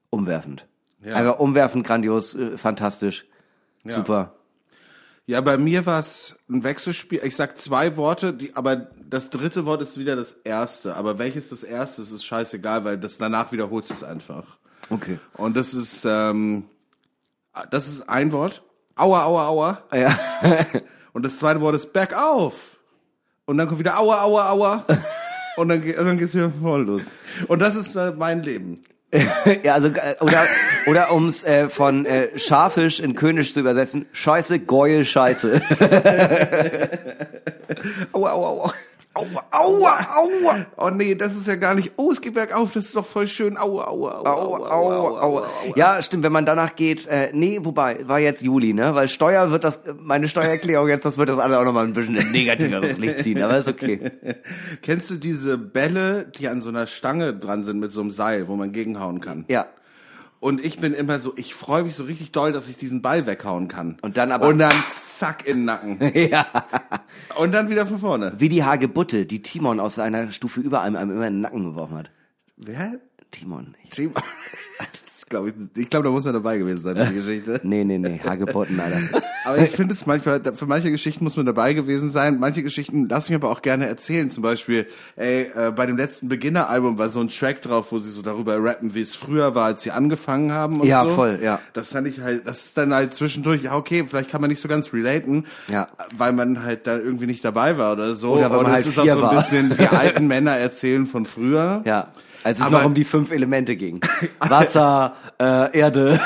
umwerfend. 0.10 0.68
Ja. 1.04 1.16
Einfach 1.16 1.40
umwerfend, 1.40 1.86
grandios, 1.86 2.36
äh, 2.36 2.58
fantastisch, 2.58 3.26
super. 3.86 4.36
Ja, 5.32 5.40
bei 5.40 5.58
mir 5.58 5.86
war 5.86 5.98
es 6.00 6.36
ein 6.50 6.62
Wechselspiel. 6.66 7.22
Ich 7.24 7.38
sag 7.38 7.58
zwei 7.58 7.96
Worte, 7.96 8.34
die, 8.34 8.54
aber 8.54 8.76
das 9.10 9.30
dritte 9.30 9.66
Wort 9.66 9.82
ist 9.82 9.98
wieder 9.98 10.18
das 10.18 10.34
erste. 10.34 10.96
Aber 10.98 11.20
welches 11.20 11.48
das 11.48 11.64
erste 11.64 12.02
ist, 12.02 12.12
ist 12.12 12.26
scheißegal, 12.26 12.84
weil 12.84 12.98
das 12.98 13.18
danach 13.18 13.54
wiederholt 13.54 13.90
es 13.90 14.04
einfach. 14.04 14.44
Okay. 14.90 15.20
Und 15.38 15.56
das 15.56 15.74
ist, 15.74 16.04
ähm, 16.04 16.66
das 17.70 17.88
ist 17.88 18.10
ein 18.10 18.34
Wort. 18.34 18.62
Aua, 18.98 19.24
aua, 19.24 19.48
aua. 19.48 19.82
Ja. 19.94 20.20
Und 21.14 21.24
das 21.26 21.38
zweite 21.40 21.62
Wort 21.62 21.76
ist 21.76 21.94
bergauf. 21.94 22.78
Und 23.46 23.58
dann 23.58 23.68
kommt 23.68 23.80
wieder 23.80 23.98
aua, 24.00 24.24
aua, 24.24 24.50
aua. 24.50 24.86
Und 25.56 25.70
dann, 25.70 25.82
ge- 25.82 25.96
dann 25.96 26.18
geht's 26.18 26.34
wieder 26.36 26.52
voll 26.62 26.84
los. 26.84 27.04
Und 27.48 27.60
das 27.60 27.76
ist 27.76 27.96
äh, 27.96 28.12
mein 28.12 28.44
Leben. 28.44 28.84
ja, 29.64 29.74
also 29.74 29.88
äh, 29.88 30.16
oder 30.22 30.46
oder 30.88 31.14
ums 31.14 31.44
äh, 31.44 31.70
von 31.70 32.06
äh, 32.06 32.40
Scharfisch 32.40 33.00
in 33.00 33.14
Könisch 33.14 33.54
zu 33.54 33.60
übersetzen, 33.60 34.06
Scheiße, 34.14 34.60
Geul, 34.60 35.04
Scheiße. 35.04 35.62
Aua, 38.14 38.32
aua, 38.32 38.50
aua. 38.50 38.74
Aua, 39.14 39.44
aua, 39.52 40.08
aua. 40.16 40.66
Oh 40.78 40.90
nee, 40.90 41.16
das 41.16 41.36
ist 41.36 41.46
ja 41.46 41.56
gar 41.56 41.74
nicht. 41.74 41.92
Oh, 41.98 42.12
es 42.12 42.22
geht 42.22 42.34
bergauf, 42.34 42.72
das 42.72 42.86
ist 42.86 42.96
doch 42.96 43.06
voll 43.06 43.28
schön. 43.28 43.58
Aua, 43.58 43.88
aua, 43.88 44.20
aua, 44.20 44.32
aua, 44.32 44.70
aua, 44.70 44.96
aua, 44.96 45.22
aua. 45.22 45.48
Ja, 45.76 46.02
stimmt, 46.02 46.24
wenn 46.24 46.32
man 46.32 46.46
danach 46.46 46.76
geht, 46.76 47.08
äh, 47.08 47.30
nee, 47.34 47.60
wobei, 47.62 48.08
war 48.08 48.20
jetzt 48.20 48.42
Juli, 48.42 48.72
ne? 48.74 48.96
Weil 48.96 49.10
Steuer 49.10 49.52
wird 49.52 49.66
das, 49.66 49.82
meine 50.00 50.30
Steuererklärung 50.30 50.88
jetzt, 50.88 51.04
das 51.04 51.18
wird 51.18 51.28
das 51.28 51.40
alle 51.40 51.60
auch 51.60 51.66
nochmal 51.66 51.88
ein 51.88 51.94
bisschen 51.94 52.16
in 52.16 52.32
negativeres 52.32 52.98
Licht 52.98 53.20
ziehen, 53.20 53.44
aber 53.44 53.58
ist 53.58 53.68
okay. 53.68 54.12
Kennst 54.82 55.10
du 55.10 55.16
diese 55.16 55.58
Bälle, 55.58 56.32
die 56.38 56.48
an 56.48 56.62
so 56.62 56.70
einer 56.70 56.88
Stange 56.88 57.34
dran 57.34 57.66
sind 57.66 57.82
mit 57.82 57.92
so 57.92 58.00
einem 58.00 58.12
Seil, 58.12 58.48
wo 58.48 58.56
man 58.56 58.72
gegenhauen 58.72 59.20
kann? 59.20 59.44
Ja. 59.50 59.66
Und 60.42 60.66
ich 60.66 60.80
bin 60.80 60.94
immer 60.96 61.20
so, 61.20 61.34
ich 61.38 61.54
freue 61.54 61.84
mich 61.84 61.96
so 61.96 62.04
richtig 62.04 62.32
doll, 62.32 62.52
dass 62.52 62.68
ich 62.68 62.76
diesen 62.76 63.04
Ball 63.04 63.28
weghauen 63.28 63.68
kann. 63.68 63.98
Und 64.02 64.18
dann 64.18 64.32
aber- 64.32 64.48
Und 64.48 64.58
dann 64.58 64.74
zack 64.90 65.46
in 65.48 65.58
den 65.58 65.66
Nacken. 65.66 66.00
ja. 66.16 66.48
Und 67.38 67.52
dann 67.52 67.70
wieder 67.70 67.86
von 67.86 68.00
vorne. 68.00 68.34
Wie 68.40 68.50
die 68.50 68.64
Hagebutte, 68.64 69.28
die 69.28 69.44
Timon 69.44 69.80
aus 69.80 69.96
seiner 69.96 70.32
Stufe 70.32 70.60
über 70.60 70.82
einem, 70.82 70.96
einem 70.96 71.12
immer 71.12 71.28
in 71.28 71.34
den 71.36 71.42
Nacken 71.42 71.64
geworfen 71.64 71.96
hat. 71.96 72.10
Wer? 72.58 72.96
Timon. 73.30 73.76
Ich, 73.88 73.96
Team. 75.32 75.46
ist, 75.48 75.54
glaub 75.56 75.72
ich, 75.76 75.82
ich 75.84 75.90
glaube, 75.90 76.06
da 76.06 76.12
muss 76.12 76.26
er 76.26 76.34
dabei 76.34 76.58
gewesen 76.58 76.80
sein, 76.80 76.96
für 76.98 77.06
die 77.06 77.16
Geschichte. 77.16 77.60
Nee, 77.64 77.84
nee, 77.84 77.98
nee, 77.98 78.20
Hagebutten, 78.24 78.80
Alter. 78.80 79.22
Aber 79.46 79.58
ich 79.58 79.72
finde 79.72 79.94
es 79.96 80.06
manchmal, 80.06 80.40
für 80.54 80.66
manche 80.68 80.92
Geschichten 80.92 81.24
muss 81.24 81.36
man 81.36 81.46
dabei 81.48 81.74
gewesen 81.74 82.10
sein. 82.12 82.38
Manche 82.40 82.62
Geschichten 82.62 83.10
lasse 83.10 83.30
ich 83.32 83.36
aber 83.36 83.50
auch 83.50 83.64
gerne 83.64 83.88
erzählen. 83.88 84.30
Zum 84.30 84.44
Beispiel, 84.44 84.86
ey, 85.16 85.48
äh, 85.56 85.72
bei 85.72 85.88
dem 85.88 85.98
letzten 85.98 86.30
Beginner-Album 86.30 87.00
war 87.00 87.10
so 87.10 87.20
ein 87.22 87.28
Track 87.30 87.64
drauf, 87.64 87.92
wo 87.92 87.98
sie 87.98 88.10
so 88.12 88.22
darüber 88.22 88.64
rappen, 88.64 88.94
wie 88.94 89.02
es 89.02 89.16
früher 89.16 89.56
war, 89.56 89.66
als 89.66 89.82
sie 89.82 89.90
angefangen 89.90 90.52
haben 90.52 90.80
und 90.82 90.88
Ja, 90.88 91.04
so. 91.06 91.16
voll, 91.16 91.40
ja. 91.42 91.60
Das 91.74 91.92
fand 91.92 92.08
ich 92.08 92.20
halt, 92.22 92.46
das 92.46 92.66
ist 92.66 92.78
dann 92.78 92.94
halt 92.94 93.16
zwischendurch, 93.16 93.64
ja, 93.64 93.76
okay, 93.76 94.06
vielleicht 94.08 94.30
kann 94.30 94.42
man 94.42 94.52
nicht 94.52 94.62
so 94.62 94.68
ganz 94.68 94.94
relaten, 94.94 95.46
Ja. 95.72 95.88
weil 96.16 96.34
man 96.34 96.64
halt 96.64 96.86
da 96.86 96.98
irgendwie 96.98 97.26
nicht 97.26 97.44
dabei 97.44 97.80
war 97.80 97.94
oder 97.94 98.14
so. 98.14 98.34
Oder 98.34 98.52
weil 98.52 98.58
man 98.64 98.66
es 98.68 98.72
halt 98.74 98.86
ist 98.86 99.00
auch 99.00 99.06
so 99.08 99.12
ein 99.12 99.22
war. 99.22 99.36
bisschen, 99.36 99.76
die 99.76 99.88
alten 99.88 100.28
Männer 100.28 100.52
erzählen 100.56 101.08
von 101.08 101.26
früher. 101.26 101.82
Ja. 101.86 102.10
Als 102.44 102.60
es 102.60 102.66
Aber- 102.66 102.80
noch 102.80 102.86
um 102.86 102.94
die 102.94 103.04
fünf 103.04 103.32
Elemente 103.32 103.76
ging. 103.76 104.00
Wasser, 104.40 105.16
äh, 105.40 105.78
Erde. 105.78 106.20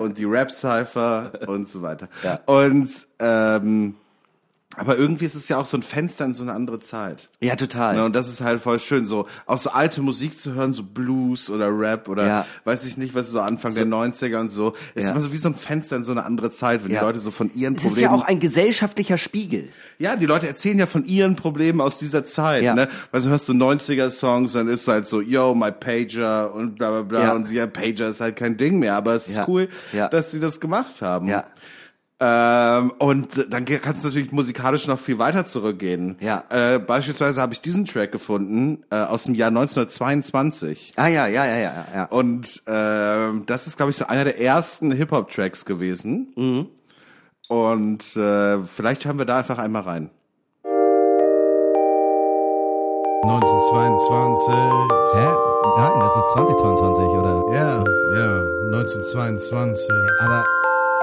und 0.00 0.18
die 0.18 0.24
Rap-Cypher 0.24 1.32
und 1.46 1.68
so 1.68 1.82
weiter. 1.82 2.08
Ja. 2.22 2.40
Und 2.46 2.90
ähm, 3.18 3.94
aber 4.76 4.96
irgendwie 4.96 5.24
ist 5.24 5.34
es 5.34 5.48
ja 5.48 5.58
auch 5.58 5.66
so 5.66 5.76
ein 5.76 5.82
Fenster 5.82 6.24
in 6.24 6.32
so 6.32 6.42
eine 6.44 6.52
andere 6.52 6.78
Zeit. 6.78 7.28
Ja, 7.40 7.56
total. 7.56 7.96
Ne, 7.96 8.04
und 8.04 8.14
das 8.14 8.28
ist 8.28 8.40
halt 8.40 8.60
voll 8.60 8.78
schön, 8.78 9.04
so 9.04 9.26
auch 9.46 9.58
so 9.58 9.70
alte 9.70 10.00
Musik 10.00 10.38
zu 10.38 10.54
hören, 10.54 10.72
so 10.72 10.84
Blues 10.84 11.50
oder 11.50 11.66
Rap 11.76 12.08
oder 12.08 12.26
Ja. 12.26 12.46
weiß 12.64 12.84
ich 12.86 12.96
nicht, 12.96 13.14
was 13.16 13.30
so 13.30 13.40
Anfang 13.40 13.74
der 13.74 13.84
90er 13.84 14.38
und 14.38 14.50
so. 14.52 14.74
Es 14.94 15.02
ist 15.02 15.08
Ja. 15.08 15.12
immer 15.14 15.20
so 15.22 15.32
wie 15.32 15.36
so 15.38 15.48
ein 15.48 15.56
Fenster 15.56 15.96
in 15.96 16.04
so 16.04 16.12
eine 16.12 16.24
andere 16.24 16.50
Zeit, 16.52 16.84
wenn 16.84 16.92
Ja. 16.92 17.00
die 17.00 17.04
Leute 17.06 17.18
so 17.18 17.30
von 17.32 17.52
ihren 17.52 17.74
Es 17.74 17.82
ist 17.82 17.88
Problemen 17.88 18.12
ja 18.14 18.16
auch 18.16 18.24
ein 18.24 18.38
gesellschaftlicher 18.38 19.18
Spiegel. 19.18 19.70
ja, 19.98 20.14
die 20.14 20.26
Leute 20.26 20.46
erzählen 20.46 20.78
ja 20.78 20.86
von 20.86 21.04
ihren 21.04 21.34
Problemen 21.34 21.80
aus 21.80 21.98
dieser 21.98 22.24
Zeit, 22.24 22.62
Ja. 22.62 22.74
ne? 22.74 22.88
Weil 23.10 23.22
du 23.22 23.28
hörst 23.28 23.46
so 23.46 23.52
90er-Songs, 23.52 24.52
dann 24.52 24.68
ist 24.68 24.86
halt 24.86 25.06
so, 25.08 25.20
yo, 25.20 25.54
my 25.54 25.72
Pager 25.72 26.54
und 26.54 26.76
bla 26.76 26.90
bla 26.90 27.02
bla. 27.02 27.32
Und 27.32 27.50
ja, 27.50 27.66
Pager 27.66 28.08
ist 28.08 28.20
halt 28.20 28.36
kein 28.36 28.56
Ding 28.56 28.78
mehr, 28.78 28.94
aber 28.94 29.14
es 29.14 29.28
ist 29.28 29.40
cool, 29.48 29.68
dass 30.10 30.30
sie 30.30 30.38
das 30.40 30.60
gemacht 30.60 31.02
haben. 31.02 31.26
Ja. 31.26 31.44
Ähm, 32.22 32.92
und 32.98 33.46
dann 33.48 33.64
kannst 33.64 34.04
du 34.04 34.08
natürlich 34.08 34.30
musikalisch 34.30 34.86
noch 34.86 35.00
viel 35.00 35.18
weiter 35.18 35.46
zurückgehen. 35.46 36.16
Ja. 36.20 36.44
Äh, 36.50 36.78
beispielsweise 36.78 37.40
habe 37.40 37.54
ich 37.54 37.62
diesen 37.62 37.86
Track 37.86 38.12
gefunden 38.12 38.84
äh, 38.90 38.96
aus 38.96 39.24
dem 39.24 39.34
Jahr 39.34 39.48
1922. 39.48 40.92
Ah 40.96 41.08
ja, 41.08 41.26
ja, 41.26 41.46
ja, 41.46 41.56
ja, 41.56 41.86
ja. 41.94 42.04
Und 42.04 42.62
ähm, 42.66 43.44
das 43.46 43.66
ist, 43.66 43.78
glaube 43.78 43.90
ich, 43.90 43.96
so 43.96 44.06
einer 44.06 44.24
der 44.24 44.38
ersten 44.38 44.92
Hip-Hop-Tracks 44.92 45.64
gewesen. 45.64 46.32
Mhm. 46.36 46.66
Und 47.48 48.16
äh, 48.16 48.62
vielleicht 48.64 49.06
hören 49.06 49.18
wir 49.18 49.24
da 49.24 49.38
einfach 49.38 49.58
einmal 49.58 49.82
rein. 49.82 50.10
1922. 53.22 54.54
Hä? 55.14 55.32
Nein, 55.76 56.00
das 56.00 56.16
ist 56.16 56.30
2022, 56.32 57.04
oder? 57.04 57.44
Ja, 57.52 57.84
ja, 58.14 58.40
1922. 58.78 59.88
Aber 60.20 60.44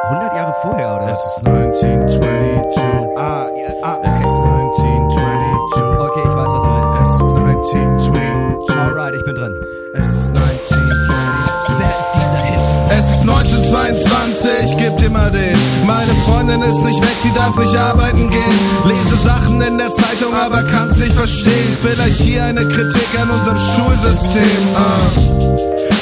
100 0.10 0.34
Jahre 0.34 0.56
vorher, 0.62 0.96
oder? 0.96 1.12
Es 1.12 1.20
ist 1.20 1.46
1922. 1.46 2.82
ah, 3.18 3.46
ja, 3.54 3.70
ah, 3.84 4.00
Es 4.04 4.16
ist 4.16 4.40
1922. 4.40 5.84
Okay, 6.00 6.22
ich 6.24 6.36
weiß, 6.36 6.48
was 6.48 6.64
du 6.64 6.70
willst. 6.72 6.96
Es 7.04 7.10
ist 7.20 7.36
1922. 7.36 8.78
Alright, 8.78 9.16
ich 9.16 9.26
bin 9.26 9.36
drin. 9.36 9.54
Es 9.96 10.08
ist 10.08 10.32
1922. 10.32 11.76
Wer 11.78 11.92
ist 12.00 12.12
dieser 12.16 12.42
Hit? 12.48 12.60
Es 12.98 13.12
ist 13.12 13.22
1922, 13.28 14.78
gibt 14.78 15.04
immer 15.04 15.30
den. 15.30 15.58
Meine 15.86 16.16
Freundin 16.24 16.62
ist 16.62 16.84
nicht 16.84 17.02
weg, 17.02 17.18
sie 17.22 17.34
darf 17.34 17.58
nicht 17.58 17.76
arbeiten 17.76 18.30
gehen. 18.30 18.60
Lese 18.86 19.18
Sachen 19.18 19.62
in 19.62 19.78
der 19.78 19.92
Zeitung, 19.92 20.34
aber 20.34 20.64
kann's 20.64 20.98
nicht 20.98 21.14
verstehen. 21.14 21.78
Vielleicht 21.82 22.22
hier 22.22 22.46
eine 22.46 22.66
Kritik 22.66 23.10
an 23.22 23.30
unserem 23.30 23.60
Schulsystem. 23.60 24.44
Ah. 24.74 25.12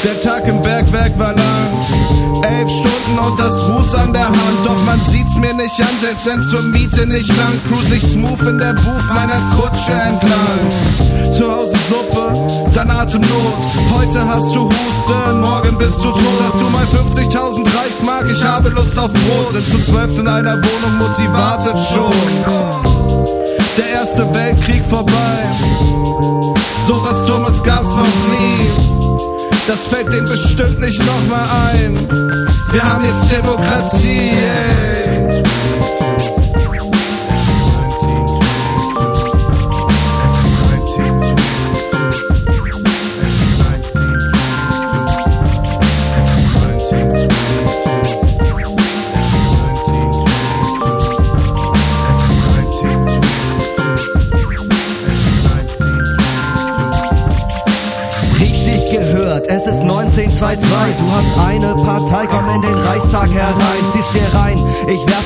Der 0.03 0.21
Tag 0.21 0.47
im 0.47 0.61
Bergwerk 0.61 1.17
war 1.17 1.33
lang. 1.33 2.24
Elf 2.45 2.69
Stunden 2.69 3.19
und 3.19 3.39
das 3.39 3.59
Ruß 3.67 3.95
an 3.95 4.13
der 4.13 4.27
Hand. 4.27 4.59
Doch 4.63 4.81
man 4.85 4.99
sieht's 5.05 5.35
mir 5.35 5.53
nicht 5.53 5.79
an, 5.81 5.95
selbst 5.99 6.25
wenn's 6.25 6.49
zur 6.49 6.61
Miete 6.61 7.07
nicht 7.07 7.27
lang. 7.37 7.59
Cruise 7.67 7.95
ich 7.95 8.03
smooth 8.03 8.41
in 8.41 8.59
der 8.59 8.73
Booth 8.73 9.07
meiner 9.13 9.41
Kutsche 9.55 9.91
entlang. 9.91 11.31
Zu 11.31 11.51
Hause 11.51 11.75
Suppe, 11.89 12.69
dann 12.73 12.89
Atemnot. 12.91 13.57
Heute 13.97 14.27
hast 14.27 14.53
du 14.55 14.65
Husten, 14.65 15.41
morgen 15.41 15.77
bist 15.77 15.97
du 15.99 16.11
tot. 16.11 16.39
Hast 16.45 16.61
du 16.61 16.69
mal 16.69 16.85
50.000 16.85 17.65
Reichsmark? 17.77 18.29
Ich 18.29 18.43
habe 18.43 18.69
Lust 18.69 18.97
auf 18.97 19.11
Brot. 19.11 19.51
Sind 19.51 19.67
zu 19.69 19.79
zwölft 19.81 20.17
in 20.17 20.27
einer 20.27 20.55
Wohnung, 20.55 20.97
Mutti 20.99 21.27
wartet 21.33 21.79
schon. 21.79 22.13
Der 23.77 23.89
erste 24.01 24.31
Weltkrieg 24.33 24.85
vorbei. 24.85 25.37
So 26.85 27.03
was 27.03 27.25
Dummes 27.25 27.63
gab's 27.63 27.95
noch 27.95 28.03
nie. 28.03 28.84
Das 29.67 29.87
fällt 29.87 30.13
denen 30.13 30.27
bestimmt 30.27 30.79
nicht 30.79 31.03
nochmal 31.05 31.71
ein. 31.71 32.07
Wir 32.71 32.83
haben 32.83 33.03
jetzt 33.03 33.31
Demokratie. 33.31 34.33
Ey. 34.37 35.04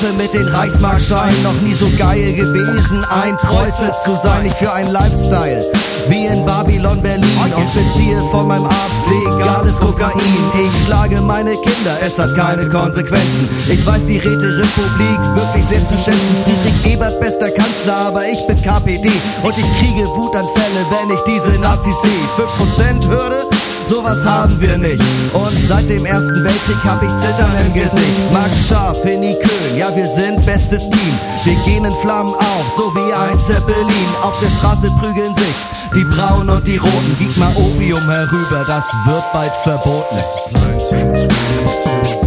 Werfe 0.02 0.14
mit 0.14 0.34
den 0.34 0.47
Reichsmarkscheinen, 0.47 1.43
noch 1.43 1.60
nie 1.62 1.74
so 1.74 1.89
geil 1.97 2.34
gewesen, 2.34 3.04
ein 3.06 3.36
Preuße 3.38 3.91
zu 4.04 4.16
sein. 4.16 4.45
Ich 4.45 4.54
für 4.54 4.72
ein 4.72 4.88
Lifestyle, 4.88 5.66
wie 6.08 6.26
in 6.26 6.45
Babylon, 6.45 7.02
Berlin 7.02 7.28
und 7.56 7.74
beziehe 7.74 8.22
von 8.32 8.47
meinem 8.47 8.66
Arzt 8.66 9.06
legales 9.10 9.80
Kokain. 9.80 10.12
Ich 10.56 10.86
schlage 10.86 11.20
meine 11.22 11.52
Kinder, 11.52 11.97
es 12.02 12.18
hat 12.18 12.34
keine 12.36 12.68
Konsequenzen. 12.70 13.50
Ich 13.68 13.86
weiß 13.86 14.06
die 14.06 14.20
Räterepublik 14.20 15.20
wirklich 15.36 15.66
sehr 15.66 15.86
zu 15.88 15.97
schätzen. 15.97 16.36
Friedrich 16.45 16.93
Ebert, 16.93 17.20
bester 17.20 17.52
Kanzler, 17.52 17.97
aber 17.97 18.28
ich 18.28 18.45
bin 18.47 18.62
KPD 18.62 19.10
und 19.43 19.58
ich 19.58 19.80
kriege 19.80 20.08
Wutanfälle, 20.08 20.86
wenn 20.91 21.16
ich 21.16 21.22
diese 21.24 21.60
Nazis 21.60 21.95
sehe. 22.02 22.45
5% 22.45 23.08
Hürde? 23.10 23.47
sowas 23.89 24.25
haben 24.25 24.61
wir 24.61 24.77
nicht. 24.77 25.01
Und 25.33 25.59
seit 25.67 25.89
dem 25.89 26.05
Ersten 26.05 26.43
Weltkrieg 26.43 26.83
hab 26.83 27.01
ich 27.01 27.13
Zittern 27.15 27.51
im 27.65 27.73
Gesicht. 27.73 28.31
Max 28.31 28.67
Scharf, 28.67 29.03
Henny 29.03 29.35
Köhn, 29.39 29.77
ja 29.77 29.93
wir 29.95 30.07
sind 30.07 30.45
bestes 30.45 30.89
Team. 30.89 31.19
Wir 31.43 31.55
gehen 31.65 31.85
in 31.85 31.95
Flammen 31.95 32.33
auf, 32.33 32.73
so 32.77 32.93
wie 32.95 33.13
ein 33.13 33.39
Zeppelin. 33.39 34.09
Auf 34.21 34.39
der 34.39 34.49
Straße 34.49 34.91
prügeln 34.99 35.35
sich 35.35 35.55
die 35.95 36.05
Braunen 36.05 36.49
und 36.49 36.67
die 36.67 36.77
Roten. 36.77 37.15
Gib 37.17 37.35
mal 37.37 37.53
Opium 37.55 38.07
herüber, 38.09 38.63
das 38.67 38.85
wird 39.05 39.23
bald 39.33 39.55
verboten. 39.63 40.15
Es 40.15 40.45
ist 40.45 40.55
1922. 40.55 42.18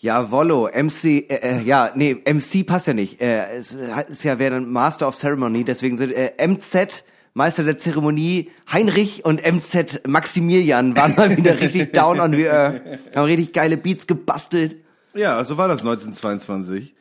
Jawollo, 0.00 0.66
MC, 0.72 1.04
äh, 1.04 1.58
äh, 1.58 1.62
ja, 1.62 1.90
nee, 1.94 2.14
MC 2.24 2.66
passt 2.66 2.86
ja 2.86 2.94
nicht. 2.94 3.20
Äh, 3.20 3.58
es 3.58 3.74
ist 4.08 4.24
ja 4.24 4.38
wäre 4.38 4.56
ein 4.56 4.70
Master 4.70 5.06
of 5.06 5.14
Ceremony, 5.14 5.62
deswegen 5.62 5.98
sind 5.98 6.12
äh, 6.12 6.32
MZ 6.46 7.04
Meister 7.34 7.64
der 7.64 7.76
Zeremonie 7.76 8.50
Heinrich 8.72 9.24
und 9.26 9.42
MZ 9.44 10.00
Maximilian 10.06 10.96
waren 10.96 11.14
mal 11.16 11.36
wieder 11.36 11.60
richtig 11.60 11.92
down 11.92 12.18
on 12.18 12.32
the 12.32 12.48
earth, 12.48 12.80
haben 13.14 13.24
richtig 13.24 13.52
geile 13.52 13.76
Beats 13.76 14.06
gebastelt. 14.06 14.76
Ja, 15.14 15.44
so 15.44 15.58
war 15.58 15.68
das 15.68 15.80
1922. 15.80 16.94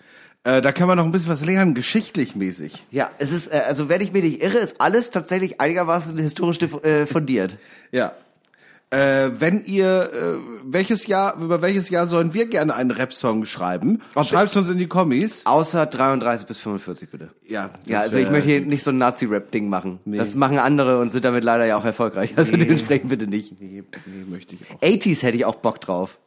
Äh, 0.43 0.61
da 0.61 0.71
kann 0.73 0.87
man 0.87 0.97
noch 0.97 1.05
ein 1.05 1.11
bisschen 1.13 1.31
was 1.31 1.45
lernen, 1.45 1.73
geschichtlich 1.73 2.35
mäßig. 2.35 2.85
Ja, 2.91 3.11
es 3.17 3.31
ist, 3.31 3.47
äh, 3.47 3.61
also 3.65 3.87
wenn 3.87 4.01
ich 4.01 4.11
mich 4.11 4.23
nicht 4.23 4.43
irre, 4.43 4.57
ist 4.57 4.81
alles 4.81 5.11
tatsächlich 5.11 5.61
einigermaßen 5.61 6.17
historisch 6.17 6.61
äh, 6.61 7.05
fundiert. 7.05 7.57
Ja. 7.91 8.13
Äh, 8.91 9.29
wenn 9.37 9.63
ihr, 9.65 10.09
äh, 10.11 10.39
welches 10.63 11.05
Jahr, 11.05 11.37
über 11.39 11.61
welches 11.61 11.89
Jahr 11.91 12.07
sollen 12.07 12.33
wir 12.33 12.47
gerne 12.47 12.73
einen 12.73 12.89
Rap-Song 12.89 13.45
schreiben? 13.45 14.01
Schreibt 14.23 14.55
uns 14.57 14.67
in 14.69 14.79
die 14.79 14.87
Kommis. 14.87 15.45
Außer 15.45 15.85
33 15.85 16.47
bis 16.47 16.57
45, 16.57 17.09
bitte. 17.09 17.29
Ja, 17.47 17.69
Ja, 17.85 17.99
also 17.99 18.17
ich 18.17 18.31
möchte 18.31 18.49
hier 18.49 18.61
nicht 18.61 18.83
so 18.83 18.89
ein 18.89 18.97
Nazi-Rap-Ding 18.97 19.69
machen. 19.69 19.99
Das 20.05 20.33
machen 20.33 20.57
andere 20.57 20.99
und 20.99 21.11
sind 21.11 21.23
damit 21.23 21.43
leider 21.43 21.65
ja 21.65 21.77
auch 21.77 21.85
erfolgreich. 21.85 22.33
Also 22.35 22.57
dementsprechend 22.57 23.09
bitte 23.09 23.27
nicht. 23.27 23.61
Nee, 23.61 23.83
nee, 24.07 24.25
möchte 24.27 24.55
ich 24.55 24.61
auch. 24.71 24.81
80s 24.81 25.21
hätte 25.21 25.37
ich 25.37 25.45
auch 25.45 25.55
Bock 25.57 25.81
drauf. 25.81 26.17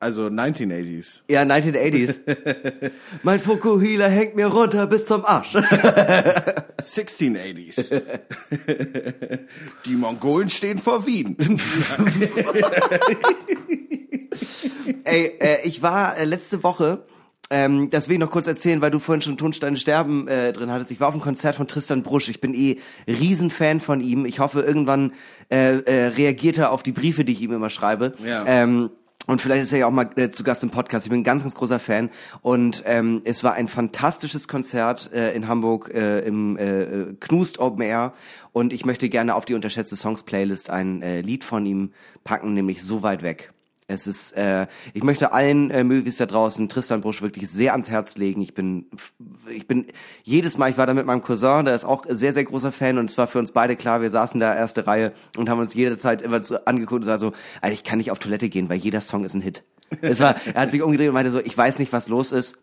Also 0.00 0.26
1980s. 0.26 1.22
Ja, 1.28 1.42
1980s. 1.42 2.20
mein 3.24 3.40
Fukuhila 3.40 4.06
hängt 4.06 4.36
mir 4.36 4.46
runter 4.46 4.86
bis 4.86 5.06
zum 5.06 5.24
Arsch. 5.24 5.56
1680s. 6.78 8.00
die 9.84 9.96
Mongolen 9.96 10.50
stehen 10.50 10.78
vor 10.78 11.04
Wien. 11.04 11.36
Ey, 15.04 15.32
äh, 15.40 15.66
ich 15.66 15.82
war 15.82 16.16
äh, 16.16 16.24
letzte 16.24 16.62
Woche, 16.62 17.04
ähm, 17.50 17.88
das 17.90 18.08
will 18.08 18.14
ich 18.14 18.20
noch 18.20 18.30
kurz 18.30 18.46
erzählen, 18.46 18.82
weil 18.82 18.90
du 18.90 18.98
vorhin 18.98 19.22
schon 19.22 19.36
Tonsteine 19.36 19.78
sterben 19.78 20.28
äh, 20.28 20.52
drin 20.52 20.70
hattest. 20.70 20.90
Ich 20.90 21.00
war 21.00 21.08
auf 21.08 21.14
einem 21.14 21.22
Konzert 21.22 21.56
von 21.56 21.66
Tristan 21.66 22.02
Brusch. 22.02 22.28
Ich 22.28 22.40
bin 22.40 22.52
eh 22.54 22.78
Riesenfan 23.06 23.80
von 23.80 24.00
ihm. 24.00 24.26
Ich 24.26 24.38
hoffe, 24.38 24.60
irgendwann 24.60 25.12
äh, 25.50 25.78
äh, 25.78 26.08
reagiert 26.08 26.58
er 26.58 26.72
auf 26.72 26.82
die 26.82 26.92
Briefe, 26.92 27.24
die 27.24 27.32
ich 27.32 27.42
ihm 27.42 27.52
immer 27.52 27.70
schreibe. 27.70 28.12
Ja. 28.24 28.44
Ähm, 28.46 28.90
und 29.28 29.42
vielleicht 29.42 29.64
ist 29.64 29.72
er 29.72 29.80
ja 29.80 29.86
auch 29.86 29.92
mal 29.92 30.08
äh, 30.16 30.30
zu 30.30 30.42
Gast 30.42 30.62
im 30.62 30.70
Podcast. 30.70 31.04
Ich 31.04 31.10
bin 31.10 31.20
ein 31.20 31.24
ganz, 31.24 31.42
ganz 31.42 31.54
großer 31.54 31.78
Fan. 31.78 32.08
Und 32.40 32.82
ähm, 32.86 33.20
es 33.24 33.44
war 33.44 33.52
ein 33.52 33.68
fantastisches 33.68 34.48
Konzert 34.48 35.12
äh, 35.12 35.34
in 35.34 35.46
Hamburg 35.46 35.92
äh, 35.94 36.20
im 36.20 36.56
äh, 36.56 37.14
Knust 37.20 37.58
Open 37.58 37.82
Air. 37.82 38.14
Und 38.52 38.72
ich 38.72 38.86
möchte 38.86 39.10
gerne 39.10 39.34
auf 39.34 39.44
die 39.44 39.52
unterschätzte 39.52 39.96
Songs 39.96 40.22
Playlist 40.22 40.70
ein 40.70 41.02
äh, 41.02 41.20
Lied 41.20 41.44
von 41.44 41.66
ihm 41.66 41.92
packen, 42.24 42.54
nämlich 42.54 42.82
So 42.82 43.02
weit 43.02 43.22
weg. 43.22 43.52
Es 43.90 44.06
ist, 44.06 44.32
äh, 44.32 44.66
ich 44.92 45.02
möchte 45.02 45.32
allen 45.32 45.70
äh, 45.70 45.82
Movies 45.82 46.18
da 46.18 46.26
draußen 46.26 46.68
Tristan 46.68 47.00
Brusch 47.00 47.22
wirklich 47.22 47.48
sehr 47.48 47.72
ans 47.72 47.88
Herz 47.88 48.18
legen. 48.18 48.42
Ich 48.42 48.52
bin, 48.52 48.84
ich 49.50 49.66
bin 49.66 49.86
jedes 50.24 50.58
Mal, 50.58 50.68
ich 50.68 50.76
war 50.76 50.86
da 50.86 50.92
mit 50.92 51.06
meinem 51.06 51.22
Cousin, 51.22 51.64
der 51.64 51.74
ist 51.74 51.86
auch 51.86 52.04
sehr, 52.06 52.34
sehr 52.34 52.44
großer 52.44 52.70
Fan 52.70 52.98
und 52.98 53.08
es 53.08 53.16
war 53.16 53.28
für 53.28 53.38
uns 53.38 53.50
beide 53.50 53.76
klar, 53.76 54.02
wir 54.02 54.10
saßen 54.10 54.38
da 54.40 54.54
erste 54.54 54.86
Reihe 54.86 55.14
und 55.38 55.48
haben 55.48 55.58
uns 55.58 55.72
jederzeit 55.72 56.20
immer 56.20 56.42
so 56.42 56.56
angeguckt 56.66 57.04
und 57.04 57.08
war 57.08 57.18
so, 57.18 57.32
Alter, 57.62 57.72
ich 57.72 57.82
kann 57.82 57.96
nicht 57.96 58.10
auf 58.10 58.18
Toilette 58.18 58.50
gehen, 58.50 58.68
weil 58.68 58.76
jeder 58.76 59.00
Song 59.00 59.24
ist 59.24 59.32
ein 59.32 59.40
Hit. 59.40 59.64
Es 60.02 60.20
war, 60.20 60.36
er 60.44 60.60
hat 60.60 60.70
sich 60.70 60.82
umgedreht 60.82 61.08
und 61.08 61.14
meinte 61.14 61.30
so, 61.30 61.40
ich 61.40 61.56
weiß 61.56 61.78
nicht, 61.78 61.90
was 61.94 62.08
los 62.08 62.30
ist, 62.30 62.58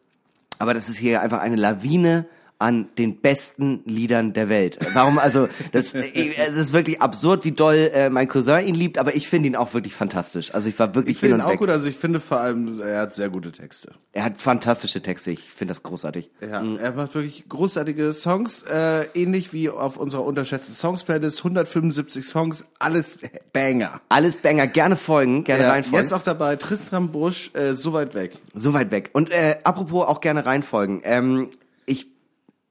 aber 0.60 0.76
das 0.76 0.90
ist 0.90 0.98
hier 0.98 1.22
einfach 1.22 1.40
eine 1.40 1.56
Lawine 1.56 2.28
an 2.58 2.88
den 2.97 3.18
besten 3.22 3.82
Liedern 3.86 4.34
der 4.34 4.47
Welt. 4.49 4.78
Warum 4.93 5.20
also 5.20 5.47
das, 5.74 5.93
ich- 5.93 6.38
es 6.38 6.56
ist 6.56 6.74
wirklich 6.74 7.01
absurd, 7.01 7.43
wie 7.45 7.51
doll 7.51 7.91
äh, 7.93 8.10
mein 8.10 8.28
Cousin 8.28 8.66
ihn 8.66 8.76
liebt, 8.76 8.97
aber 8.97 9.16
ich 9.16 9.28
finde 9.28 9.47
ihn 9.47 9.56
auch 9.56 9.74
wirklich 9.74 9.93
fantastisch. 9.93 10.53
Also 10.53 10.70
ich 10.70 10.80
war 10.80 10.95
wirklich 10.95 11.16
Ich 11.16 11.20
finde 11.20 11.36
hin 11.36 11.39
ihn 11.39 11.41
und 11.41 11.47
auch 11.47 11.51
weg. 11.53 11.60
gut, 11.60 11.70
also 11.70 11.88
ich 11.88 11.95
finde 11.97 12.20
vor 12.20 12.39
allem, 12.39 12.82
er 12.82 12.99
hat 13.01 13.14
sehr 13.16 13.30
gute 13.30 13.51
Texte. 13.51 13.91
Er 14.14 14.24
hat 14.24 14.39
fantastische 14.41 15.01
Texte. 15.01 15.32
Ich 15.32 15.51
finde 15.51 15.72
das 15.74 15.84
großartig. 15.84 16.30
Ja, 16.41 16.64
er 16.64 16.91
macht 16.93 17.14
wirklich 17.16 17.47
großartige 17.49 18.14
Songs, 18.14 18.64
äh, 18.64 19.03
ähnlich 19.14 19.51
wie 19.51 19.70
auf 19.70 19.97
unserer 19.97 20.24
unterschätzten 20.24 20.74
Songs-Playlist, 20.76 21.39
175 21.39 22.26
Songs, 22.26 22.66
alles 22.80 23.18
Banger. 23.53 23.99
Alles 24.10 24.38
Banger, 24.38 24.68
gerne 24.68 24.95
folgen, 24.95 25.43
gerne 25.43 25.64
Ja, 25.64 25.72
reinfolgen. 25.72 25.99
jetzt 25.99 26.14
auch 26.14 26.24
dabei, 26.24 26.56
Tristram 26.56 27.12
Brusch, 27.12 27.51
äh, 27.53 27.74
so 27.74 27.91
weit 27.93 28.16
weg. 28.16 28.38
So 28.53 28.74
weit 28.74 28.91
weg. 28.91 29.10
Und 29.14 29.32
äh, 29.32 29.58
apropos 29.64 30.08
auch 30.08 30.22
gerne 30.22 30.45
reinfolgen. 30.45 31.01
Ähm, 31.03 31.49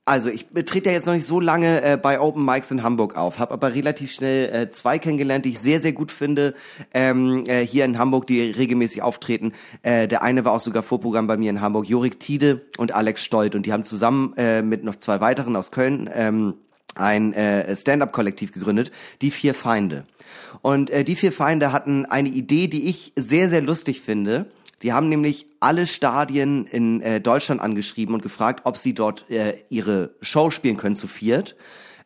also 0.06 0.28
ich 0.28 0.46
trete 0.66 0.90
ja 0.90 0.96
jetzt 0.96 1.06
noch 1.06 1.14
nicht 1.14 1.26
so 1.26 1.40
lange 1.40 1.82
äh, 1.82 1.96
bei 1.96 2.20
Open 2.20 2.44
Mics 2.44 2.70
in 2.70 2.82
Hamburg 2.82 3.16
auf, 3.16 3.38
habe 3.38 3.54
aber 3.54 3.74
relativ 3.74 4.12
schnell 4.12 4.52
äh, 4.52 4.70
zwei 4.70 4.98
kennengelernt, 4.98 5.44
die 5.44 5.50
ich 5.50 5.60
sehr, 5.60 5.80
sehr 5.80 5.92
gut 5.92 6.12
finde, 6.12 6.54
ähm, 6.92 7.44
äh, 7.46 7.66
hier 7.66 7.84
in 7.86 7.98
Hamburg, 7.98 8.26
die 8.26 8.42
regelmäßig 8.42 9.02
auftreten. 9.02 9.52
Äh, 9.82 10.06
der 10.06 10.22
eine 10.22 10.44
war 10.44 10.52
auch 10.52 10.60
sogar 10.60 10.82
Vorprogramm 10.82 11.26
bei 11.26 11.38
mir 11.38 11.48
in 11.48 11.60
Hamburg, 11.60 11.88
Jorik 11.88 12.20
Tiede 12.20 12.66
und 12.76 12.92
Alex 12.92 13.24
Stolt. 13.24 13.54
Und 13.54 13.64
die 13.64 13.72
haben 13.72 13.84
zusammen 13.84 14.34
äh, 14.36 14.60
mit 14.60 14.84
noch 14.84 14.96
zwei 14.96 15.20
weiteren 15.20 15.56
aus 15.56 15.70
Köln 15.70 16.10
ähm, 16.12 16.54
ein 16.94 17.32
äh, 17.32 17.74
Stand-up-Kollektiv 17.74 18.52
gegründet, 18.52 18.92
die 19.22 19.30
vier 19.30 19.54
Feinde. 19.54 20.06
Und 20.62 20.90
äh, 20.90 21.02
die 21.02 21.16
vier 21.16 21.32
Feinde 21.32 21.72
hatten 21.72 22.04
eine 22.04 22.28
Idee, 22.28 22.68
die 22.68 22.88
ich 22.88 23.12
sehr, 23.16 23.48
sehr 23.48 23.62
lustig 23.62 24.00
finde. 24.00 24.46
Die 24.82 24.92
haben 24.92 25.08
nämlich 25.08 25.46
alle 25.64 25.86
Stadien 25.86 26.66
in 26.66 27.00
äh, 27.00 27.20
Deutschland 27.20 27.60
angeschrieben 27.60 28.14
und 28.14 28.22
gefragt, 28.22 28.60
ob 28.64 28.76
sie 28.76 28.94
dort 28.94 29.28
äh, 29.30 29.54
ihre 29.70 30.14
Show 30.20 30.50
spielen 30.50 30.76
können 30.76 30.94
zu 30.94 31.08
viert. 31.08 31.56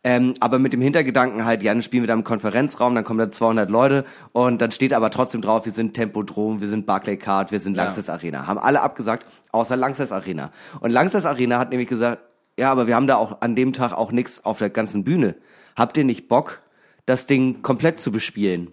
Ähm, 0.05 0.35
aber 0.39 0.61
mit 0.61 0.73
dem 0.73 0.81
Hintergedanken 0.81 1.45
halt, 1.45 1.63
ja, 1.65 1.75
dann 1.75 1.83
spielen 1.83 2.05
wir 2.05 2.07
da 2.07 2.15
im 2.15 2.23
Konferenzraum, 2.23 2.95
dann 2.95 3.03
kommen 3.03 3.19
da 3.19 3.29
200 3.29 3.69
Leute 3.69 4.05
und 4.31 4.63
dann 4.63 4.71
steht 4.71 4.93
aber 4.93 5.11
trotzdem 5.11 5.43
drauf, 5.43 5.65
wir 5.65 5.73
sind 5.73 5.95
Tempodrom, 5.95 6.61
wir 6.61 6.69
sind 6.69 6.87
Barclaycard, 6.87 7.51
wir 7.51 7.59
sind 7.59 7.77
Langsess 7.77 8.09
Arena. 8.09 8.47
Haben 8.47 8.61
alle 8.61 8.81
abgesagt, 8.81 9.27
außer 9.51 9.77
Langsess 9.77 10.13
Arena. 10.13 10.53
Und 10.79 10.93
Langsess 10.93 11.27
Arena 11.27 11.59
hat 11.59 11.71
nämlich 11.71 11.89
gesagt, 11.89 12.23
ja, 12.57 12.71
aber 12.71 12.87
wir 12.87 12.95
haben 12.95 13.09
da 13.09 13.17
auch 13.17 13.41
an 13.41 13.57
dem 13.57 13.73
Tag 13.73 13.93
auch 13.93 14.13
nix 14.13 14.45
auf 14.45 14.59
der 14.59 14.71
ganzen 14.71 15.03
Bühne. 15.03 15.35
Habt 15.75 15.97
ihr 15.97 16.05
nicht 16.05 16.29
Bock, 16.29 16.63
das 17.05 17.27
Ding 17.27 17.63
komplett 17.63 17.99
zu 17.99 18.13
bespielen? 18.13 18.71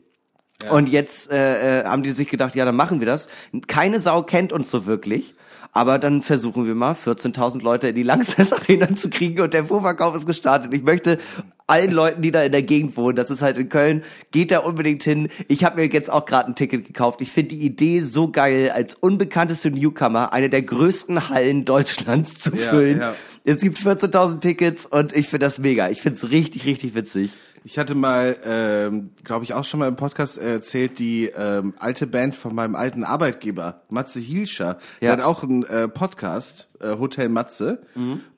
Und 0.71 0.87
jetzt 0.89 1.31
äh, 1.31 1.81
äh, 1.81 1.85
haben 1.85 2.01
die 2.03 2.11
sich 2.11 2.27
gedacht, 2.29 2.55
ja, 2.55 2.65
dann 2.65 2.75
machen 2.75 2.99
wir 2.99 3.05
das. 3.05 3.27
Keine 3.67 3.99
Sau 3.99 4.23
kennt 4.23 4.51
uns 4.53 4.71
so 4.71 4.85
wirklich, 4.85 5.35
aber 5.73 5.99
dann 5.99 6.21
versuchen 6.21 6.65
wir 6.65 6.73
mal 6.75 6.93
14.000 6.93 7.61
Leute 7.61 7.89
in 7.89 7.95
die 7.95 8.03
Langsess 8.03 8.53
Arena 8.53 8.95
zu 8.95 9.09
kriegen 9.09 9.41
und 9.41 9.53
der 9.53 9.65
Vorverkauf 9.65 10.15
ist 10.15 10.25
gestartet. 10.25 10.73
Ich 10.73 10.81
möchte 10.81 11.19
allen 11.67 11.91
Leuten, 11.91 12.21
die 12.21 12.31
da 12.31 12.41
in 12.43 12.51
der 12.51 12.63
Gegend 12.63 12.95
wohnen, 12.95 13.15
das 13.15 13.29
ist 13.31 13.41
halt 13.41 13.57
in 13.57 13.69
Köln, 13.69 14.03
geht 14.31 14.51
da 14.51 14.59
unbedingt 14.59 15.03
hin. 15.03 15.29
Ich 15.49 15.63
habe 15.65 15.75
mir 15.81 15.87
jetzt 15.87 16.09
auch 16.11 16.25
gerade 16.25 16.47
ein 16.49 16.55
Ticket 16.55 16.87
gekauft. 16.87 17.21
Ich 17.21 17.31
finde 17.31 17.55
die 17.55 17.65
Idee 17.65 18.01
so 18.01 18.31
geil, 18.31 18.71
als 18.73 18.95
unbekannteste 18.95 19.69
Newcomer 19.71 20.31
eine 20.31 20.49
der 20.49 20.61
größten 20.61 21.29
Hallen 21.29 21.65
Deutschlands 21.65 22.39
zu 22.39 22.55
Ja, 22.55 22.69
füllen. 22.69 22.99
ja. 22.99 23.13
Es 23.43 23.59
gibt 23.59 23.77
14.000 23.77 24.39
Tickets 24.39 24.85
und 24.87 25.13
ich 25.13 25.27
finde 25.27 25.45
das 25.45 25.59
mega. 25.59 25.89
Ich 25.89 26.01
finde 26.01 26.17
es 26.17 26.31
richtig, 26.31 26.65
richtig 26.65 26.95
witzig. 26.95 27.31
Ich 27.67 27.79
hatte 27.79 27.95
mal, 27.95 28.35
ähm, 28.45 29.09
glaube 29.23 29.43
ich, 29.43 29.53
auch 29.55 29.63
schon 29.63 29.79
mal 29.79 29.87
im 29.87 29.95
Podcast 29.95 30.37
erzählt, 30.37 30.99
die 30.99 31.31
ähm, 31.35 31.73
alte 31.79 32.05
Band 32.05 32.35
von 32.35 32.53
meinem 32.53 32.75
alten 32.75 33.03
Arbeitgeber, 33.03 33.81
Matze 33.89 34.19
Hielscher. 34.19 34.77
Der 35.01 35.07
Ja. 35.09 35.17
hat 35.17 35.21
auch 35.25 35.41
einen 35.41 35.63
äh, 35.63 35.87
Podcast, 35.87 36.69
äh, 36.79 36.89
Hotel 36.99 37.27
Matze. 37.29 37.81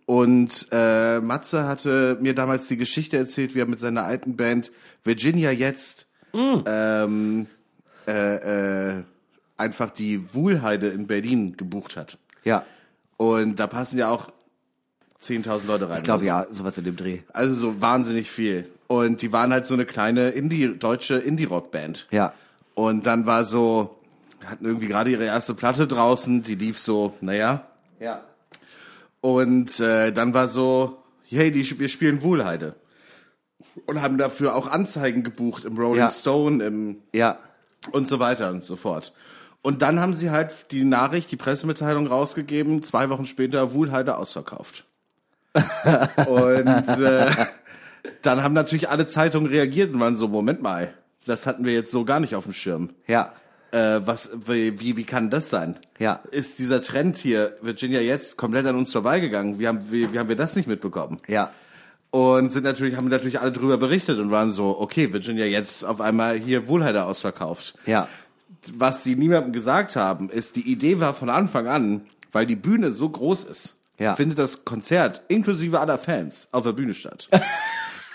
Und 0.06 0.68
äh, 0.72 1.20
Matze 1.20 1.66
hatte 1.68 2.18
mir 2.22 2.34
damals 2.36 2.70
die 2.70 2.78
Geschichte 2.78 3.18
erzählt, 3.18 3.54
wie 3.54 3.60
er 3.60 3.66
mit 3.68 3.82
seiner 3.82 4.06
alten 4.06 4.38
Band 4.38 4.72
Virginia 5.04 5.52
Jetzt 5.52 6.08
ähm, 6.34 7.48
äh, 8.08 8.92
äh, 8.92 9.04
einfach 9.58 9.90
die 9.90 10.34
Wuhlheide 10.34 10.88
in 10.88 11.06
Berlin 11.06 11.58
gebucht 11.58 11.98
hat. 11.98 12.18
Ja, 12.46 12.64
Und 13.18 13.60
da 13.60 13.68
passen 13.68 13.98
ja 13.98 14.08
auch 14.10 14.30
10.000 15.22 15.68
Leute 15.68 15.90
rein. 15.90 15.98
ich 15.98 16.04
glaube 16.04 16.22
so. 16.22 16.28
ja, 16.28 16.46
sowas 16.50 16.78
in 16.78 16.86
dem 16.86 16.96
Dreh. 16.96 17.20
Also 17.34 17.54
so 17.56 17.82
wahnsinnig 17.82 18.32
viel. 18.32 18.70
Und 18.88 19.22
die 19.22 19.34
waren 19.34 19.52
halt 19.52 19.66
so 19.66 19.74
eine 19.74 19.86
kleine 19.86 20.30
Indie, 20.30 20.78
deutsche 20.78 21.16
Indie-Rock-Band. 21.16 22.08
Ja. 22.12 22.34
Und 22.74 23.06
dann 23.06 23.26
war 23.26 23.44
so, 23.44 24.00
hatten 24.46 24.66
irgendwie 24.66 24.88
gerade 24.88 25.12
ihre 25.12 25.26
erste 25.26 25.54
Platte 25.54 25.88
draußen, 25.88 26.44
die 26.44 26.56
lief 26.56 26.80
so, 26.80 27.14
naja. 27.22 27.68
Ja. 28.00 28.24
Und 29.22 29.80
äh, 29.80 30.12
dann 30.12 30.34
war 30.34 30.48
so, 30.48 31.04
hey, 31.28 31.52
die, 31.52 31.80
wir 31.80 31.90
spielen 31.90 32.22
Wohlheide. 32.22 32.76
Und 33.86 34.02
haben 34.02 34.18
dafür 34.18 34.56
auch 34.56 34.72
Anzeigen 34.72 35.24
gebucht 35.24 35.66
im 35.66 35.78
Rolling 35.78 35.98
Ja. 36.04 36.10
Stone, 36.10 36.64
im 36.64 36.98
Ja. 37.14 37.38
und 37.92 38.08
so 38.08 38.20
weiter 38.20 38.50
und 38.52 38.64
so 38.64 38.76
fort. 38.76 39.14
Und 39.62 39.82
dann 39.82 40.00
haben 40.00 40.14
sie 40.14 40.30
halt 40.30 40.72
die 40.72 40.84
Nachricht, 40.86 41.30
die 41.32 41.36
Pressemitteilung 41.36 42.08
rausgegeben, 42.08 42.84
zwei 42.84 43.10
Wochen 43.10 43.26
später 43.26 43.74
Wuhlheide 43.74 44.16
ausverkauft. 44.18 44.86
und 45.54 46.68
äh, 46.68 47.46
dann 48.22 48.44
haben 48.44 48.54
natürlich 48.54 48.90
alle 48.90 49.08
Zeitungen 49.08 49.48
reagiert 49.50 49.94
und 49.94 50.00
waren 50.00 50.16
so, 50.16 50.28
Moment 50.28 50.62
mal, 50.62 50.94
das 51.26 51.46
hatten 51.46 51.66
wir 51.66 51.74
jetzt 51.74 51.92
so 51.92 52.06
gar 52.06 52.20
nicht 52.20 52.36
auf 52.36 52.46
dem 52.46 52.54
Schirm. 52.54 52.90
Ja. 53.08 53.34
Äh, 53.72 54.00
was, 54.06 54.32
wie, 54.48 54.80
wie, 54.80 54.96
wie 54.96 55.04
kann 55.04 55.30
das 55.30 55.50
sein? 55.50 55.78
Ja. 56.00 56.22
Ist 56.32 56.60
dieser 56.60 56.82
Trend 56.82 57.18
hier, 57.18 57.56
Virginia 57.62 58.00
jetzt, 58.00 58.38
komplett 58.38 58.66
an 58.66 58.76
uns 58.78 58.92
vorbeigegangen? 58.94 59.60
Wie 59.60 59.68
haben, 59.68 59.92
wie, 59.92 60.14
wie 60.14 60.20
haben 60.20 60.30
wir 60.30 60.38
das 60.38 60.56
nicht 60.56 60.68
mitbekommen? 60.68 61.18
Ja. 61.28 61.52
Und 62.10 62.54
sind 62.54 62.64
natürlich, 62.64 62.96
haben 62.96 63.10
natürlich 63.10 63.42
alle 63.42 63.52
drüber 63.52 63.78
berichtet 63.78 64.20
und 64.20 64.32
waren 64.32 64.52
so, 64.52 64.80
okay, 64.80 65.12
Virginia 65.12 65.46
jetzt 65.46 65.84
auf 65.84 66.00
einmal 66.00 66.38
hier 66.40 66.68
Wohlheide 66.70 67.04
ausverkauft 67.04 67.74
Ja. 67.86 68.08
was 68.74 69.04
sie 69.04 69.16
niemandem 69.18 69.52
gesagt 69.52 69.98
haben, 69.98 70.30
ist, 70.30 70.56
die 70.56 70.72
Idee 70.72 71.02
war 71.02 71.14
von 71.14 71.30
Anfang 71.30 71.68
an, 71.68 72.02
weil 72.32 72.46
die 72.46 72.56
Bühne 72.56 72.92
so 72.92 73.10
groß 73.10 73.44
ist, 73.44 73.76
Ja. 74.00 74.16
findet 74.16 74.40
das 74.40 74.64
Konzert 74.64 75.22
inklusive 75.28 75.80
aller 75.82 75.98
Fans 75.98 76.48
auf 76.54 76.64
der 76.64 76.72
Bühne 76.72 76.94
statt. 76.94 77.28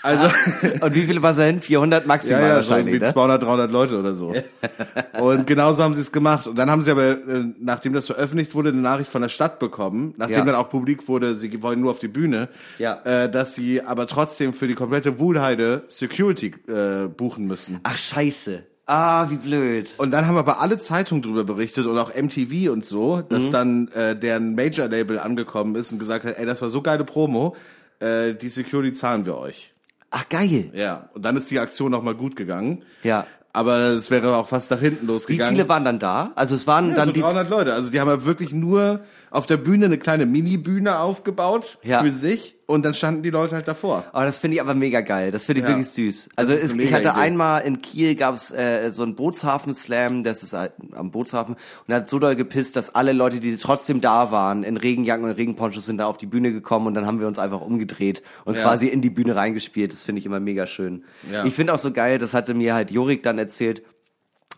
Also, 0.03 0.27
Und 0.81 0.93
wie 0.95 1.03
viele 1.07 1.21
war 1.21 1.33
hin? 1.33 1.61
400 1.61 2.03
ja, 2.03 2.07
maximal 2.07 2.41
ja, 2.41 2.61
so 2.61 2.69
wahrscheinlich, 2.71 2.99
ne? 3.01 3.11
200, 3.11 3.41
300 3.41 3.71
Leute 3.71 3.97
oder 3.99 4.13
so. 4.13 4.33
Und 5.19 5.47
genauso 5.47 5.81
haben 5.81 5.93
sie 5.93 6.01
es 6.01 6.11
gemacht. 6.11 6.45
Und 6.47 6.55
dann 6.57 6.69
haben 6.69 6.81
sie 6.81 6.91
aber, 6.91 7.11
äh, 7.11 7.17
nachdem 7.59 7.93
das 7.93 8.07
veröffentlicht 8.07 8.53
wurde, 8.53 8.69
eine 8.69 8.79
Nachricht 8.81 9.09
von 9.09 9.21
der 9.21 9.29
Stadt 9.29 9.59
bekommen, 9.59 10.13
nachdem 10.17 10.35
Ja. 10.39 10.45
dann 10.45 10.55
auch 10.55 10.69
publik 10.69 11.07
wurde, 11.07 11.35
sie 11.35 11.63
wollen 11.63 11.79
nur 11.81 11.91
auf 11.91 11.99
die 11.99 12.09
Bühne, 12.09 12.49
Ja. 12.77 13.01
äh, 13.05 13.31
dass 13.31 13.55
sie 13.55 13.81
aber 13.81 14.05
trotzdem 14.05 14.53
für 14.53 14.67
die 14.67 14.75
komplette 14.75 15.19
Wuhlheide 15.19 15.83
Security 15.87 16.53
äh, 16.67 17.07
buchen 17.07 17.47
müssen. 17.47 17.79
Ach, 17.83 17.97
scheiße. 17.97 18.63
Ah, 18.85 19.29
wie 19.29 19.37
blöd. 19.37 19.93
Und 19.97 20.11
dann 20.11 20.27
haben 20.27 20.37
aber 20.37 20.59
alle 20.61 20.77
Zeitungen 20.77 21.21
drüber 21.23 21.45
berichtet 21.45 21.85
und 21.85 21.97
auch 21.97 22.11
MTV 22.13 22.69
und 22.69 22.83
so, 22.83 23.21
dass 23.21 23.49
dann 23.49 23.87
äh, 23.89 24.13
deren 24.13 24.55
Major-Label 24.55 25.19
angekommen 25.19 25.75
ist 25.75 25.93
und 25.93 25.99
gesagt 25.99 26.25
hat, 26.25 26.37
ey, 26.37 26.45
das 26.45 26.61
war 26.61 26.69
so 26.69 26.81
geile 26.81 27.05
Promo, 27.05 27.55
äh, 27.99 28.33
die 28.33 28.49
Security 28.49 28.91
zahlen 28.91 29.25
wir 29.25 29.37
euch. 29.37 29.72
Ach, 30.15 30.29
geil. 30.29 30.69
Ja, 30.75 31.09
und 31.15 31.25
dann 31.25 31.35
ist 31.35 31.49
die 31.49 31.59
Aktion 31.59 31.91
nochmal 31.91 32.13
gut 32.13 32.35
gegangen. 32.35 32.83
Ja. 33.01 33.25
Aber 33.51 33.77
es 33.89 34.11
wäre 34.11 34.37
auch 34.37 34.47
fast 34.47 34.69
nach 34.69 34.79
hinten 34.79 35.07
Wie 35.07 35.11
losgegangen. 35.11 35.55
viele 35.55 35.67
waren 35.67 35.83
dann 35.83 35.97
da? 35.97 36.31
Also 36.35 36.53
es 36.53 36.67
waren 36.67 36.89
ja, 36.89 36.95
dann 36.95 37.05
so 37.07 37.11
die 37.13 37.21
300 37.21 37.49
Leute. 37.49 37.73
Also 37.73 37.89
die 37.89 37.99
haben 37.99 38.09
ja 38.09 38.23
wirklich 38.23 38.53
nur 38.53 38.99
auf 39.33 39.45
der 39.47 39.57
Bühne 39.57 39.85
eine 39.85 39.97
kleine 39.97 40.25
Mini-Bühne 40.25 40.99
aufgebaut 40.99 41.79
Ja. 41.83 42.01
für 42.03 42.11
sich 42.11 42.55
und 42.67 42.85
dann 42.85 42.93
standen 42.93 43.23
die 43.23 43.29
Leute 43.31 43.55
halt 43.55 43.67
davor. 43.67 44.05
Oh, 44.13 44.19
das 44.19 44.37
finde 44.37 44.55
ich 44.55 44.61
aber 44.61 44.73
mega 44.75 45.01
geil. 45.01 45.31
Das 45.31 45.45
finde 45.45 45.59
ich 45.61 45.63
Ja. 45.67 45.69
wirklich 45.69 45.89
süß. 45.89 46.29
Also 46.35 46.53
es, 46.53 46.71
ich 46.73 46.93
hatte 46.93 47.09
Idee. 47.09 47.19
einmal 47.19 47.63
in 47.63 47.81
Kiel 47.81 48.15
gab's 48.15 48.51
äh, 48.51 48.91
so 48.91 49.03
einen 49.03 49.15
Bootshafen-Slam, 49.15 50.23
das 50.23 50.43
ist 50.43 50.53
halt 50.53 50.73
am 50.93 51.11
Bootshafen 51.11 51.55
und 51.87 51.93
hat 51.93 52.07
so 52.07 52.19
doll 52.19 52.35
gepisst, 52.35 52.75
dass 52.75 52.93
alle 52.93 53.11
Leute, 53.13 53.39
die 53.39 53.55
trotzdem 53.57 54.01
da 54.01 54.31
waren, 54.31 54.63
in 54.63 54.77
Regenjacken 54.77 55.25
und 55.25 55.31
Regenponchos 55.31 55.85
sind 55.85 55.97
da 55.97 56.05
auf 56.05 56.17
die 56.17 56.25
Bühne 56.27 56.51
gekommen 56.51 56.87
und 56.87 56.93
dann 56.93 57.05
haben 57.05 57.19
wir 57.19 57.27
uns 57.27 57.39
einfach 57.39 57.61
umgedreht 57.61 58.21
und 58.45 58.55
Ja. 58.55 58.61
quasi 58.61 58.87
in 58.87 59.01
die 59.01 59.09
Bühne 59.09 59.35
reingespielt. 59.35 59.91
Das 59.91 60.03
finde 60.03 60.19
ich 60.19 60.25
immer 60.25 60.39
mega 60.39 60.67
schön. 60.67 61.03
Ja. 61.31 61.43
Ich 61.45 61.53
finde 61.55 61.73
auch 61.73 61.79
so 61.79 61.91
geil, 61.91 62.17
das 62.19 62.33
hatte 62.33 62.53
mir 62.53 62.73
halt 62.75 62.91
Jorik 62.91 63.23
dann 63.23 63.39
erzählt, 63.39 63.83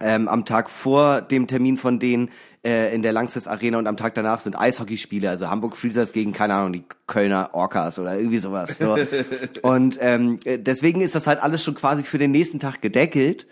ähm, 0.02 0.28
am 0.28 0.44
Tag 0.44 0.70
vor 0.70 1.22
dem 1.22 1.48
Termin 1.48 1.78
von 1.78 2.00
denen 2.00 2.30
äh, 2.66 2.94
in 2.94 3.04
der 3.04 3.14
Langsess 3.14 3.48
Arena 3.48 3.78
und 3.78 3.88
am 3.88 3.96
Tag 3.96 4.16
danach 4.16 4.40
sind 4.40 4.60
Eishockeyspiele, 4.60 5.30
also 5.30 5.50
Hamburg 5.50 5.78
Freezers 5.78 6.12
gegen, 6.12 6.34
keine 6.34 6.56
Ahnung, 6.56 6.74
die 6.74 6.84
Kölner 7.08 7.52
Orcas 7.54 8.00
oder 8.00 8.18
irgendwie 8.18 8.40
sowas. 8.40 8.78
So. 8.78 8.98
und 9.62 9.98
ähm, 10.02 10.40
äh, 10.46 10.58
deswegen 10.58 11.02
ist 11.02 11.16
das 11.16 11.28
halt 11.28 11.42
alles 11.42 11.64
schon 11.64 11.76
quasi 11.76 12.04
für 12.04 12.18
den 12.18 12.32
nächsten 12.32 12.60
Tag 12.60 12.82
gedeckelt. 12.82 13.46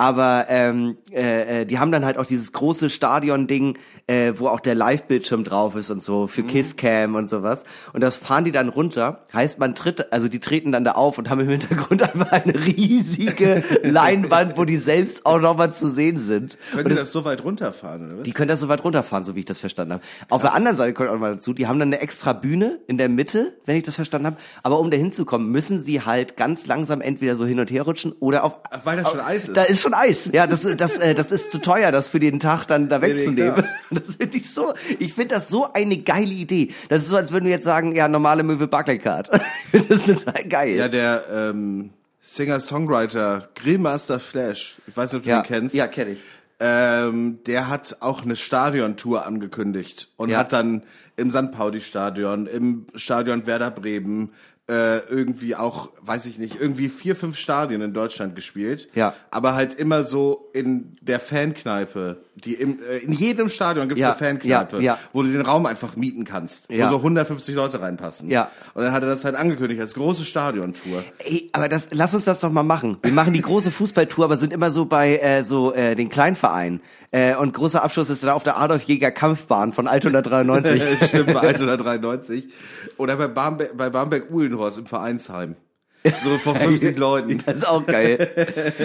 Aber 0.00 0.46
ähm, 0.48 0.96
äh, 1.12 1.60
äh, 1.60 1.66
die 1.66 1.78
haben 1.78 1.92
dann 1.92 2.06
halt 2.06 2.16
auch 2.16 2.24
dieses 2.24 2.52
große 2.52 2.88
Stadion-Ding, 2.88 3.76
äh, 4.06 4.32
wo 4.34 4.48
auch 4.48 4.60
der 4.60 4.74
Live-Bildschirm 4.74 5.44
drauf 5.44 5.76
ist 5.76 5.90
und 5.90 6.02
so, 6.02 6.26
für 6.26 6.42
Kisscam 6.42 7.16
und 7.16 7.28
sowas. 7.28 7.64
Und 7.92 8.00
das 8.00 8.16
fahren 8.16 8.46
die 8.46 8.50
dann 8.50 8.70
runter. 8.70 9.26
Heißt, 9.34 9.58
man 9.58 9.74
tritt, 9.74 10.10
also 10.10 10.28
die 10.28 10.40
treten 10.40 10.72
dann 10.72 10.84
da 10.84 10.92
auf 10.92 11.18
und 11.18 11.28
haben 11.28 11.40
im 11.40 11.50
Hintergrund 11.50 12.02
einfach 12.14 12.32
eine 12.32 12.54
riesige 12.54 13.62
Leinwand, 13.82 14.56
wo 14.56 14.64
die 14.64 14.78
selbst 14.78 15.26
auch 15.26 15.38
nochmal 15.38 15.70
zu 15.70 15.90
sehen 15.90 16.18
sind. 16.18 16.56
Können 16.70 16.84
und 16.84 16.90
die 16.92 16.96
das 16.96 17.12
so 17.12 17.26
weit 17.26 17.44
runterfahren, 17.44 18.06
oder 18.06 18.18
was? 18.20 18.24
die 18.24 18.32
können 18.32 18.48
das 18.48 18.60
so 18.60 18.68
weit 18.68 18.82
runterfahren, 18.82 19.24
so 19.24 19.34
wie 19.34 19.40
ich 19.40 19.44
das 19.44 19.58
verstanden 19.58 19.92
habe. 19.92 20.02
Auf 20.30 20.40
der 20.40 20.54
anderen 20.54 20.78
Seite 20.78 20.94
kommt 20.94 21.10
auch 21.10 21.18
mal 21.18 21.32
dazu, 21.32 21.52
die 21.52 21.66
haben 21.66 21.78
dann 21.78 21.88
eine 21.88 22.00
extra 22.00 22.32
Bühne 22.32 22.80
in 22.86 22.96
der 22.96 23.10
Mitte, 23.10 23.52
wenn 23.66 23.76
ich 23.76 23.82
das 23.82 23.96
verstanden 23.96 24.28
habe. 24.28 24.36
Aber 24.62 24.80
um 24.80 24.90
da 24.90 24.96
hinzukommen, 24.96 25.50
müssen 25.50 25.78
sie 25.78 26.00
halt 26.00 26.38
ganz 26.38 26.66
langsam 26.66 27.02
entweder 27.02 27.36
so 27.36 27.44
hin 27.44 27.60
und 27.60 27.70
her 27.70 27.82
rutschen 27.82 28.12
oder 28.18 28.44
auf. 28.44 28.56
Weil 28.84 28.96
da 28.96 29.04
schon 29.04 29.20
Eis 29.20 29.46
ist. 29.46 29.56
Da 29.58 29.64
ist 29.64 29.82
schon 29.82 29.89
Eis. 29.94 30.30
Ja, 30.32 30.46
das, 30.46 30.62
das, 30.76 30.96
äh, 30.98 31.14
das 31.14 31.32
ist 31.32 31.50
zu 31.52 31.58
teuer, 31.58 31.92
das 31.92 32.08
für 32.08 32.20
den 32.20 32.40
Tag 32.40 32.66
dann 32.66 32.88
da 32.88 32.98
nee, 32.98 33.14
wegzunehmen. 33.14 33.54
klar. 33.54 33.68
das 33.90 34.16
finde 34.16 34.36
ich 34.38 34.50
so, 34.52 34.72
ich 34.98 35.14
finde 35.14 35.34
das 35.34 35.48
so 35.48 35.72
eine 35.72 35.98
geile 35.98 36.32
Idee. 36.32 36.72
Das 36.88 37.02
ist 37.02 37.08
so, 37.08 37.16
als 37.16 37.32
würden 37.32 37.44
wir 37.44 37.52
jetzt 37.52 37.64
sagen, 37.64 37.94
ja, 37.94 38.08
normale 38.08 38.42
Möwe 38.42 38.66
Barclaycard. 38.68 39.28
das 39.72 40.08
ist 40.08 40.24
total 40.24 40.44
geil. 40.44 40.76
ja, 40.76 40.88
der 40.88 41.24
ähm, 41.32 41.90
Singer-Songwriter 42.22 43.48
Grillmaster 43.54 44.20
Flash, 44.20 44.76
ich 44.86 44.96
weiß 44.96 45.12
nicht, 45.12 45.20
ob 45.20 45.24
du 45.24 45.30
ja, 45.30 45.38
ihn 45.38 45.44
kennst. 45.44 45.74
ja 45.74 45.86
kenne 45.86 46.12
ich. 46.12 46.18
Ähm, 46.62 47.38
der 47.46 47.68
hat 47.68 47.96
auch 48.00 48.22
eine 48.22 48.36
Stadiontour 48.36 49.26
angekündigt 49.26 50.08
und 50.16 50.28
Ja. 50.28 50.38
hat 50.40 50.52
dann 50.52 50.82
im 51.16 51.30
St. 51.30 51.52
Pauli-Stadion, 51.52 52.46
im 52.46 52.86
Stadion 52.94 53.46
Werder 53.46 53.70
Bremen, 53.70 54.32
äh, 54.70 54.98
irgendwie 55.08 55.56
auch, 55.56 55.90
weiß 56.02 56.26
ich 56.26 56.38
nicht, 56.38 56.60
irgendwie 56.60 56.88
vier, 56.88 57.16
fünf 57.16 57.36
Stadien 57.36 57.80
in 57.80 57.92
Deutschland 57.92 58.36
gespielt. 58.36 58.88
Ja. 58.94 59.14
Aber 59.32 59.54
halt 59.54 59.74
immer 59.74 60.04
so 60.04 60.48
in 60.52 60.94
der 61.00 61.18
Fankneipe. 61.18 62.18
Die 62.36 62.54
im, 62.54 62.78
äh, 62.88 62.98
in 62.98 63.12
jedem 63.12 63.48
Stadion 63.48 63.88
gibt 63.88 63.98
es 63.98 64.02
Ja, 64.02 64.10
eine 64.10 64.18
Fankneipe, 64.18 64.76
ja, 64.76 64.82
ja. 64.82 64.98
wo 65.12 65.22
du 65.22 65.32
den 65.32 65.40
Raum 65.42 65.66
einfach 65.66 65.96
mieten 65.96 66.24
kannst, 66.24 66.70
Ja. 66.70 66.86
wo 66.86 66.90
so 66.90 66.96
150 66.98 67.54
Leute 67.54 67.80
reinpassen. 67.82 68.30
Ja. 68.30 68.50
Und 68.74 68.84
dann 68.84 68.92
hat 68.92 69.02
er 69.02 69.08
das 69.08 69.24
halt 69.24 69.34
angekündigt 69.34 69.80
als 69.80 69.94
große 69.94 70.24
Stadiontour. 70.24 71.02
Ey, 71.18 71.50
aber 71.52 71.68
das, 71.68 71.88
lass 71.90 72.14
uns 72.14 72.24
das 72.24 72.40
doch 72.40 72.52
mal 72.52 72.62
machen. 72.62 72.96
Wir 73.02 73.12
machen 73.12 73.32
die 73.32 73.42
große 73.42 73.70
Fußballtour, 73.72 74.24
aber 74.24 74.36
sind 74.36 74.52
immer 74.52 74.70
so 74.70 74.86
bei 74.86 75.18
äh, 75.18 75.42
so 75.44 75.74
äh, 75.74 75.96
den 75.96 76.08
Kleinvereinen. 76.08 76.80
Äh, 77.12 77.34
und 77.34 77.52
großer 77.52 77.82
Abschluss 77.82 78.08
ist 78.08 78.22
dann 78.22 78.30
auf 78.30 78.44
der 78.44 78.58
Adolf 78.58 78.84
Jäger 78.84 79.10
Kampfbahn 79.10 79.72
von 79.72 79.88
Altona 79.88 80.22
93. 80.22 80.82
Stimmt, 81.08 81.34
bei 81.34 81.40
193. 81.48 82.48
Oder 82.96 83.16
bei 83.16 83.26
Barmbek, 83.26 83.76
bei 83.76 83.90
Barmbek 83.90 84.30
Uhlenhorst 84.30 84.78
im 84.78 84.86
Vereinsheim. 84.86 85.56
So 86.04 86.38
vor 86.38 86.54
50 86.56 86.96
Leuten. 86.96 87.42
Das 87.44 87.58
ist 87.58 87.68
auch 87.68 87.84
geil. 87.84 88.28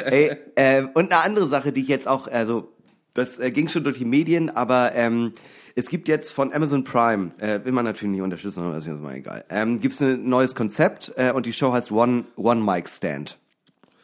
Ey, 0.05 0.37
ähm, 0.55 0.89
und 0.93 1.11
eine 1.11 1.23
andere 1.23 1.47
Sache, 1.47 1.71
die 1.71 1.81
ich 1.81 1.87
jetzt 1.87 2.07
auch, 2.07 2.27
also 2.27 2.73
das 3.13 3.39
äh, 3.39 3.51
ging 3.51 3.67
schon 3.67 3.83
durch 3.83 3.97
die 3.97 4.05
Medien, 4.05 4.49
aber 4.49 4.93
ähm, 4.95 5.33
es 5.75 5.87
gibt 5.89 6.07
jetzt 6.07 6.31
von 6.33 6.51
Amazon 6.53 6.83
Prime, 6.83 7.31
äh, 7.37 7.63
will 7.63 7.73
man 7.73 7.85
natürlich 7.85 8.11
nicht 8.11 8.21
unterstützen, 8.21 8.63
aber 8.63 8.77
ist 8.77 8.87
jetzt 8.87 9.01
mal 9.01 9.15
egal, 9.15 9.45
ähm, 9.49 9.79
gibt 9.81 9.93
es 9.93 10.01
ein 10.01 10.27
neues 10.27 10.55
Konzept 10.55 11.13
äh, 11.17 11.31
und 11.31 11.45
die 11.45 11.53
Show 11.53 11.73
heißt 11.73 11.91
One, 11.91 12.25
One 12.37 12.61
Mic 12.61 12.89
Stand. 12.89 13.37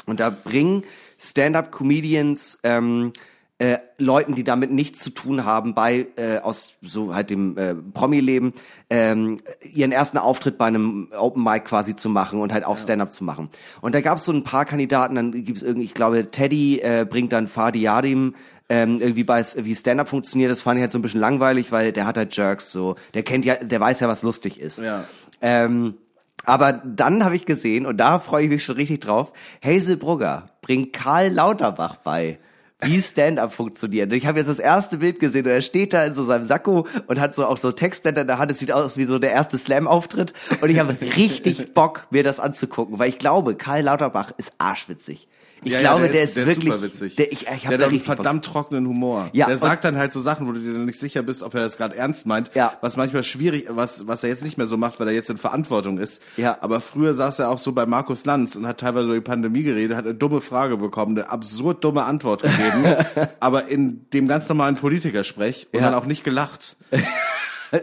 Und 0.05 0.19
da 0.19 0.29
bringen 0.29 0.83
Stand-up-Comedians 1.17 2.59
ähm, 2.63 3.13
äh, 3.61 3.77
Leuten, 3.99 4.33
die 4.33 4.43
damit 4.43 4.71
nichts 4.71 5.03
zu 5.03 5.11
tun 5.11 5.45
haben, 5.45 5.75
bei 5.75 6.07
äh, 6.15 6.39
aus 6.39 6.77
so 6.81 7.13
halt 7.13 7.29
dem 7.29 7.55
äh, 7.59 7.75
Promi-Leben 7.75 8.53
ähm, 8.89 9.37
ihren 9.71 9.91
ersten 9.91 10.17
Auftritt 10.17 10.57
bei 10.57 10.65
einem 10.65 11.09
Open 11.15 11.43
Mic 11.43 11.65
quasi 11.65 11.95
zu 11.95 12.09
machen 12.09 12.39
und 12.41 12.51
halt 12.51 12.65
auch 12.65 12.79
Stand-up 12.79 13.11
zu 13.11 13.23
machen. 13.23 13.49
Und 13.81 13.93
da 13.93 14.01
gab 14.01 14.17
es 14.17 14.25
so 14.25 14.31
ein 14.31 14.43
paar 14.43 14.65
Kandidaten, 14.65 15.13
dann 15.13 15.31
gibt's 15.31 15.61
irgendwie, 15.61 15.85
ich 15.85 15.93
glaube, 15.93 16.31
Teddy 16.31 16.79
äh, 16.79 17.05
bringt 17.07 17.33
dann 17.33 17.47
Fadi 17.47 17.81
Yadim 17.81 18.33
ähm, 18.67 18.99
irgendwie 18.99 19.23
bei 19.23 19.45
wie 19.57 19.75
Stand-up 19.75 20.09
funktioniert. 20.09 20.49
Das 20.49 20.61
fand 20.61 20.77
ich 20.77 20.81
halt 20.81 20.91
so 20.91 20.97
ein 20.97 21.03
bisschen 21.03 21.21
langweilig, 21.21 21.71
weil 21.71 21.91
der 21.91 22.07
hat 22.07 22.17
halt 22.17 22.35
Jerks 22.35 22.71
so, 22.71 22.95
der 23.13 23.21
kennt 23.21 23.45
ja, 23.45 23.57
der 23.57 23.79
weiß 23.79 23.99
ja, 23.99 24.07
was 24.07 24.23
lustig 24.23 24.59
ist. 24.59 24.79
Ja. 24.79 25.03
Ähm, 25.39 25.97
aber 26.45 26.73
dann 26.83 27.23
habe 27.23 27.35
ich 27.35 27.45
gesehen, 27.45 27.85
und 27.85 27.97
da 27.97 28.17
freue 28.17 28.45
ich 28.45 28.49
mich 28.49 28.63
schon 28.63 28.77
richtig 28.77 29.01
drauf, 29.01 29.31
Hazel 29.63 29.97
Brugger 29.97 30.49
bringt 30.63 30.93
Karl 30.93 31.31
Lauterbach 31.31 31.97
bei, 31.97 32.39
wie 32.83 33.01
Stand-up 33.01 33.53
funktioniert. 33.53 34.11
Ich 34.13 34.25
habe 34.25 34.39
jetzt 34.39 34.47
das 34.47 34.59
erste 34.59 34.97
Bild 34.97 35.19
gesehen 35.19 35.45
und 35.45 35.51
er 35.51 35.61
steht 35.61 35.93
da 35.93 36.05
in 36.05 36.13
so 36.13 36.23
seinem 36.23 36.45
Sakko 36.45 36.87
und 37.07 37.19
hat 37.19 37.35
so 37.35 37.45
auch 37.45 37.57
so 37.57 37.71
Textblätter 37.71 38.21
in 38.21 38.27
der 38.27 38.37
Hand. 38.37 38.51
Es 38.51 38.59
sieht 38.59 38.71
aus 38.71 38.97
wie 38.97 39.05
so 39.05 39.19
der 39.19 39.31
erste 39.31 39.57
Slam-Auftritt. 39.57 40.33
Und 40.61 40.69
ich 40.69 40.79
habe 40.79 40.97
richtig 40.99 41.73
Bock, 41.73 42.07
mir 42.09 42.23
das 42.23 42.39
anzugucken, 42.39 42.99
weil 42.99 43.09
ich 43.09 43.19
glaube, 43.19 43.55
Karl 43.55 43.83
Lauterbach 43.83 44.33
ist 44.37 44.53
arschwitzig. 44.57 45.27
Ich 45.63 45.71
Ja, 45.71 45.79
ja, 45.79 45.89
glaube, 45.95 46.09
der, 46.09 46.23
ist, 46.23 46.37
ist, 46.37 46.47
wirklich, 46.47 46.73
super 46.73 46.81
witzig. 46.81 47.15
Der, 47.17 47.31
ich, 47.31 47.41
ich 47.41 47.45
der 47.45 47.51
habe 47.53 47.65
hat 47.67 47.73
einen 47.73 47.83
richtig 47.91 48.07
Bock. 48.07 48.15
verdammt 48.15 48.45
trockenen 48.45 48.87
Humor. 48.87 49.29
Ja, 49.33 49.45
der 49.45 49.57
sagt 49.57 49.83
dann 49.83 49.95
halt 49.95 50.11
so 50.11 50.19
Sachen, 50.19 50.47
wo 50.47 50.53
du 50.53 50.59
dir 50.59 50.73
dann 50.73 50.85
nicht 50.85 50.99
sicher 50.99 51.21
bist, 51.21 51.43
ob 51.43 51.53
er 51.53 51.61
das 51.61 51.77
gerade 51.77 51.95
ernst 51.95 52.25
meint. 52.25 52.49
Ja. 52.55 52.73
Was 52.81 52.97
manchmal 52.97 53.23
schwierig, 53.23 53.65
was, 53.69 54.07
was 54.07 54.23
er 54.23 54.29
jetzt 54.29 54.43
nicht 54.43 54.57
mehr 54.57 54.65
so 54.65 54.75
macht, 54.77 54.99
weil 54.99 55.07
er 55.07 55.13
jetzt 55.13 55.29
in 55.29 55.37
Verantwortung 55.37 55.99
ist. 55.99 56.23
Ja. 56.37 56.57
Aber 56.61 56.81
früher 56.81 57.13
saß 57.13 57.39
er 57.39 57.49
auch 57.49 57.59
so 57.59 57.73
bei 57.73 57.85
Markus 57.85 58.25
Lanz 58.25 58.55
und 58.55 58.65
hat 58.65 58.79
teilweise 58.79 59.05
über 59.05 59.15
die 59.15 59.21
Pandemie 59.21 59.61
geredet, 59.63 59.95
hat 59.95 60.05
eine 60.05 60.15
dumme 60.15 60.41
Frage 60.41 60.77
bekommen, 60.77 61.17
eine 61.17 61.29
absurd 61.29 61.83
dumme 61.83 62.03
Antwort 62.05 62.41
gegeben, 62.41 62.95
aber 63.39 63.67
in 63.67 64.07
dem 64.13 64.27
ganz 64.27 64.49
normalen 64.49 64.77
Politikersprech 64.77 65.67
und 65.71 65.79
Ja. 65.79 65.85
dann 65.85 65.93
auch 65.93 66.05
nicht 66.05 66.23
gelacht. 66.23 66.75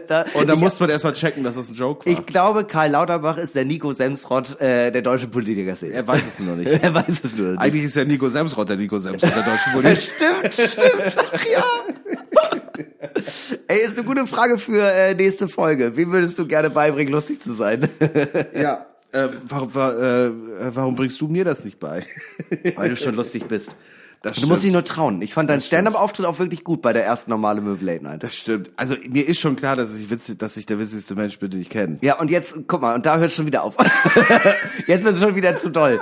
Da- 0.07 0.25
Und 0.35 0.47
dann 0.47 0.57
ich- 0.57 0.61
musste 0.63 0.83
man 0.83 0.89
erstmal 0.91 1.13
checken, 1.13 1.43
dass 1.43 1.55
das 1.55 1.69
ein 1.71 1.75
Joke 1.75 2.05
war. 2.05 2.13
Ich 2.13 2.25
glaube, 2.27 2.63
Karl 2.65 2.91
Lauterbach 2.91 3.37
ist 3.37 3.55
der 3.55 3.65
Nico 3.65 3.91
Semsrott 3.91 4.59
äh, 4.61 4.91
der 4.91 5.01
deutschen 5.01 5.31
Politiker-Szene. 5.31 5.93
er 5.93 6.07
weiß 6.07 6.27
es 6.27 6.39
nur 6.39 6.55
nicht. 6.55 6.69
Er 6.83 6.93
weiß 6.93 7.21
es 7.23 7.35
nur 7.35 7.51
nicht. 7.51 7.59
Eigentlich 7.61 7.83
ist 7.85 7.95
ja 7.95 8.05
Nico 8.05 8.29
Semsrott 8.29 8.69
der 8.69 8.77
Nico 8.77 8.99
Semsrott 8.99 9.35
der 9.35 9.43
deutschen 9.43 9.73
Politik. 9.73 9.99
Stimmt, 10.51 10.53
stimmt. 10.69 11.17
Ach 11.33 11.45
ja. 11.51 11.63
Ey, 13.67 13.79
ist 13.85 13.97
eine 13.97 14.05
gute 14.05 14.25
Frage 14.27 14.57
für 14.57 14.81
äh, 14.91 15.13
nächste 15.15 15.47
Folge. 15.47 15.97
Wie 15.97 16.07
würdest 16.11 16.37
du 16.39 16.47
gerne 16.47 16.69
beibringen, 16.69 17.11
lustig 17.11 17.41
zu 17.41 17.53
sein? 17.53 17.89
ja. 18.53 18.85
Äh, 19.11 19.27
warum, 19.47 19.73
wa- 19.73 19.91
äh, 20.27 20.31
warum 20.75 20.95
bringst 20.95 21.19
du 21.19 21.27
mir 21.27 21.43
das 21.43 21.65
nicht 21.65 21.79
bei? 21.79 22.03
Weil 22.75 22.89
du 22.89 22.97
schon 22.97 23.15
lustig 23.15 23.45
bist. 23.47 23.71
Das 24.21 24.35
Du 24.35 24.47
musst 24.47 24.63
dich 24.63 24.71
stimmt. 24.71 24.73
nur 24.73 24.83
trauen. 24.83 25.21
Ich 25.21 25.33
fand 25.33 25.49
deinen 25.49 25.61
Stand-up-Auftritt 25.61 26.25
auch 26.25 26.39
wirklich 26.39 26.65
gut 26.65 26.81
bei 26.81 26.91
der 26.91 27.05
ersten 27.05 27.31
normale 27.31 27.61
Möwe 27.61 27.85
Late 27.85 28.03
Night. 28.03 28.21
Das 28.23 28.35
stimmt. 28.35 28.69
Also 28.75 28.95
mir 29.09 29.25
ist 29.25 29.39
schon 29.39 29.55
klar, 29.55 29.77
dass 29.77 29.95
ich 29.97 30.09
witzig, 30.09 30.37
dass 30.39 30.57
ich 30.57 30.65
der 30.65 30.77
witzigste 30.77 31.15
Mensch 31.15 31.39
bin, 31.39 31.49
den 31.51 31.61
ich 31.61 31.69
kenne. 31.69 31.99
Ja, 32.01 32.19
und 32.19 32.29
jetzt, 32.29 32.53
guck 32.67 32.81
mal, 32.81 32.95
und 32.95 33.05
da 33.05 33.17
hört 33.17 33.31
schon 33.31 33.45
wieder 33.45 33.63
auf. 33.63 33.75
jetzt 34.87 35.05
wird 35.05 35.15
es 35.15 35.21
schon 35.21 35.35
wieder 35.35 35.55
zu 35.55 35.69
doll. 35.69 36.01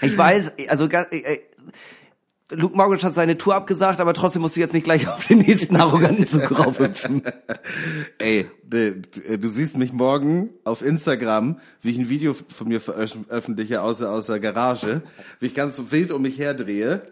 Ich 0.00 0.16
weiß, 0.16 0.52
also 0.68 0.88
ga- 0.88 1.06
äh, 1.10 1.18
äh, 1.18 1.40
Luke 2.52 2.76
Mockridge 2.76 3.04
hat 3.06 3.12
seine 3.14 3.36
Tour 3.36 3.54
abgesagt, 3.56 4.00
aber 4.00 4.14
trotzdem 4.14 4.40
musst 4.42 4.56
du 4.56 4.60
jetzt 4.60 4.72
nicht 4.72 4.84
gleich 4.84 5.08
auf 5.08 5.26
den 5.26 5.38
nächsten 5.38 5.76
arroganten 5.80 6.26
Zug 6.26 6.50
raufhüpfen. 6.58 7.22
Ey, 8.18 8.48
du, 8.68 9.48
siehst 9.48 9.76
mich 9.76 9.92
morgen 9.92 10.50
auf 10.64 10.82
Instagram, 10.82 11.60
wie 11.82 11.90
ich 11.90 11.98
ein 11.98 12.08
Video 12.08 12.34
von 12.34 12.68
mir 12.68 12.80
veröffentliche 12.80 13.82
aus, 13.82 13.98
der- 13.98 14.10
aus 14.10 14.26
der 14.26 14.40
Garage, 14.40 15.02
wie 15.40 15.46
ich 15.46 15.54
ganz 15.54 15.80
wild 15.90 16.10
um 16.12 16.22
mich 16.22 16.38
herdrehe 16.38 17.02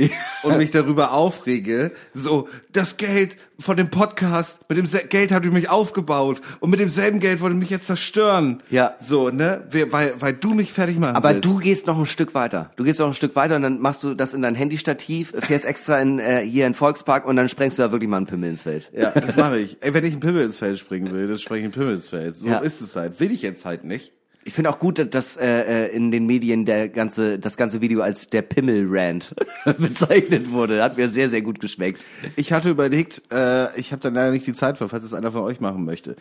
und 0.42 0.59
mich 0.59 0.70
darüber 0.70 1.12
aufrege, 1.12 1.92
so, 2.12 2.48
das 2.72 2.96
Geld 2.96 3.36
von 3.61 3.76
dem 3.76 3.88
Podcast, 3.88 4.68
mit 4.68 4.78
dem 4.78 5.09
Geld 5.09 5.30
habt 5.30 5.46
ihr 5.46 5.52
mich 5.52 5.70
aufgebaut 5.70 6.40
und 6.59 6.70
mit 6.70 6.80
demselben 6.80 7.20
Geld 7.20 7.40
wollt 7.40 7.52
ihr 7.52 7.59
mich 7.59 7.70
jetzt 7.70 7.86
zerstören. 7.86 8.61
Ja. 8.68 8.94
So, 8.98 9.30
ne, 9.30 9.62
weil, 9.70 10.12
weil 10.18 10.32
du 10.32 10.55
mich 10.55 10.72
fertig 10.72 10.98
machen 10.98 11.14
Aber 11.14 11.30
willst. 11.34 11.44
du 11.44 11.59
gehst 11.59 11.86
noch 11.86 11.96
ein 11.96 12.07
Stück 12.07 12.34
weiter. 12.34 12.72
Du 12.74 12.82
gehst 12.82 12.98
noch 12.98 13.07
ein 13.07 13.14
Stück 13.14 13.36
weiter 13.36 13.55
und 13.55 13.62
dann 13.62 13.80
machst 13.80 14.02
du 14.02 14.14
das 14.14 14.34
in 14.34 14.42
dein 14.42 14.57
Handystativ, 14.57 15.32
fährst 15.38 15.64
extra 15.66 16.00
in, 16.00 16.18
äh, 16.18 16.40
hier 16.40 16.66
in 16.66 16.74
Volkspark 16.74 17.26
und 17.26 17.36
dann 17.36 17.48
sprengst 17.48 17.78
du 17.78 17.82
da 17.82 17.92
wirklich 17.92 18.11
mal 18.11 18.16
einen 18.16 18.26
Pimmel 18.26 18.50
ins 18.50 18.62
Feld. 18.62 18.90
Ja, 18.92 19.11
das 19.12 19.36
mache 19.36 19.59
ich. 19.61 19.76
Ey, 19.82 19.94
wenn 19.94 20.05
ich 20.05 20.12
einen 20.12 20.20
Pimmel 20.20 20.44
ins 20.44 20.57
Feld 20.57 20.76
springen 20.80 21.14
will, 21.14 21.28
dann 21.28 21.38
springe 21.45 21.61
ich 21.61 21.64
einen 21.64 21.72
Pimmel 21.72 21.92
ins 21.95 22.09
Feld. 22.09 22.36
So 22.36 22.49
Ja. 22.49 22.59
ist 22.59 22.80
es 22.80 22.97
halt. 22.97 23.18
Will 23.20 23.30
ich 23.30 23.42
jetzt 23.42 23.64
halt 23.64 23.84
nicht. 23.84 24.12
Ich 24.47 24.53
finde 24.53 24.68
auch 24.68 24.78
gut, 24.78 25.14
dass 25.14 25.38
äh, 25.38 25.86
äh, 25.86 25.97
in 25.97 26.11
den 26.11 26.26
Medien 26.26 26.66
der 26.66 26.90
ganze, 26.90 27.38
das 27.38 27.57
ganze 27.57 27.80
Video 27.80 28.03
als 28.03 28.28
der 28.28 28.42
Pimmel-Rant 28.42 29.34
bezeichnet 29.78 30.51
wurde. 30.53 30.82
Hat 30.82 30.99
mir 30.99 31.09
sehr, 31.09 31.30
sehr 31.30 31.40
gut 31.40 31.61
geschmeckt. 31.61 32.05
Ich 32.36 32.53
hatte 32.53 32.68
überlegt, 32.68 33.22
äh, 33.32 33.74
ich 33.80 33.92
habe 33.92 34.03
dann 34.03 34.12
leider 34.12 34.32
nicht 34.32 34.47
die 34.47 34.53
Zeit 34.53 34.76
für, 34.76 34.88
falls 34.90 35.05
es 35.05 35.14
einer 35.14 35.32
von 35.32 35.40
euch 35.42 35.61
machen 35.61 35.86
möchte. 35.86 36.16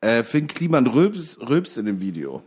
Äh, 0.00 0.24
Finn 0.24 0.48
Kliman 0.48 0.88
rülpst, 0.88 1.40
rülpst 1.48 1.78
in 1.78 1.86
dem 1.86 2.00
Video. 2.00 2.42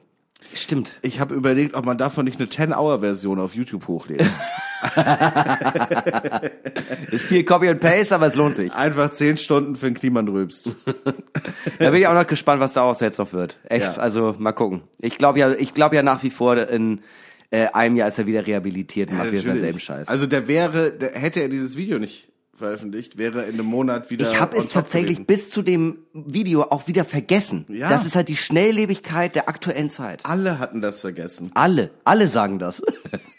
Stimmt. 0.53 0.95
Ich 1.01 1.21
habe 1.21 1.33
überlegt, 1.33 1.75
ob 1.75 1.85
man 1.85 1.97
davon 1.97 2.25
nicht 2.25 2.37
eine 2.39 2.49
10-Hour-Version 2.49 3.39
auf 3.39 3.55
YouTube 3.55 3.87
hochlädt. 3.87 4.25
Ist 7.11 7.25
viel 7.25 7.43
Copy 7.43 7.69
and 7.69 7.79
Paste, 7.79 8.15
aber 8.15 8.27
es 8.27 8.35
lohnt 8.35 8.55
sich. 8.55 8.73
Einfach 8.73 9.11
10 9.11 9.37
Stunden 9.37 9.75
Finn 9.75 9.93
Kliman 9.93 10.27
rülpst. 10.27 10.71
Da 11.79 11.91
bin 11.91 12.01
ich 12.01 12.07
auch 12.07 12.13
noch 12.13 12.27
gespannt, 12.27 12.61
was 12.61 12.73
daraus 12.73 12.99
jetzt 12.99 13.19
noch 13.19 13.33
wird. 13.33 13.57
Echt, 13.69 13.97
Ja. 13.97 14.01
also 14.01 14.35
mal 14.37 14.51
gucken. 14.53 14.81
Ich 14.99 15.17
glaube 15.17 15.39
ja, 15.39 15.51
ich 15.51 15.73
glaube 15.73 15.95
ja 15.95 16.03
nach 16.03 16.23
wie 16.23 16.29
vor 16.29 16.57
in 16.69 17.01
äh, 17.49 17.67
einem 17.67 17.95
Jahr 17.97 18.07
ist 18.07 18.17
er 18.19 18.27
wieder 18.27 18.45
rehabilitiert 18.47 19.09
und 19.11 19.17
macht 19.17 19.31
wieder 19.31 19.43
denselben 19.43 19.79
Scheiß. 19.79 20.07
Also 20.07 20.25
der 20.25 20.47
wäre, 20.47 20.91
der, 20.91 21.11
hätte 21.13 21.41
er 21.41 21.49
dieses 21.49 21.75
Video 21.77 21.99
nicht 21.99 22.29
veröffentlicht, 22.61 23.17
wäre 23.17 23.43
in 23.43 23.55
einem 23.55 23.65
Monat 23.65 24.09
wieder 24.09 24.31
ich 24.31 24.39
habe 24.39 24.57
es 24.57 24.69
tatsächlich 24.69 25.17
gewesen. 25.17 25.25
bis 25.25 25.49
zu 25.49 25.61
dem 25.61 25.97
Video 26.13 26.63
auch 26.63 26.87
wieder 26.87 27.03
vergessen. 27.03 27.65
Ja. 27.67 27.89
Das 27.89 28.05
ist 28.05 28.15
halt 28.15 28.29
die 28.29 28.37
Schnelllebigkeit 28.37 29.35
der 29.35 29.49
aktuellen 29.49 29.89
Zeit. 29.89 30.25
Alle 30.25 30.59
hatten 30.59 30.81
das 30.81 31.01
vergessen. 31.01 31.51
Alle, 31.53 31.91
alle 32.03 32.27
sagen 32.27 32.57
das. 32.59 32.81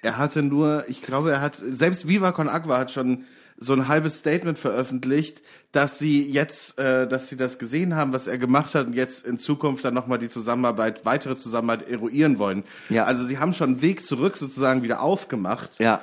Er 0.05 0.19
hatte 0.19 0.43
nur, 0.43 0.85
ich 0.89 1.01
glaube, 1.03 1.31
er 1.31 1.41
hat, 1.41 1.63
selbst 1.71 2.09
Viva 2.09 2.33
Con 2.33 2.49
Agua 2.49 2.77
hat 2.77 2.91
schon 2.91 3.25
so 3.57 3.73
ein 3.73 3.87
halbes 3.87 4.19
Statement 4.19 4.59
veröffentlicht, 4.59 5.43
dass 5.71 5.99
sie 6.01 6.29
jetzt, 6.29 6.81
äh, 6.81 7.07
dass 7.07 7.29
sie 7.29 7.37
das 7.37 7.59
gesehen 7.61 7.95
haben, 7.95 8.13
was 8.13 8.27
er 8.27 8.37
gemacht 8.37 8.75
hat 8.75 8.89
und 8.89 8.95
jetzt 8.95 9.25
in 9.25 9.39
Zukunft 9.39 9.85
dann 9.85 9.95
nochmal 9.95 10.19
die 10.19 10.29
Zusammenarbeit, 10.29 11.05
weitere 11.05 11.37
Zusammenarbeit 11.37 11.89
eruieren 11.89 12.41
wollen. 12.41 12.65
Ja. 12.89 13.05
Also 13.05 13.25
sie 13.25 13.39
haben 13.39 13.55
schon 13.55 13.71
einen 13.71 13.83
Weg 13.83 14.05
zurück 14.05 14.37
sozusagen 14.37 14.83
wieder 14.83 15.01
aufgemacht. 15.01 15.79
ja. 15.79 16.01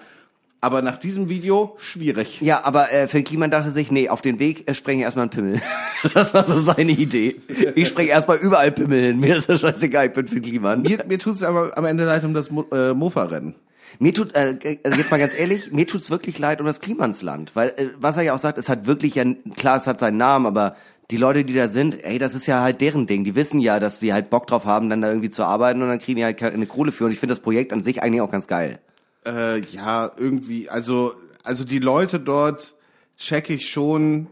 Aber 0.61 0.81
nach 0.81 0.97
diesem 0.97 1.29
Video 1.29 1.77
schwierig. 1.79 2.41
Ja, 2.41 2.65
aber 2.65 2.91
äh, 2.91 3.07
Finn 3.07 3.23
Kliman 3.23 3.49
dachte 3.49 3.71
sich, 3.71 3.91
nee, 3.91 4.09
auf 4.09 4.21
den 4.21 4.39
Weg 4.39 4.69
äh, 4.69 4.73
spreng 4.73 4.99
ich 4.99 5.03
erstmal 5.03 5.23
einen 5.23 5.31
Pimmel. 5.31 5.61
Das 6.13 6.33
war 6.33 6.45
so 6.45 6.57
seine 6.59 6.93
Idee. 6.93 7.35
Ich 7.75 7.89
spreng 7.89 8.07
erstmal 8.07 8.37
überall 8.37 8.71
Pimmel 8.71 9.01
hin. 9.01 9.19
Mir 9.19 9.35
ist 9.35 9.49
das 9.49 9.59
scheißegal, 9.59 10.07
ich 10.07 10.13
bin 10.13 10.27
Finn 10.27 10.41
Kliman. 10.41 10.81
Mir, 10.81 11.03
mir 11.05 11.19
tut's 11.19 11.43
aber 11.43 11.77
am 11.77 11.83
Ende 11.83 12.05
leid 12.05 12.23
um 12.23 12.33
das 12.33 12.51
Mo 12.51 12.65
äh, 12.71 12.93
Mofa-Rennen. 12.93 13.55
Mir 13.99 14.13
tut, 14.13 14.33
äh, 14.35 14.79
also 14.83 14.97
jetzt 14.97 15.11
mal 15.11 15.19
ganz 15.19 15.37
ehrlich, 15.37 15.73
mir 15.73 15.87
tut's 15.87 16.09
wirklich 16.09 16.39
leid 16.39 16.61
um 16.61 16.65
das 16.65 16.79
Klimansland, 16.79 17.53
weil 17.53 17.69
äh, 17.69 17.87
was 17.99 18.15
er 18.15 18.23
ja 18.23 18.33
auch 18.33 18.39
sagt, 18.39 18.57
es 18.57 18.69
hat 18.69 18.87
wirklich 18.87 19.15
ja 19.15 19.25
klar, 19.57 19.77
es 19.77 19.87
hat 19.87 19.99
seinen 19.99 20.17
Namen, 20.17 20.45
aber 20.45 20.75
die 21.11 21.17
Leute, 21.17 21.43
die 21.43 21.53
da 21.53 21.67
sind, 21.67 22.03
ey, 22.03 22.17
das 22.17 22.35
ist 22.35 22.45
ja 22.45 22.61
halt 22.61 22.81
deren 22.81 23.07
Ding. 23.07 23.23
Die 23.23 23.35
wissen 23.35 23.59
ja, 23.59 23.79
dass 23.79 23.99
sie 23.99 24.13
halt 24.13 24.29
Bock 24.29 24.47
drauf 24.47 24.65
haben, 24.65 24.89
dann 24.89 25.01
da 25.01 25.09
irgendwie 25.09 25.31
zu 25.31 25.43
arbeiten 25.43 25.81
und 25.81 25.89
dann 25.89 25.99
kriegen 25.99 26.17
die 26.17 26.23
halt 26.23 26.37
keine 26.37 26.65
Kohle 26.67 26.91
für. 26.91 27.05
Und 27.05 27.11
ich 27.11 27.19
finde 27.19 27.33
das 27.33 27.41
Projekt 27.41 27.73
an 27.73 27.83
sich 27.83 28.03
eigentlich 28.03 28.21
auch 28.21 28.29
ganz 28.29 28.47
geil. 28.47 28.79
Äh, 29.25 29.59
ja, 29.65 30.11
irgendwie, 30.17 30.69
also, 30.69 31.13
also 31.43 31.63
die 31.63 31.79
Leute 31.79 32.19
dort 32.19 32.75
check 33.17 33.49
ich 33.49 33.69
schon, 33.69 34.27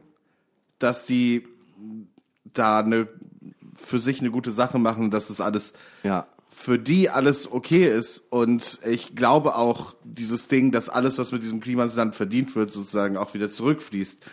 dass 0.80 1.06
die 1.06 1.48
da 2.54 2.80
eine, 2.80 3.08
für 3.76 4.00
sich 4.00 4.22
eine 4.22 4.32
gute 4.32 4.52
Sache 4.52 4.80
machen, 4.80 5.12
dass 5.12 5.28
das 5.28 5.42
alles 5.42 5.74
Ja. 6.04 6.28
für 6.50 6.80
die 6.80 7.10
alles 7.10 7.52
okay 7.52 7.86
ist. 7.86 8.24
Und 8.30 8.80
ich 8.86 9.16
glaube 9.16 9.56
auch, 9.56 9.96
dieses 10.04 10.48
Ding, 10.48 10.72
dass 10.72 10.90
alles, 10.90 11.18
was 11.18 11.32
mit 11.32 11.44
diesem 11.44 11.60
Klimasland 11.60 12.16
verdient 12.16 12.56
wird, 12.56 12.72
sozusagen 12.72 13.18
auch 13.18 13.34
wieder 13.34 13.50
zurückfließt. 13.50 14.24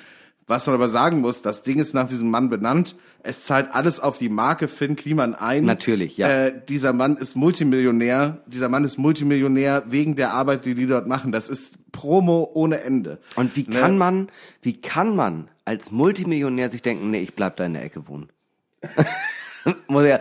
Was 0.46 0.66
man 0.66 0.74
aber 0.74 0.88
sagen 0.88 1.20
muss, 1.20 1.42
das 1.42 1.62
Ding 1.62 1.78
ist 1.78 1.94
nach 1.94 2.08
diesem 2.08 2.30
Mann 2.30 2.48
benannt. 2.50 2.96
Es 3.26 3.44
zahlt 3.44 3.74
alles 3.74 4.00
auf 4.00 4.18
die 4.18 4.28
Marke 4.28 4.68
Finn 4.68 4.96
Kliman 4.96 5.34
ein. 5.34 5.64
Natürlich, 5.64 6.18
ja. 6.18 6.28
Äh, 6.28 6.52
dieser 6.68 6.92
Mann 6.92 7.16
ist 7.16 7.34
Multimillionär. 7.36 8.42
Dieser 8.46 8.68
Mann 8.68 8.84
ist 8.84 8.98
Multimillionär 8.98 9.84
wegen 9.86 10.14
der 10.14 10.34
Arbeit, 10.34 10.66
die 10.66 10.74
die 10.74 10.86
dort 10.86 11.06
machen. 11.08 11.32
Das 11.32 11.48
ist 11.48 11.90
Promo 11.90 12.50
ohne 12.52 12.82
Ende. 12.82 13.18
Und 13.36 13.56
wie 13.56 13.64
Ne? 13.66 13.80
kann 13.80 13.96
man, 13.96 14.28
wie 14.60 14.80
kann 14.80 15.16
man 15.16 15.48
als 15.64 15.90
Multimillionär 15.90 16.68
sich 16.68 16.82
denken, 16.82 17.10
nee, 17.10 17.22
ich 17.22 17.34
bleib 17.34 17.56
da 17.56 17.64
in 17.64 17.72
der 17.72 17.84
Ecke 17.84 18.06
wohnen? 18.08 18.28
Muss 19.88 20.04
ja, 20.04 20.20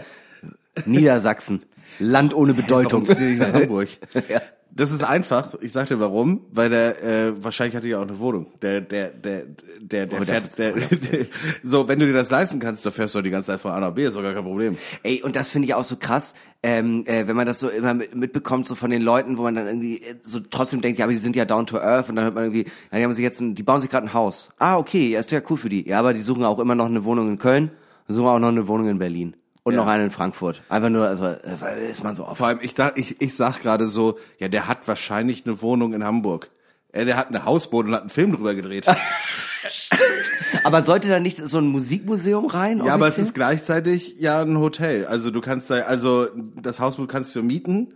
Niedersachsen, 0.85 1.63
Land 1.99 2.33
ohne 2.33 2.53
Bedeutung. 2.53 3.07
Warum 3.07 3.37
nach 3.37 3.53
Hamburg? 3.53 3.89
Ja. 4.29 4.41
Das 4.75 4.91
ist 4.91 5.03
einfach. 5.03 5.53
Ich 5.61 5.71
sag 5.71 5.87
dir 5.87 5.99
warum, 5.99 6.47
weil 6.51 6.69
der 6.71 7.03
äh, 7.03 7.43
wahrscheinlich 7.43 7.75
hat 7.75 7.83
er 7.83 7.89
ja 7.91 7.97
auch 7.99 8.07
eine 8.07 8.17
Wohnung. 8.17 8.47
Der 8.61 8.81
der 8.81 9.09
der 9.09 9.43
der 9.79 10.07
der 10.07 10.19
Oh, 10.19 10.23
der- 10.23 10.41
fährt 10.41 10.57
der, 10.57 10.73
so, 11.63 11.87
wenn 11.87 11.99
du 11.99 12.07
dir 12.07 12.13
das 12.13 12.31
leisten 12.31 12.59
kannst, 12.59 12.83
dann 12.83 12.91
fährst 12.91 13.13
du 13.13 13.21
die 13.21 13.29
ganze 13.29 13.51
Zeit 13.51 13.59
von 13.59 13.71
A 13.71 13.79
nach 13.79 13.91
B, 13.93 14.03
ist 14.05 14.15
doch 14.15 14.23
gar 14.23 14.33
kein 14.33 14.43
Problem. 14.43 14.77
Ey, 15.03 15.21
und 15.21 15.35
das 15.35 15.49
finde 15.49 15.67
ich 15.67 15.75
auch 15.75 15.83
so 15.83 15.95
krass, 15.97 16.33
ähm, 16.63 17.03
äh, 17.05 17.27
wenn 17.27 17.35
man 17.35 17.45
das 17.45 17.59
so 17.59 17.69
immer 17.69 17.93
mit- 17.93 18.15
mitbekommt, 18.15 18.65
so 18.65 18.73
von 18.73 18.89
den 18.89 19.03
Leuten, 19.03 19.37
wo 19.37 19.43
man 19.43 19.53
dann 19.53 19.67
irgendwie 19.67 19.97
äh, 19.97 20.15
so 20.23 20.39
trotzdem 20.39 20.81
denkt, 20.81 20.97
ja, 20.97 21.05
aber 21.05 21.13
die 21.13 21.19
sind 21.19 21.35
ja 21.35 21.45
down 21.45 21.67
to 21.67 21.77
earth 21.77 22.09
und 22.09 22.15
dann 22.15 22.25
hört 22.25 22.33
man 22.33 22.45
irgendwie, 22.45 22.65
ja, 22.91 22.97
die 22.97 23.03
haben 23.03 23.13
sich 23.13 23.23
jetzt, 23.23 23.41
ein, 23.41 23.53
die 23.53 23.61
bauen 23.63 23.79
sich 23.79 23.91
gerade 23.91 24.07
ein 24.07 24.13
Haus. 24.13 24.49
Ah, 24.57 24.77
okay, 24.77 25.09
ja, 25.09 25.19
ist 25.19 25.31
ja 25.31 25.41
cool 25.51 25.57
für 25.57 25.69
die. 25.69 25.87
Ja, 25.87 25.99
aber 25.99 26.13
die 26.15 26.21
suchen 26.21 26.43
auch 26.43 26.57
immer 26.57 26.73
noch 26.73 26.87
eine 26.87 27.03
Wohnung 27.03 27.29
in 27.29 27.37
Köln 27.37 27.69
und 28.07 28.15
suchen 28.15 28.27
auch 28.27 28.39
noch 28.39 28.47
eine 28.47 28.67
Wohnung 28.67 28.87
in 28.89 28.97
Berlin. 28.97 29.35
Und 29.63 29.73
Ja. 29.75 29.79
noch 29.81 29.87
eine 29.87 30.03
in 30.05 30.11
Frankfurt. 30.11 30.61
Einfach 30.69 30.89
nur, 30.89 31.07
also, 31.07 31.25
äh, 31.25 31.39
weil 31.59 31.77
ist 31.83 32.03
man 32.03 32.15
so 32.15 32.25
oft. 32.27 32.37
Vor 32.37 32.47
allem, 32.47 32.59
ich 32.61 32.73
dachte, 32.73 32.99
ich, 32.99 33.21
ich 33.21 33.33
sag 33.35 33.61
gerade 33.61 33.87
so, 33.87 34.17
ja, 34.37 34.49
der 34.49 34.67
hat 34.67 34.87
wahrscheinlich 34.87 35.45
eine 35.45 35.61
Wohnung 35.61 35.93
in 35.93 36.03
Hamburg. 36.03 36.49
Äh, 36.91 37.05
der 37.05 37.15
hat 37.15 37.29
eine 37.29 37.45
Hausboot 37.45 37.85
und 37.85 37.93
hat 37.93 38.01
einen 38.01 38.09
Film 38.09 38.33
drüber 38.33 38.55
gedreht. 38.55 38.85
Aber 40.63 40.83
sollte 40.83 41.07
da 41.09 41.19
nicht 41.19 41.37
so 41.37 41.57
ein 41.59 41.67
Musikmuseum 41.67 42.45
rein? 42.45 42.83
Ja, 42.85 42.93
aber 42.93 43.07
es 43.07 43.17
ist 43.17 43.33
gleichzeitig 43.33 44.15
ja 44.19 44.41
ein 44.41 44.57
Hotel. 44.57 45.05
Also 45.05 45.31
du 45.31 45.41
kannst 45.41 45.69
da, 45.69 45.75
also 45.83 46.27
das 46.61 46.79
Hausboot 46.79 47.09
kannst 47.09 47.35
du 47.35 47.41
mieten 47.43 47.93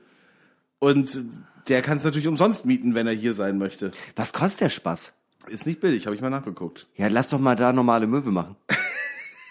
und 0.79 1.19
der 1.69 1.81
kannst 1.81 2.03
du 2.05 2.09
natürlich 2.09 2.27
umsonst 2.27 2.65
mieten, 2.65 2.95
wenn 2.95 3.07
er 3.07 3.13
hier 3.13 3.33
sein 3.33 3.57
möchte. 3.57 3.91
Was 4.15 4.33
kostet 4.33 4.61
der 4.61 4.69
Spaß? 4.69 5.13
Ist 5.47 5.65
nicht 5.65 5.79
billig, 5.79 6.05
habe 6.05 6.15
ich 6.15 6.21
mal 6.21 6.29
nachgeguckt. 6.29 6.87
Ja, 6.95 7.07
lass 7.07 7.29
doch 7.29 7.39
mal 7.39 7.55
da 7.55 7.71
normale 7.73 8.07
Möwe 8.07 8.31
machen. 8.31 8.55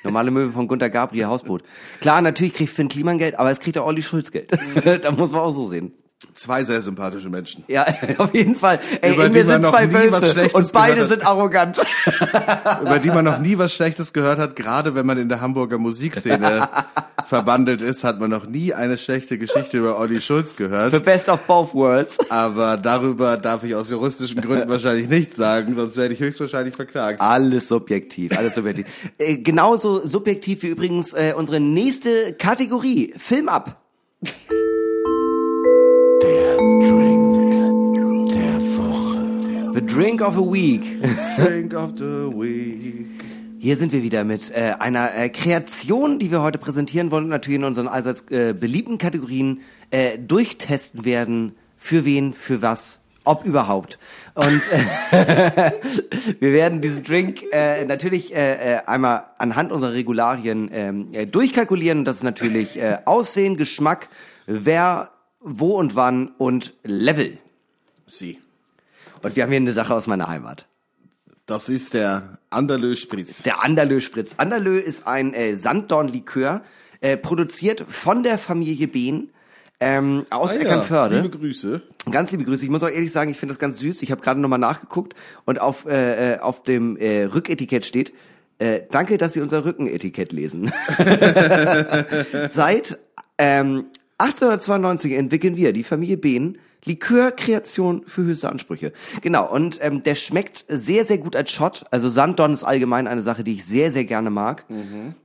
Normale 0.06 0.30
Möwe 0.30 0.52
von 0.52 0.68
Gunter 0.68 0.88
Gabriel 0.88 1.26
Hausboot. 1.26 1.62
Klar, 2.00 2.22
natürlich 2.22 2.54
kriegt 2.54 2.70
Finn 2.70 2.88
Kliman 2.88 3.18
Geld, 3.18 3.38
aber 3.38 3.50
es 3.50 3.58
kriegt 3.60 3.76
auch 3.76 3.86
Olli 3.86 4.02
Schulz 4.02 4.30
Geld. 4.30 4.52
da 5.02 5.10
muss 5.10 5.32
man 5.32 5.40
auch 5.40 5.50
so 5.50 5.66
sehen. 5.66 5.92
Zwei 6.34 6.62
sehr 6.62 6.80
sympathische 6.80 7.28
Menschen. 7.28 7.64
Ja, 7.68 7.86
auf 8.18 8.32
jeden 8.32 8.54
Fall. 8.54 8.78
Ey, 9.02 9.12
Über 9.14 9.26
in 9.26 9.32
die 9.32 9.38
mir 9.38 9.44
man 9.44 9.52
sind 9.52 9.62
noch 9.62 9.70
zwei 9.70 9.86
nie 9.86 10.10
was 10.10 10.36
Wölfe 10.36 10.56
und 10.56 10.72
beide 10.72 11.04
sind 11.04 11.26
arrogant. 11.26 11.78
über 12.80 12.98
die 12.98 13.08
man 13.10 13.24
noch 13.24 13.38
nie 13.38 13.58
was 13.58 13.74
Schlechtes 13.74 14.12
gehört 14.12 14.38
hat. 14.38 14.56
Gerade 14.56 14.94
wenn 14.94 15.04
man 15.04 15.18
in 15.18 15.28
der 15.28 15.40
Hamburger 15.40 15.78
Musikszene 15.78 16.68
verbandelt 17.26 17.82
ist, 17.82 18.04
hat 18.04 18.20
man 18.20 18.30
noch 18.30 18.46
nie 18.46 18.72
eine 18.74 18.96
schlechte 18.96 19.38
Geschichte 19.38 19.78
über 19.78 19.98
Olli 19.98 20.20
Schulz 20.20 20.50
The 20.50 20.56
gehört. 20.56 21.04
best 21.04 21.28
of 21.28 21.40
both 21.42 21.74
worlds. 21.74 22.18
Aber 22.30 22.76
darüber 22.76 23.36
darf 23.36 23.64
ich 23.64 23.74
aus 23.74 23.90
juristischen 23.90 24.40
Gründen 24.40 24.68
wahrscheinlich 24.68 25.08
nichts 25.08 25.36
sagen, 25.36 25.74
sonst 25.74 25.96
werde 25.96 26.14
ich 26.14 26.20
höchstwahrscheinlich 26.20 26.74
verklagt. 26.74 27.20
Alles 27.20 27.68
subjektiv, 27.68 28.36
alles 28.36 28.54
subjektiv. 28.54 28.86
Äh, 29.18 29.36
genauso 29.38 30.06
subjektiv 30.06 30.62
wie 30.62 30.68
übrigens 30.68 31.12
äh, 31.14 31.32
unsere 31.36 31.58
nächste 31.60 32.34
Kategorie, 32.34 33.14
Film 33.16 33.48
ab. 33.48 33.82
Der 36.22 36.56
Drink 36.56 38.28
der 38.30 38.60
Woche. 38.76 39.72
The 39.74 39.86
Drink 39.86 40.20
of 40.20 40.36
a 40.36 40.40
Week. 40.52 40.82
Drink 41.38 41.74
of 41.74 41.92
the 41.96 42.30
Week. 42.34 43.15
Hier 43.66 43.76
sind 43.76 43.90
wir 43.90 44.04
wieder 44.04 44.22
mit 44.22 44.52
äh, 44.52 44.74
einer 44.78 45.12
äh, 45.12 45.28
Kreation, 45.28 46.20
die 46.20 46.30
wir 46.30 46.40
heute 46.40 46.56
präsentieren 46.56 47.10
wollen 47.10 47.24
und 47.24 47.30
natürlich 47.30 47.56
in 47.56 47.64
unseren 47.64 47.88
allseits 47.88 48.22
äh, 48.30 48.52
beliebten 48.52 48.96
Kategorien 48.96 49.60
äh, 49.90 50.20
durchtesten 50.20 51.04
werden. 51.04 51.56
Für 51.76 52.04
wen, 52.04 52.32
für 52.32 52.62
was, 52.62 53.00
ob 53.24 53.44
überhaupt. 53.44 53.98
Und 54.34 54.70
äh, 54.70 54.84
wir 56.38 56.52
werden 56.52 56.80
diesen 56.80 57.02
Drink 57.02 57.42
äh, 57.50 57.84
natürlich 57.84 58.36
äh, 58.36 58.76
äh, 58.76 58.78
einmal 58.86 59.24
anhand 59.38 59.72
unserer 59.72 59.94
Regularien 59.94 60.70
ähm, 60.72 61.08
äh, 61.12 61.26
durchkalkulieren. 61.26 62.04
Das 62.04 62.18
ist 62.18 62.22
natürlich 62.22 62.80
äh, 62.80 62.98
Aussehen, 63.04 63.56
Geschmack, 63.56 64.10
wer, 64.46 65.10
wo 65.40 65.76
und 65.76 65.96
wann 65.96 66.28
und 66.38 66.72
Level. 66.84 67.36
Sie. 68.06 68.38
Und 69.22 69.34
wir 69.34 69.42
haben 69.42 69.50
hier 69.50 69.56
eine 69.56 69.72
Sache 69.72 69.92
aus 69.92 70.06
meiner 70.06 70.28
Heimat. 70.28 70.66
Das 71.46 71.68
ist 71.68 71.94
der 71.94 72.35
Anderlö 72.56 72.96
Spritz. 72.96 73.42
Der 73.42 73.62
Anderlö 73.62 74.00
Spritz. 74.00 74.34
Anderlö 74.38 74.78
ist 74.78 75.06
ein 75.06 75.34
äh, 75.34 75.56
Sanddornlikör, 75.56 76.62
äh, 77.00 77.16
produziert 77.18 77.84
von 77.86 78.22
der 78.22 78.38
Familie 78.38 78.88
Behn 78.88 79.28
ähm, 79.78 80.24
aus 80.30 80.52
Ah 80.52 80.54
ja, 80.54 80.60
Eckernförde. 80.60 81.20
Liebe 81.20 81.36
Grüße. 81.36 81.82
Ganz 82.10 82.30
liebe 82.30 82.44
Grüße. 82.44 82.64
Ich 82.64 82.70
muss 82.70 82.82
auch 82.82 82.88
ehrlich 82.88 83.12
sagen, 83.12 83.30
ich 83.30 83.36
finde 83.36 83.52
das 83.52 83.58
ganz 83.58 83.78
süß. 83.78 84.00
Ich 84.00 84.10
habe 84.10 84.22
gerade 84.22 84.40
nochmal 84.40 84.58
nachgeguckt 84.58 85.14
und 85.44 85.60
auf, 85.60 85.84
äh, 85.84 86.34
äh, 86.34 86.38
auf 86.38 86.62
dem 86.62 86.96
äh, 86.96 87.24
Rücketikett 87.24 87.84
steht, 87.84 88.14
äh, 88.58 88.80
danke, 88.90 89.18
dass 89.18 89.34
Sie 89.34 89.42
unser 89.42 89.66
Rückenetikett 89.66 90.32
lesen. 90.32 90.72
Seit 92.50 92.98
ähm, 93.36 93.84
1892 94.16 95.12
entwickeln 95.12 95.58
wir, 95.58 95.74
die 95.74 95.84
Familie 95.84 96.16
Behn, 96.16 96.56
Likörkreation 96.86 98.04
für 98.06 98.22
höchste 98.22 98.48
Ansprüche. 98.48 98.92
Genau, 99.20 99.52
und 99.52 99.78
ähm, 99.82 100.02
der 100.02 100.14
schmeckt 100.14 100.64
sehr, 100.68 101.04
sehr 101.04 101.18
gut 101.18 101.36
als 101.36 101.50
Shot. 101.50 101.84
Also 101.90 102.08
Sanddorn 102.08 102.54
ist 102.54 102.64
allgemein 102.64 103.06
eine 103.06 103.22
Sache, 103.22 103.44
die 103.44 103.54
ich 103.54 103.64
sehr, 103.64 103.92
sehr 103.92 104.04
gerne 104.04 104.30
mag. 104.30 104.64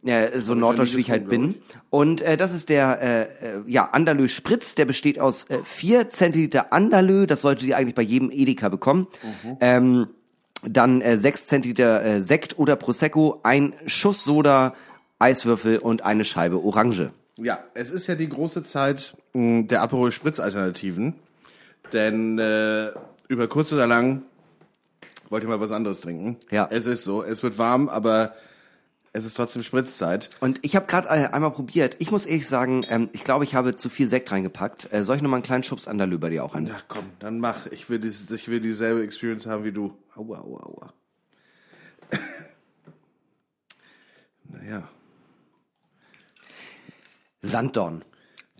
Äh, 0.03 0.39
so 0.39 0.55
norddeutsch, 0.55 0.95
wie 0.95 1.01
ich 1.01 1.11
halt 1.11 1.29
bin. 1.29 1.55
Und 1.89 2.21
äh, 2.21 2.35
das 2.35 2.53
ist 2.53 2.69
der 2.69 3.01
äh, 3.01 3.21
äh, 3.21 3.27
ja, 3.67 3.89
Anderlö 3.91 4.27
Spritz, 4.27 4.75
der 4.75 4.85
besteht 4.85 5.19
aus 5.19 5.45
äh, 5.45 5.59
vier 5.63 6.09
Zentiliter 6.09 6.73
Anderlö, 6.73 7.27
das 7.27 7.41
solltet 7.41 7.67
ihr 7.67 7.77
eigentlich 7.77 7.95
bei 7.95 8.01
jedem 8.01 8.31
Edeka 8.31 8.69
bekommen. 8.69 9.07
Ähm, 9.59 10.07
dann 10.63 11.01
äh, 11.01 11.17
sechs 11.17 11.47
Zentiliter 11.47 12.03
äh, 12.03 12.21
Sekt 12.21 12.57
oder 12.57 12.75
Prosecco, 12.75 13.39
ein 13.43 13.73
Schuss 13.85 14.23
Soda, 14.23 14.73
Eiswürfel 15.19 15.77
und 15.77 16.03
eine 16.03 16.25
Scheibe 16.25 16.63
Orange. 16.63 17.11
Ja, 17.37 17.59
es 17.73 17.91
ist 17.91 18.07
ja 18.07 18.15
die 18.15 18.29
große 18.29 18.63
Zeit 18.63 19.15
mh, 19.33 19.63
der 19.63 19.81
Aperol 19.81 20.11
Spritz 20.11 20.39
Alternativen, 20.39 21.15
denn 21.93 22.39
äh, 22.39 22.91
über 23.27 23.47
kurz 23.47 23.71
oder 23.73 23.87
lang 23.87 24.23
wollte 25.29 25.45
ich 25.45 25.49
mal 25.49 25.59
was 25.59 25.71
anderes 25.71 26.01
trinken. 26.01 26.37
Ja. 26.49 26.67
Es 26.69 26.85
ist 26.85 27.03
so, 27.03 27.23
es 27.23 27.41
wird 27.41 27.57
warm, 27.57 27.87
aber 27.87 28.35
es 29.13 29.25
ist 29.25 29.35
trotzdem 29.35 29.63
Spritzzeit. 29.63 30.29
Und 30.39 30.59
ich 30.61 30.75
habe 30.75 30.85
gerade 30.87 31.07
äh, 31.09 31.27
einmal 31.27 31.51
probiert. 31.51 31.95
Ich 31.99 32.11
muss 32.11 32.25
ehrlich 32.25 32.47
sagen, 32.47 32.85
ähm, 32.89 33.09
ich 33.13 33.23
glaube, 33.23 33.43
ich 33.43 33.55
habe 33.55 33.75
zu 33.75 33.89
viel 33.89 34.07
Sekt 34.07 34.31
reingepackt. 34.31 34.91
Äh, 34.91 35.03
soll 35.03 35.15
ich 35.17 35.21
noch 35.21 35.29
mal 35.29 35.37
einen 35.37 35.43
kleinen 35.43 35.63
Schubs 35.63 35.87
Anderlö 35.87 36.17
bei 36.17 36.29
dir 36.29 36.43
auch 36.43 36.55
an? 36.55 36.67
Ja, 36.67 36.81
komm, 36.87 37.05
dann 37.19 37.39
mach. 37.39 37.65
Ich 37.67 37.89
will, 37.89 37.99
dies, 37.99 38.29
ich 38.29 38.47
will 38.47 38.59
dieselbe 38.59 39.03
Experience 39.03 39.45
haben 39.45 39.63
wie 39.63 39.71
du. 39.71 39.97
Aua, 40.15 40.39
aua, 40.39 40.63
aua. 40.63 40.93
naja, 44.49 44.87
Sanddorn. 47.41 48.03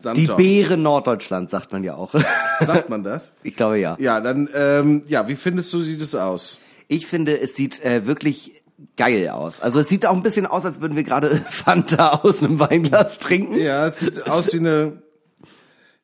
Die 0.02 0.26
Sanddorn. 0.26 0.38
Beere 0.38 0.78
Norddeutschland, 0.78 1.49
sagt 1.49 1.72
man 1.72 1.84
ja 1.84 1.95
auch. 1.95 2.14
Sagt 2.62 2.89
man 2.89 3.04
das? 3.04 3.34
ich 3.43 3.56
glaube 3.56 3.80
ja. 3.80 3.95
Ja, 3.99 4.20
dann, 4.22 4.49
ähm, 4.54 5.04
ja, 5.08 5.28
wie 5.28 5.36
findest 5.36 5.72
du, 5.74 5.82
sieht 5.82 6.02
es 6.02 6.14
aus? 6.16 6.60
Ich 6.88 7.08
finde, 7.08 7.39
es 7.39 7.56
sieht 7.56 7.84
äh, 7.84 8.06
wirklich 8.06 8.64
geil 8.97 9.30
aus. 9.30 9.60
Also 9.62 9.80
es 9.80 9.89
sieht 9.89 10.06
auch 10.06 10.16
ein 10.16 10.24
bisschen 10.24 10.45
aus, 10.45 10.66
als 10.66 10.82
würden 10.82 10.95
wir 10.95 11.04
gerade 11.04 11.30
Fanta 11.49 12.20
aus 12.24 12.43
einem 12.43 12.60
Weinglas 12.60 13.20
trinken. 13.20 13.58
Ja, 13.58 13.88
es 13.88 13.99
sieht 13.99 14.28
aus 14.30 14.54
wie 14.54 14.60
eine, 14.60 15.02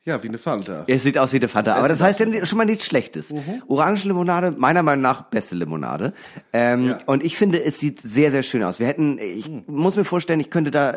ja, 0.03 0.21
wie 0.23 0.29
eine 0.29 0.37
Fanta. 0.37 0.85
Es 0.87 1.03
sieht 1.03 1.17
aus 1.17 1.33
wie 1.33 1.37
eine 1.37 1.47
Fanta, 1.47 1.75
aber 1.75 1.87
das 1.89 2.01
heißt 2.01 2.19
ja 2.19 2.45
schon 2.45 2.57
mal 2.57 2.65
nichts 2.65 2.85
Schlechtes. 2.85 3.33
Orangenlimonade, 3.67 4.51
meiner 4.57 4.81
Meinung 4.83 5.01
nach 5.01 5.23
beste 5.23 5.55
Limonade. 5.55 6.13
Ähm, 6.53 6.87
Ja. 6.89 6.97
Und 7.07 7.23
ich 7.23 7.35
finde, 7.37 7.63
es 7.63 7.79
sieht 7.79 7.99
sehr, 7.99 8.31
sehr 8.31 8.43
schön 8.43 8.63
aus. 8.63 8.79
Wir 8.79 8.87
hätten, 8.87 9.17
ich 9.19 9.49
muss 9.67 9.95
mir 9.95 10.05
vorstellen, 10.05 10.39
ich 10.39 10.49
könnte 10.49 10.71
da, 10.71 10.93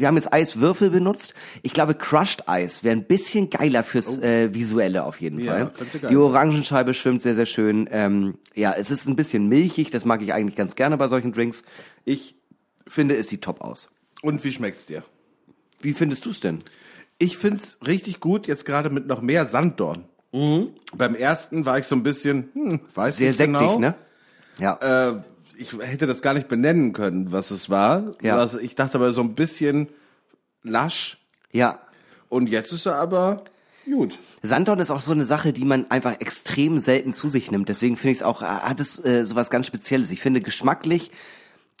wir 0.00 0.06
haben 0.06 0.16
jetzt 0.16 0.32
Eiswürfel 0.32 0.90
benutzt. 0.90 1.34
Ich 1.62 1.72
glaube, 1.72 1.94
Crushed 1.94 2.48
Eis 2.48 2.84
wäre 2.84 2.96
ein 2.96 3.04
bisschen 3.04 3.50
geiler 3.50 3.82
fürs 3.84 4.18
äh, 4.18 4.52
Visuelle 4.54 5.04
auf 5.04 5.20
jeden 5.20 5.40
Ja, 5.40 5.70
Fall. 5.70 6.10
Die. 6.10 6.16
Orangenscheibe 6.16 6.94
schwimmt 6.94 7.22
sehr, 7.22 7.34
sehr 7.34 7.46
schön. 7.46 7.88
Ähm, 7.90 8.38
ja, 8.54 8.72
es 8.76 8.90
ist 8.90 9.06
ein 9.06 9.16
bisschen 9.16 9.48
milchig, 9.48 9.90
das 9.90 10.04
mag 10.04 10.22
ich 10.22 10.32
eigentlich 10.32 10.56
ganz 10.56 10.74
gerne 10.76 10.96
bei 10.96 11.08
solchen 11.08 11.32
Drinks. 11.32 11.62
Ich 12.04 12.34
finde, 12.86 13.16
es 13.16 13.28
sieht 13.28 13.42
top 13.42 13.60
aus. 13.60 13.88
Und 14.22 14.42
wie 14.44 14.52
schmeckt's 14.52 14.86
dir? 14.86 15.02
Wie 15.80 15.92
findest 15.92 16.24
du 16.26 16.30
es 16.30 16.40
denn? 16.40 16.58
Ich 17.18 17.36
find's 17.36 17.78
richtig 17.86 18.20
gut, 18.20 18.46
jetzt 18.46 18.64
gerade 18.64 18.90
mit 18.90 19.06
noch 19.06 19.20
mehr 19.22 19.46
Sanddorn. 19.46 20.04
Beim 20.32 21.14
ersten 21.14 21.64
war 21.64 21.78
ich 21.78 21.84
so 21.84 21.94
ein 21.94 22.02
bisschen, 22.02 22.48
hm, 22.54 22.80
weiß 22.94 23.14
Mhm. 23.14 23.18
Sehr 23.18 23.28
nicht 23.28 23.36
sektig, 23.36 23.58
genau. 23.60 23.78
ne? 23.78 23.94
Ja. 24.58 25.10
Äh, 25.10 25.22
ich 25.56 25.72
hätte 25.72 26.06
das 26.06 26.22
gar 26.22 26.34
nicht 26.34 26.48
benennen 26.48 26.92
können, 26.92 27.32
was 27.32 27.50
es 27.50 27.70
war. 27.70 28.14
Ja. 28.22 28.36
Was, 28.36 28.54
ich 28.54 28.74
dachte 28.74 28.96
aber 28.96 29.12
so 29.12 29.20
ein 29.20 29.34
bisschen 29.34 29.88
lasch. 30.62 31.18
ja. 31.52 31.80
Und 32.28 32.48
jetzt 32.48 32.72
ist 32.72 32.86
er 32.86 32.96
aber 32.96 33.44
gut. 33.84 34.18
Sanddorn 34.42 34.80
ist 34.80 34.90
auch 34.90 35.02
so 35.02 35.12
eine 35.12 35.24
Sache, 35.24 35.52
die 35.52 35.64
man 35.64 35.88
einfach 35.90 36.20
extrem 36.20 36.80
selten 36.80 37.12
zu 37.12 37.28
sich 37.28 37.50
nimmt. 37.52 37.68
Deswegen 37.68 37.96
finde 37.96 38.12
ich 38.12 38.18
es 38.18 38.22
auch, 38.24 38.42
äh, 38.42 38.46
hat 38.46 38.80
es 38.80 38.98
äh, 39.04 39.24
sowas 39.24 39.50
ganz 39.50 39.68
Spezielles. 39.68 40.10
Ich 40.10 40.20
finde, 40.20 40.40
geschmacklich 40.40 41.12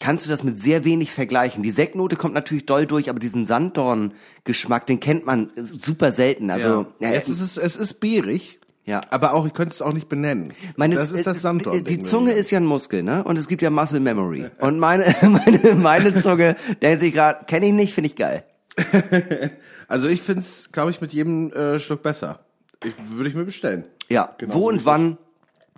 kannst 0.00 0.26
du 0.26 0.30
das 0.30 0.42
mit 0.42 0.56
sehr 0.56 0.84
wenig 0.84 1.12
vergleichen. 1.12 1.62
Die 1.62 1.70
Sektnote 1.70 2.16
kommt 2.16 2.34
natürlich 2.34 2.66
doll 2.66 2.86
durch, 2.86 3.10
aber 3.10 3.18
diesen 3.18 3.46
Sanddorn-Geschmack, 3.46 4.86
den 4.86 5.00
kennt 5.00 5.26
man 5.26 5.50
äh, 5.56 5.64
super 5.64 6.12
selten. 6.12 6.50
Also, 6.50 6.86
ja. 7.00 7.08
ja, 7.08 7.14
jetzt 7.14 7.28
ist 7.28 7.40
es, 7.40 7.56
es 7.56 7.76
ist 7.76 7.94
beerig. 7.94 8.60
Ja. 8.86 9.00
Aber 9.10 9.32
auch, 9.32 9.46
ich 9.46 9.54
könnte 9.54 9.72
es 9.72 9.80
auch 9.80 9.92
nicht 9.92 10.08
benennen. 10.08 10.52
meine, 10.76 10.94
das 10.96 11.10
ist 11.12 11.26
das 11.26 11.38
äh, 11.38 11.40
Sanddorn. 11.40 11.84
Die 11.84 12.02
Zunge 12.02 12.32
ist 12.32 12.50
ja 12.50 12.58
ein 12.60 12.66
Muskel, 12.66 13.02
ne? 13.02 13.24
Und 13.24 13.38
es 13.38 13.48
gibt 13.48 13.62
ja 13.62 13.70
Muscle 13.70 14.00
Memory. 14.00 14.50
Und 14.60 14.78
meine, 14.78 15.14
meine, 15.22 15.74
meine 15.74 16.14
Zunge 16.14 16.56
denkt 16.82 17.00
sich 17.00 17.14
gerade, 17.14 17.46
kenne 17.46 17.66
ich 17.66 17.72
nicht, 17.72 17.94
finde 17.94 18.06
ich 18.06 18.16
geil. 18.16 18.44
Also 19.86 20.08
ich 20.08 20.22
find's, 20.22 20.70
glaube 20.72 20.90
ich, 20.90 21.02
mit 21.02 21.12
jedem 21.12 21.52
äh, 21.52 21.78
Schluck 21.78 22.02
besser. 22.02 22.40
Ich, 22.82 22.94
würde 23.10 23.28
ich 23.28 23.34
mir 23.36 23.44
bestellen. 23.44 23.86
Ja, 24.08 24.34
Genau, 24.38 24.54
wo 24.54 24.68
und 24.68 24.78
es. 24.78 24.86
wann 24.86 25.18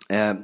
äh, 0.09 0.37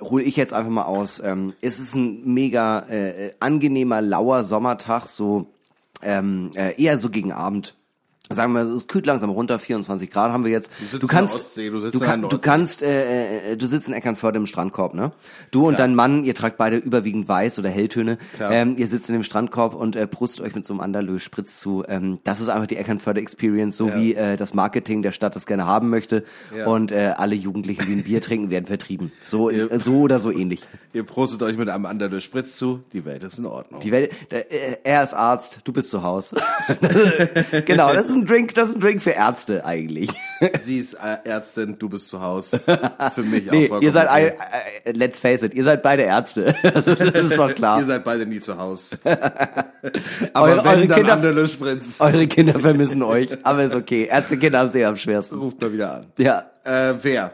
hole 0.00 0.22
ich 0.22 0.36
jetzt 0.36 0.52
einfach 0.52 0.70
mal 0.70 0.84
aus. 0.84 1.20
Ähm, 1.22 1.52
es 1.60 1.80
ist 1.80 1.96
ein 1.96 2.22
mega 2.32 2.88
äh, 2.88 3.32
angenehmer, 3.40 4.00
lauer 4.00 4.44
Sommertag, 4.44 5.08
so 5.08 5.52
ähm, 6.00 6.52
äh, 6.54 6.80
eher 6.80 6.98
so 6.98 7.10
gegen 7.10 7.32
Abend. 7.32 7.74
Sagen 8.30 8.52
wir, 8.54 8.62
es 8.62 8.86
kühlt 8.86 9.04
langsam 9.04 9.30
runter, 9.30 9.58
24 9.58 10.08
Grad 10.08 10.32
haben 10.32 10.44
wir 10.44 10.50
jetzt. 10.52 10.70
Du 10.92 10.98
der 10.98 11.08
kannst, 11.08 11.34
Ostsee, 11.34 11.70
du 11.70 11.80
sitzt 11.80 11.94
du, 11.94 11.98
kann, 11.98 12.22
du 12.22 12.38
kannst, 12.38 12.80
äh, 12.80 13.52
äh, 13.52 13.56
du 13.56 13.66
sitzt 13.66 13.88
in 13.88 13.94
Eckernförde 13.94 14.38
im 14.38 14.46
Strandkorb, 14.46 14.94
ne? 14.94 15.12
Du 15.50 15.66
und 15.66 15.78
dein 15.78 15.94
Mann, 15.94 16.24
ihr 16.24 16.34
tragt 16.34 16.56
beide 16.56 16.76
überwiegend 16.76 17.28
weiß 17.28 17.58
oder 17.58 17.68
Helltöne. 17.68 18.18
Klar. 18.36 18.52
Ähm, 18.52 18.76
ihr 18.78 18.86
sitzt 18.86 19.08
in 19.08 19.14
dem 19.14 19.24
Strandkorb 19.24 19.74
und 19.74 19.96
äh, 19.96 20.06
prust 20.06 20.40
euch 20.40 20.54
mit 20.54 20.64
so 20.64 20.72
einem 20.72 20.80
Anderlö 20.80 21.18
Spritz 21.18 21.60
zu. 21.60 21.84
Ähm, 21.86 22.20
das 22.24 22.40
ist 22.40 22.48
einfach 22.48 22.68
die 22.68 22.76
Eckernförde 22.76 23.20
Experience, 23.20 23.76
so 23.76 23.88
Ja. 23.88 23.96
wie 23.96 24.14
äh, 24.14 24.36
das 24.36 24.54
Marketing 24.54 25.02
der 25.02 25.12
Stadt 25.12 25.36
das 25.36 25.44
gerne 25.44 25.66
haben 25.66 25.90
möchte. 25.90 26.24
Ja. 26.56 26.66
Und 26.66 26.92
äh, 26.92 27.14
alle 27.16 27.34
Jugendlichen, 27.34 27.84
die 27.86 27.92
ein 27.92 28.04
Bier 28.04 28.22
trinken, 28.22 28.50
werden 28.50 28.66
vertrieben. 28.66 29.12
So, 29.20 29.50
äh, 29.50 29.78
so 29.78 29.98
oder 30.00 30.18
so 30.20 30.30
ähnlich. 30.30 30.62
Ihr 30.94 31.02
prostet 31.04 31.42
euch 31.42 31.58
mit 31.58 31.68
einem 31.68 31.86
Anderle 31.86 32.20
Spritz 32.20 32.56
zu. 32.56 32.80
Die 32.92 33.04
Welt 33.04 33.24
ist 33.24 33.38
in 33.38 33.46
Ordnung. 33.46 33.80
Die 33.80 33.90
Welt, 33.90 34.12
äh, 34.30 34.44
er 34.84 35.02
ist 35.02 35.12
Arzt, 35.12 35.60
du 35.64 35.72
bist 35.72 35.90
zu 35.90 36.02
Haus. 36.02 36.32
genau, 37.66 37.92
das 37.92 38.06
ist 38.06 38.11
ein 38.14 38.26
Drink, 38.26 38.54
das 38.54 38.68
ist 38.70 38.74
ein 38.76 38.80
Drink 38.80 39.02
für 39.02 39.10
Ärzte 39.10 39.64
eigentlich. 39.64 40.10
Sie 40.60 40.78
ist 40.78 40.94
äh, 40.94 41.28
Ärztin, 41.28 41.76
du 41.78 41.88
bist 41.88 42.08
zu 42.08 42.20
Hause. 42.20 42.60
Für 43.14 43.22
mich 43.22 43.44
Nee, 43.50 43.64
auch 43.64 43.68
vollkommen 43.68 43.82
ihr 43.82 43.92
seid, 43.92 44.08
okay. 44.08 44.32
äh, 44.84 44.90
äh, 44.90 44.92
let's 44.92 45.18
face 45.20 45.42
it, 45.42 45.54
ihr 45.54 45.64
seid 45.64 45.82
beide 45.82 46.02
Ärzte. 46.02 46.54
Also, 46.74 46.94
das 46.94 47.08
ist 47.10 47.38
doch 47.38 47.54
klar. 47.54 47.78
Ihr 47.80 47.86
seid 47.86 48.04
beide 48.04 48.24
nie 48.26 48.40
zu 48.40 48.56
Hause. 48.56 48.96
Aber 49.04 50.46
Eure- 50.46 50.64
wenn, 50.64 50.66
eure 50.70 50.86
dann 50.86 50.96
Kinder- 50.98 51.12
Anderle 51.14 51.48
Spritz. 51.48 52.00
Eure 52.00 52.26
Kinder 52.26 52.58
vermissen 52.58 53.02
euch, 53.02 53.28
aber 53.44 53.64
ist 53.64 53.74
okay. 53.74 54.06
Ärztekinder 54.10 54.58
haben 54.60 54.68
sie 54.68 54.84
am 54.84 54.96
schwersten. 54.96 55.38
Ruft 55.38 55.60
mal 55.60 55.72
wieder 55.72 55.94
an. 55.96 56.00
Ja. 56.16 56.44
Äh, 56.64 56.94
wer? 57.02 57.32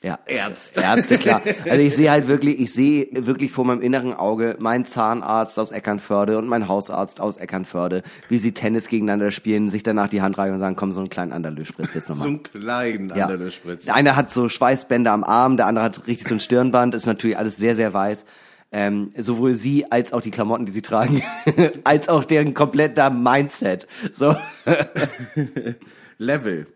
Ja, 0.00 0.18
Ärzte. 0.26 0.80
Ärzte, 0.80 1.18
klar. 1.18 1.42
Also 1.68 1.80
ich 1.82 1.96
sehe 1.96 2.08
halt 2.12 2.28
wirklich, 2.28 2.60
ich 2.60 2.72
sehe 2.72 3.08
wirklich 3.12 3.50
vor 3.50 3.64
meinem 3.64 3.80
inneren 3.80 4.14
Auge 4.14 4.54
meinen 4.60 4.84
Zahnarzt 4.84 5.58
aus 5.58 5.72
Eckernförde 5.72 6.38
und 6.38 6.46
mein 6.46 6.68
Hausarzt 6.68 7.20
aus 7.20 7.36
Eckernförde, 7.36 8.04
wie 8.28 8.38
sie 8.38 8.52
Tennis 8.52 8.86
gegeneinander 8.86 9.32
spielen, 9.32 9.70
sich 9.70 9.82
danach 9.82 10.08
die 10.08 10.22
Hand 10.22 10.38
reichen 10.38 10.52
und 10.54 10.60
sagen, 10.60 10.76
komm, 10.76 10.92
so 10.92 11.00
einen 11.00 11.10
kleinen 11.10 11.32
Anderlö-Spritz 11.32 11.94
jetzt 11.94 12.06
So 12.06 12.12
nochmal. 12.12 12.28
einen 12.28 12.42
kleinen 12.44 13.08
Ja. 13.08 13.24
Anderle 13.24 13.50
Spritz. 13.50 13.86
Der 13.86 13.96
eine 13.96 14.14
hat 14.14 14.30
so 14.30 14.48
Schweißbänder 14.48 15.10
am 15.10 15.24
Arm, 15.24 15.56
der 15.56 15.66
andere 15.66 15.84
hat 15.86 16.06
richtig 16.06 16.28
so 16.28 16.34
ein 16.34 16.40
Stirnband, 16.40 16.94
ist 16.94 17.06
natürlich 17.06 17.36
alles 17.36 17.56
sehr, 17.56 17.74
sehr 17.74 17.92
weiß. 17.92 18.24
Ähm, 18.70 19.12
sowohl 19.16 19.54
sie 19.54 19.90
als 19.90 20.12
auch 20.12 20.20
die 20.20 20.30
Klamotten, 20.30 20.64
die 20.66 20.72
sie 20.72 20.82
tragen, 20.82 21.22
als 21.84 22.08
auch 22.08 22.24
deren 22.24 22.54
kompletter 22.54 23.10
Mindset. 23.10 23.88
So. 24.12 24.36
Level. 26.18 26.66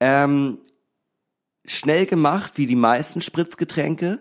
Ähm, 0.00 0.58
schnell 1.68 2.06
gemacht, 2.06 2.54
wie 2.56 2.66
die 2.66 2.76
meisten 2.76 3.20
Spritzgetränke. 3.20 4.18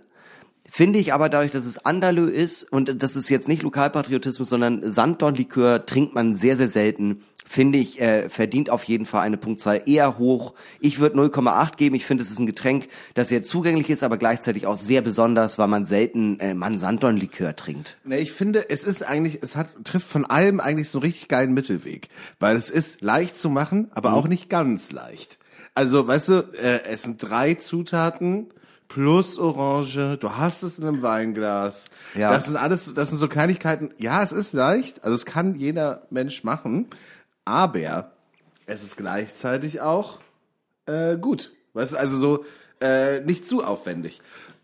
Finde 0.70 1.00
ich 1.00 1.14
aber 1.14 1.30
dadurch, 1.30 1.52
dass 1.52 1.66
es 1.66 1.86
Anderlö 1.86 2.30
ist 2.30 2.64
und 2.64 3.02
das 3.02 3.16
ist 3.16 3.30
jetzt 3.30 3.48
nicht 3.48 3.64
Lokalpatriotismus, 3.64 4.50
sondern 4.50 4.92
Sanddornlikör 4.92 5.86
trinkt 5.86 6.14
man 6.14 6.36
sehr, 6.36 6.58
sehr 6.58 6.68
selten. 6.68 7.24
Finde 7.46 7.78
ich, 7.78 8.02
äh, 8.02 8.30
verdient 8.30 8.70
auf 8.70 8.84
jeden 8.84 9.06
Fall 9.06 9.22
eine 9.22 9.38
Punktzahl 9.38 9.84
eher 9.86 10.18
hoch. 10.18 10.54
Ich 10.82 11.00
würde 11.00 11.16
0,8 11.16 11.78
geben. 11.78 11.96
Ich 11.96 12.06
finde, 12.06 12.22
es 12.22 12.30
ist 12.30 12.40
ein 12.40 12.46
Getränk, 12.46 12.90
das 13.14 13.30
sehr 13.30 13.42
zugänglich 13.42 13.90
ist, 13.90 14.04
aber 14.04 14.18
gleichzeitig 14.18 14.68
auch 14.68 14.76
sehr 14.76 15.02
besonders, 15.02 15.58
weil 15.58 15.70
man 15.70 15.86
selten 15.86 16.42
äh, 16.42 16.54
man 16.54 16.78
Sanddornlikör 16.78 17.56
trinkt. 17.56 17.98
Ne, 18.04 18.20
ich 18.20 18.34
finde, 18.34 18.70
es 18.70 18.84
ist 18.84 19.04
eigentlich, 19.04 19.40
es 19.42 19.56
hat, 19.56 19.70
trifft 19.86 20.08
von 20.08 20.26
allem 20.26 20.60
eigentlich 20.60 20.90
so 20.90 20.98
einen 20.98 21.06
richtig 21.06 21.30
geilen 21.30 21.54
Mittelweg. 21.54 22.10
Weil 22.40 22.58
es 22.58 22.70
ist 22.70 23.02
leicht 23.02 23.38
zu 23.38 23.50
machen, 23.50 23.88
aber 23.92 24.14
auch 24.14 24.28
nicht 24.28 24.50
ganz 24.50 24.92
leicht. 24.92 25.40
Also, 25.78 26.08
weißt 26.08 26.30
du, 26.30 26.34
äh, 26.60 26.86
es 26.86 27.04
sind 27.04 27.22
drei 27.22 27.54
Zutaten. 27.54 28.48
plus 28.88 29.38
Orange. 29.38 30.18
Du 30.20 30.32
hast 30.32 30.64
es 30.64 30.80
in 30.80 30.88
einem 30.88 31.04
Weinglas. 31.04 31.92
Ja. 32.16 32.32
Das 32.32 32.46
sind 32.46 32.56
alles, 32.56 32.94
das 32.96 33.10
sind 33.10 33.20
so 33.20 33.28
Kleinigkeiten. 33.28 33.92
Ja, 34.00 34.24
es 34.24 34.32
ist 34.32 34.54
leicht. 34.54 35.04
Also 35.04 35.14
es 35.14 35.28
kann 35.28 35.54
jeder 35.54 36.08
Mensch 36.10 36.44
machen. 36.44 36.88
Aber 37.46 38.12
es 38.66 38.82
ist 38.82 38.98
gleichzeitig 38.98 39.82
auch 39.82 40.20
äh, 40.88 41.16
gut. 41.16 41.54
Weißt 41.74 41.94
du, 41.94 41.98
also 41.98 42.18
so 42.18 42.46
äh, 42.82 43.20
nicht 43.20 43.46
zu 43.46 43.64
aufwendig. 43.64 44.22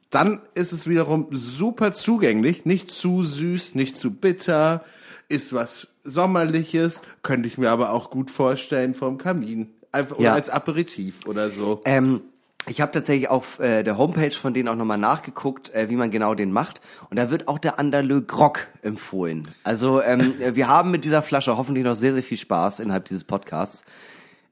Dann 0.10 0.42
ist 0.56 0.72
es 0.72 0.88
wiederum 0.88 1.28
super 1.32 1.94
zugänglich, 1.94 2.66
nicht 2.66 2.90
zu 2.90 3.24
süß, 3.24 3.76
nicht 3.76 3.98
zu 3.98 4.12
bitter, 4.12 4.84
ist 5.30 5.54
was 5.54 5.88
Sommerliches, 6.04 7.04
könnte 7.22 7.48
ich 7.48 7.58
mir 7.60 7.70
aber 7.70 7.92
auch 7.92 8.10
gut 8.10 8.32
vorstellen 8.32 8.96
vom 8.96 9.18
Kamin. 9.18 9.74
Einfach, 9.94 10.18
oder 10.18 10.26
Ja. 10.26 10.34
als 10.34 10.50
Aperitif 10.50 11.26
oder 11.28 11.50
so. 11.50 11.82
Ähm, 11.86 12.20
ich 12.68 12.82
habe 12.82 12.92
tatsächlich 12.92 13.30
auf 13.30 13.60
äh, 13.60 13.84
der 13.84 13.98
Homepage 13.98 14.32
von 14.32 14.54
denen 14.54 14.68
auch 14.70 14.76
nochmal 14.76 14.98
nachgeguckt, 14.98 15.74
äh, 15.74 15.90
wie 15.90 15.96
man 15.96 16.12
genau 16.12 16.34
den 16.34 16.52
macht. 16.52 16.82
Und 17.10 17.18
da 17.18 17.30
wird 17.30 17.48
auch 17.48 17.58
der 17.60 17.78
Anderlö 17.80 18.22
Grog 18.22 18.68
empfohlen. 18.82 19.48
Also 19.64 20.02
ähm, 20.02 20.34
äh, 20.42 20.56
wir 20.56 20.68
haben 20.68 20.92
mit 20.92 21.06
dieser 21.06 21.22
Flasche 21.22 21.58
hoffentlich 21.58 21.84
noch 21.86 21.96
sehr, 21.96 22.14
sehr 22.14 22.24
viel 22.24 22.38
Spaß 22.38 22.80
innerhalb 22.80 23.06
dieses 23.06 23.24
Podcasts. 23.24 23.84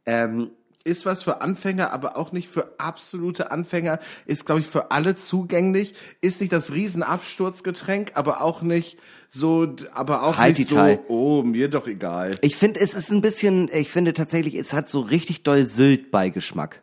Ähm, 0.06 0.52
ist 0.84 1.06
was 1.06 1.24
für 1.24 1.42
Anfänger, 1.42 1.92
aber 1.94 2.18
auch 2.18 2.32
nicht 2.32 2.48
für 2.50 2.74
absolute 2.78 3.52
Anfänger. 3.52 4.00
Ist, 4.26 4.46
glaube 4.46 4.62
ich, 4.62 4.68
für 4.68 4.92
alle 4.92 5.16
zugänglich. 5.16 5.94
Ist 6.22 6.42
nicht 6.42 6.52
das 6.54 6.72
Riesenabsturzgetränk, 6.74 8.12
aber 8.16 8.42
auch 8.42 8.62
nicht 8.62 8.98
so, 9.30 9.76
aber 9.94 10.24
auch 10.24 10.38
Halt 10.38 10.58
nicht 10.58 10.70
so, 10.70 10.76
Teil. 10.76 11.00
oh, 11.08 11.44
mir 11.44 11.70
doch 11.70 11.88
egal. 11.88 12.38
ich 12.42 12.56
finde, 12.56 12.80
es 12.80 12.94
ist 12.94 13.12
ein 13.12 13.22
bisschen, 13.22 13.70
ich 13.74 13.90
finde 13.90 14.14
tatsächlich, 14.14 14.56
es 14.56 14.74
hat 14.74 14.90
so 14.90 15.00
richtig 15.02 15.44
doll 15.44 15.66
Sylt-Beigeschmack. 15.66 16.82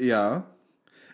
Ja. 0.00 0.46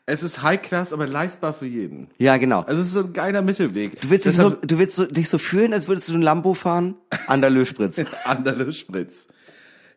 Es 0.07 0.23
ist 0.23 0.43
High 0.43 0.63
Class, 0.63 0.95
aber 0.95 1.07
leistbar 1.07 1.53
für 1.53 1.67
jeden. 1.67 2.09
Ja, 2.17 2.39
genau. 2.39 2.61
Also 2.63 2.81
es 2.81 2.89
ist 2.89 2.95
so 2.95 3.01
ein 3.01 3.13
geiler 3.13 3.43
Mittelweg. 3.43 4.01
Du 4.01 4.09
willst, 4.09 4.25
dich 4.25 4.37
so, 4.37 4.45
Deshalb- 4.51 4.67
du 4.69 4.79
willst 4.79 4.97
so, 4.97 5.05
dich 5.05 5.29
so 5.29 5.37
fühlen, 5.37 5.75
als 5.75 5.87
würdest 5.87 6.09
du 6.09 6.15
ein 6.15 6.23
Lambo 6.23 6.55
fahren? 6.55 6.95
Anderlö 7.27 7.67
Spritz. 7.67 8.03
Anderle 8.25 8.73
Spritz. 8.73 9.29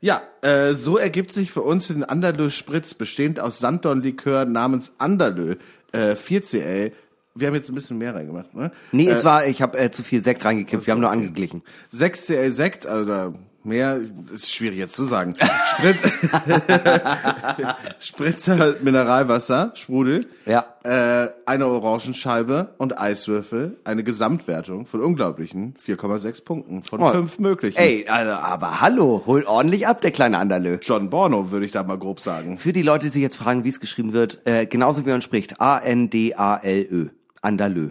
Ja, 0.02 0.24
äh, 0.42 0.74
so 0.74 0.98
ergibt 0.98 1.32
sich 1.32 1.52
für 1.52 1.62
uns 1.62 1.86
für 1.86 1.94
den 1.94 2.04
Anderlö 2.04 2.50
Spritz, 2.50 2.96
bestehend 2.96 3.40
aus 3.40 3.60
Sanddornlikör 3.60 4.46
namens 4.46 4.96
Anderlö, 4.98 5.58
äh, 5.92 6.16
4CL. 6.16 6.92
Wir 7.36 7.48
haben 7.48 7.54
jetzt 7.54 7.70
ein 7.70 7.76
bisschen 7.76 8.00
mehr 8.00 8.16
reingemacht, 8.16 8.54
ne? 8.56 8.72
Nee, 8.92 9.08
es 9.08 9.24
war, 9.24 9.46
ich 9.46 9.62
habe 9.62 9.78
äh, 9.78 9.92
zu 9.92 10.04
viel 10.04 10.20
Sekt 10.20 10.44
reingekippt, 10.44 10.88
wir 10.88 10.92
haben 10.94 11.02
nur 11.02 11.12
angeglichen. 11.12 11.62
6CL 11.94 12.50
Sekt, 12.50 12.88
oder 12.88 13.34
mehr, 13.66 14.00
ist 14.34 14.52
schwierig 14.54 14.78
jetzt 14.78 14.96
zu 14.96 15.06
sagen. 15.06 15.36
Spritz, 15.78 16.12
Spritzer 18.00 18.76
Mineralwasser, 18.82 19.72
Sprudel, 19.76 20.26
Ja. 20.46 20.66
äh, 20.84 21.30
eine 21.46 21.68
Orangenscheibe 21.68 22.74
und 22.78 23.00
Eiswürfel, 23.00 23.78
eine 23.84 24.04
Gesamtwertung 24.04 24.86
von 24.86 25.02
unglaublichen 25.02 25.76
4,6 25.76 26.44
Punkten 26.46 26.84
von 26.84 27.02
Oh. 27.02 27.12
fünf 27.12 27.40
möglichen. 27.40 27.78
Ey, 27.80 28.08
also, 28.08 28.32
aber 28.32 28.82
hallo, 28.82 29.24
hol 29.26 29.44
ordentlich 29.44 29.88
ab, 29.88 30.02
der 30.02 30.12
kleine 30.12 30.38
Anderlö. 30.38 30.78
John 30.82 31.10
Borno, 31.10 31.52
würde 31.52 31.66
ich 31.66 31.72
da 31.72 31.84
mal 31.84 31.98
grob 31.98 32.20
sagen. 32.20 32.58
Für 32.58 32.74
die 32.74 32.82
Leute, 32.82 33.06
die 33.06 33.10
sich 33.12 33.22
jetzt 33.22 33.38
fragen, 33.38 33.64
wie 33.64 33.70
es 33.70 33.80
geschrieben 33.80 34.14
wird, 34.14 34.40
äh, 34.46 34.66
genauso 34.66 35.06
wie 35.06 35.10
man 35.10 35.22
spricht, 35.22 35.60
A-N-D-A-L-Ö, 35.62 37.08
Anderlö. 37.42 37.90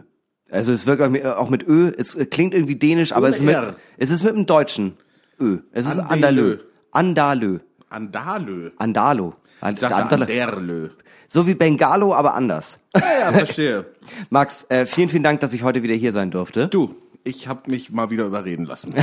Also 0.50 0.72
es 0.72 0.84
wirkt 0.86 1.00
auch 1.02 1.48
mit, 1.48 1.50
mit 1.50 1.68
Ö, 1.68 1.92
es 1.96 2.16
äh, 2.16 2.26
klingt 2.26 2.54
irgendwie 2.54 2.74
dänisch, 2.76 3.12
aber 3.12 3.28
es 3.28 3.36
ist, 3.36 3.42
mit, 3.42 3.56
es 3.98 4.10
ist 4.10 4.24
mit 4.24 4.34
dem 4.34 4.46
Deutschen 4.46 4.96
Ö. 5.40 5.58
Es 5.72 5.86
ist. 5.86 5.98
Anderlö. 5.98 6.58
Andalö. 6.92 7.58
Andalö. 7.88 8.70
Andalo. 8.76 9.34
Ich 9.72 9.80
dachte 9.80 10.16
Anderlö. 10.16 10.88
So 11.28 11.46
wie 11.46 11.54
Bengalo, 11.54 12.14
aber 12.14 12.34
anders. 12.34 12.78
Ja, 12.94 13.02
ja, 13.20 13.32
verstehe. 13.32 13.84
Max, 14.30 14.66
äh, 14.68 14.84
vielen, 14.86 15.08
vielen 15.08 15.22
Dank, 15.22 15.40
dass 15.40 15.52
ich 15.52 15.62
heute 15.62 15.82
wieder 15.82 15.94
hier 15.94 16.12
sein 16.12 16.30
durfte. 16.30 16.66
Du, 16.66 16.96
ich 17.24 17.48
habe 17.48 17.70
mich 17.70 17.90
mal 17.90 18.10
wieder 18.10 18.24
überreden 18.24 18.64
lassen. 18.64 18.94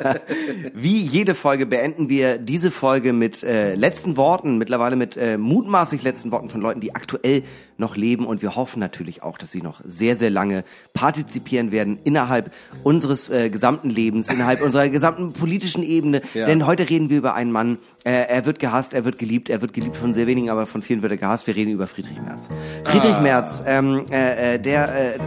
Wie 0.74 1.00
jede 1.00 1.34
Folge 1.34 1.64
beenden 1.66 2.08
wir 2.08 2.38
diese 2.38 2.70
Folge 2.70 3.12
mit 3.12 3.42
äh, 3.42 3.74
letzten 3.74 4.16
Worten, 4.16 4.58
mittlerweile 4.58 4.96
mit 4.96 5.16
äh, 5.16 5.38
mutmaßlich 5.38 6.02
letzten 6.02 6.32
Worten 6.32 6.50
von 6.50 6.60
Leuten, 6.60 6.80
die 6.80 6.94
aktuell 6.94 7.44
noch 7.76 7.96
leben. 7.96 8.26
Und 8.26 8.42
wir 8.42 8.56
hoffen 8.56 8.80
natürlich 8.80 9.22
auch, 9.22 9.38
dass 9.38 9.52
sie 9.52 9.62
noch 9.62 9.80
sehr, 9.84 10.16
sehr 10.16 10.30
lange 10.30 10.64
partizipieren 10.92 11.70
werden 11.70 11.98
innerhalb 12.02 12.52
unseres 12.82 13.30
äh, 13.30 13.48
gesamten 13.48 13.90
Lebens, 13.90 14.28
innerhalb 14.28 14.60
unserer 14.62 14.88
gesamten 14.88 15.32
politischen 15.32 15.84
Ebene. 15.84 16.22
Ja. 16.34 16.46
Denn 16.46 16.66
heute 16.66 16.88
reden 16.88 17.10
wir 17.10 17.18
über 17.18 17.34
einen 17.34 17.52
Mann, 17.52 17.78
äh, 18.04 18.10
er 18.10 18.44
wird 18.44 18.58
gehasst, 18.58 18.92
er 18.92 19.04
wird 19.04 19.18
geliebt, 19.18 19.50
er 19.50 19.60
wird 19.62 19.72
geliebt 19.72 19.96
von 19.96 20.12
sehr 20.12 20.26
wenigen, 20.26 20.50
aber 20.50 20.66
von 20.66 20.82
vielen 20.82 21.02
wird 21.02 21.12
er 21.12 21.18
gehasst. 21.18 21.46
Wir 21.46 21.54
reden 21.54 21.70
über 21.70 21.86
Friedrich 21.86 22.20
Merz. 22.20 22.48
Friedrich 22.84 23.20
Merz, 23.20 23.62
ähm, 23.66 24.06
äh, 24.10 24.54
äh, 24.54 24.58
der... 24.58 25.14
Äh, 25.14 25.18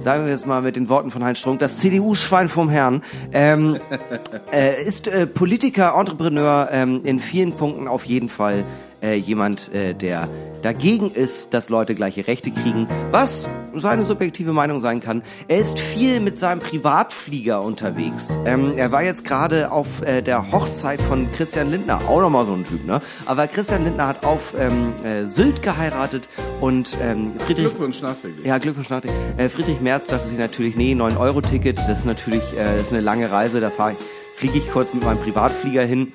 Sagen 0.00 0.26
wir 0.26 0.32
es 0.32 0.46
mal 0.46 0.62
mit 0.62 0.76
den 0.76 0.88
Worten 0.88 1.10
von 1.10 1.24
Heinz 1.24 1.40
Strunk, 1.40 1.58
das 1.58 1.78
CDU-Schwein 1.78 2.48
vom 2.48 2.68
Herrn, 2.68 3.02
ähm, 3.32 3.78
äh, 4.52 4.82
ist 4.82 5.08
äh, 5.08 5.26
Politiker, 5.26 5.94
Entrepreneur, 5.98 6.68
ähm, 6.70 7.00
in 7.04 7.18
vielen 7.18 7.52
Punkten 7.52 7.88
auf 7.88 8.04
jeden 8.04 8.28
Fall 8.28 8.64
äh, 9.02 9.14
jemand, 9.14 9.72
äh, 9.74 9.94
der 9.94 10.28
dagegen 10.62 11.10
ist, 11.10 11.54
dass 11.54 11.68
Leute 11.68 11.94
gleiche 11.94 12.26
Rechte 12.26 12.50
kriegen, 12.50 12.88
was 13.10 13.46
seine 13.74 14.02
subjektive 14.02 14.52
Meinung 14.52 14.80
sein 14.80 15.00
kann. 15.00 15.22
Er 15.46 15.58
ist 15.58 15.78
viel 15.78 16.18
mit 16.18 16.38
seinem 16.38 16.60
Privatflieger 16.60 17.62
unterwegs. 17.62 18.38
Ähm, 18.44 18.72
er 18.76 18.90
war 18.90 19.04
jetzt 19.04 19.24
gerade 19.24 19.70
auf 19.70 20.02
äh, 20.02 20.20
der 20.20 20.50
Hochzeit 20.50 21.00
von 21.00 21.30
Christian 21.32 21.70
Lindner, 21.70 22.00
auch 22.08 22.20
nochmal 22.20 22.44
so 22.44 22.54
ein 22.54 22.66
Typ, 22.66 22.84
ne? 22.84 22.98
Aber 23.26 23.46
Christian 23.46 23.84
Lindner 23.84 24.08
hat 24.08 24.24
auf 24.24 24.54
ähm, 24.58 24.92
äh, 25.04 25.26
Sylt 25.26 25.62
geheiratet 25.62 26.28
und 26.60 26.96
ähm, 27.00 27.32
Friedrich... 27.38 27.66
Glückwunsch 27.66 28.02
nachträglich. 28.02 28.44
Ja, 28.44 28.58
Glückwunsch 28.58 28.90
nachträglich. 28.90 29.20
Äh, 29.36 29.48
Friedrich 29.48 29.80
Merz 29.80 30.06
dachte 30.06 30.28
sich 30.28 30.38
natürlich, 30.38 30.76
nee, 30.76 30.94
9-Euro-Ticket, 30.94 31.78
das 31.78 32.00
ist 32.00 32.04
natürlich 32.04 32.42
äh, 32.56 32.76
das 32.76 32.88
ist 32.88 32.92
eine 32.92 33.02
lange 33.02 33.30
Reise, 33.30 33.60
da 33.60 33.70
fliege 33.70 34.58
ich 34.58 34.70
kurz 34.70 34.94
mit 34.94 35.04
meinem 35.04 35.18
Privatflieger 35.18 35.82
hin. 35.82 36.12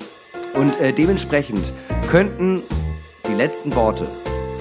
Und 0.54 0.80
äh, 0.80 0.94
dementsprechend 0.94 1.64
könnten 2.14 2.62
die 3.28 3.34
letzten 3.34 3.74
Worte 3.74 4.06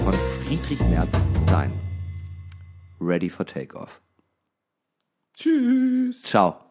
von 0.03 0.11
Friedrich 0.41 0.79
Merz 0.89 1.21
sein. 1.45 1.71
Ready 2.99 3.29
for 3.29 3.45
Takeoff. 3.45 4.01
Tschüss. 5.35 6.23
Ciao. 6.23 6.62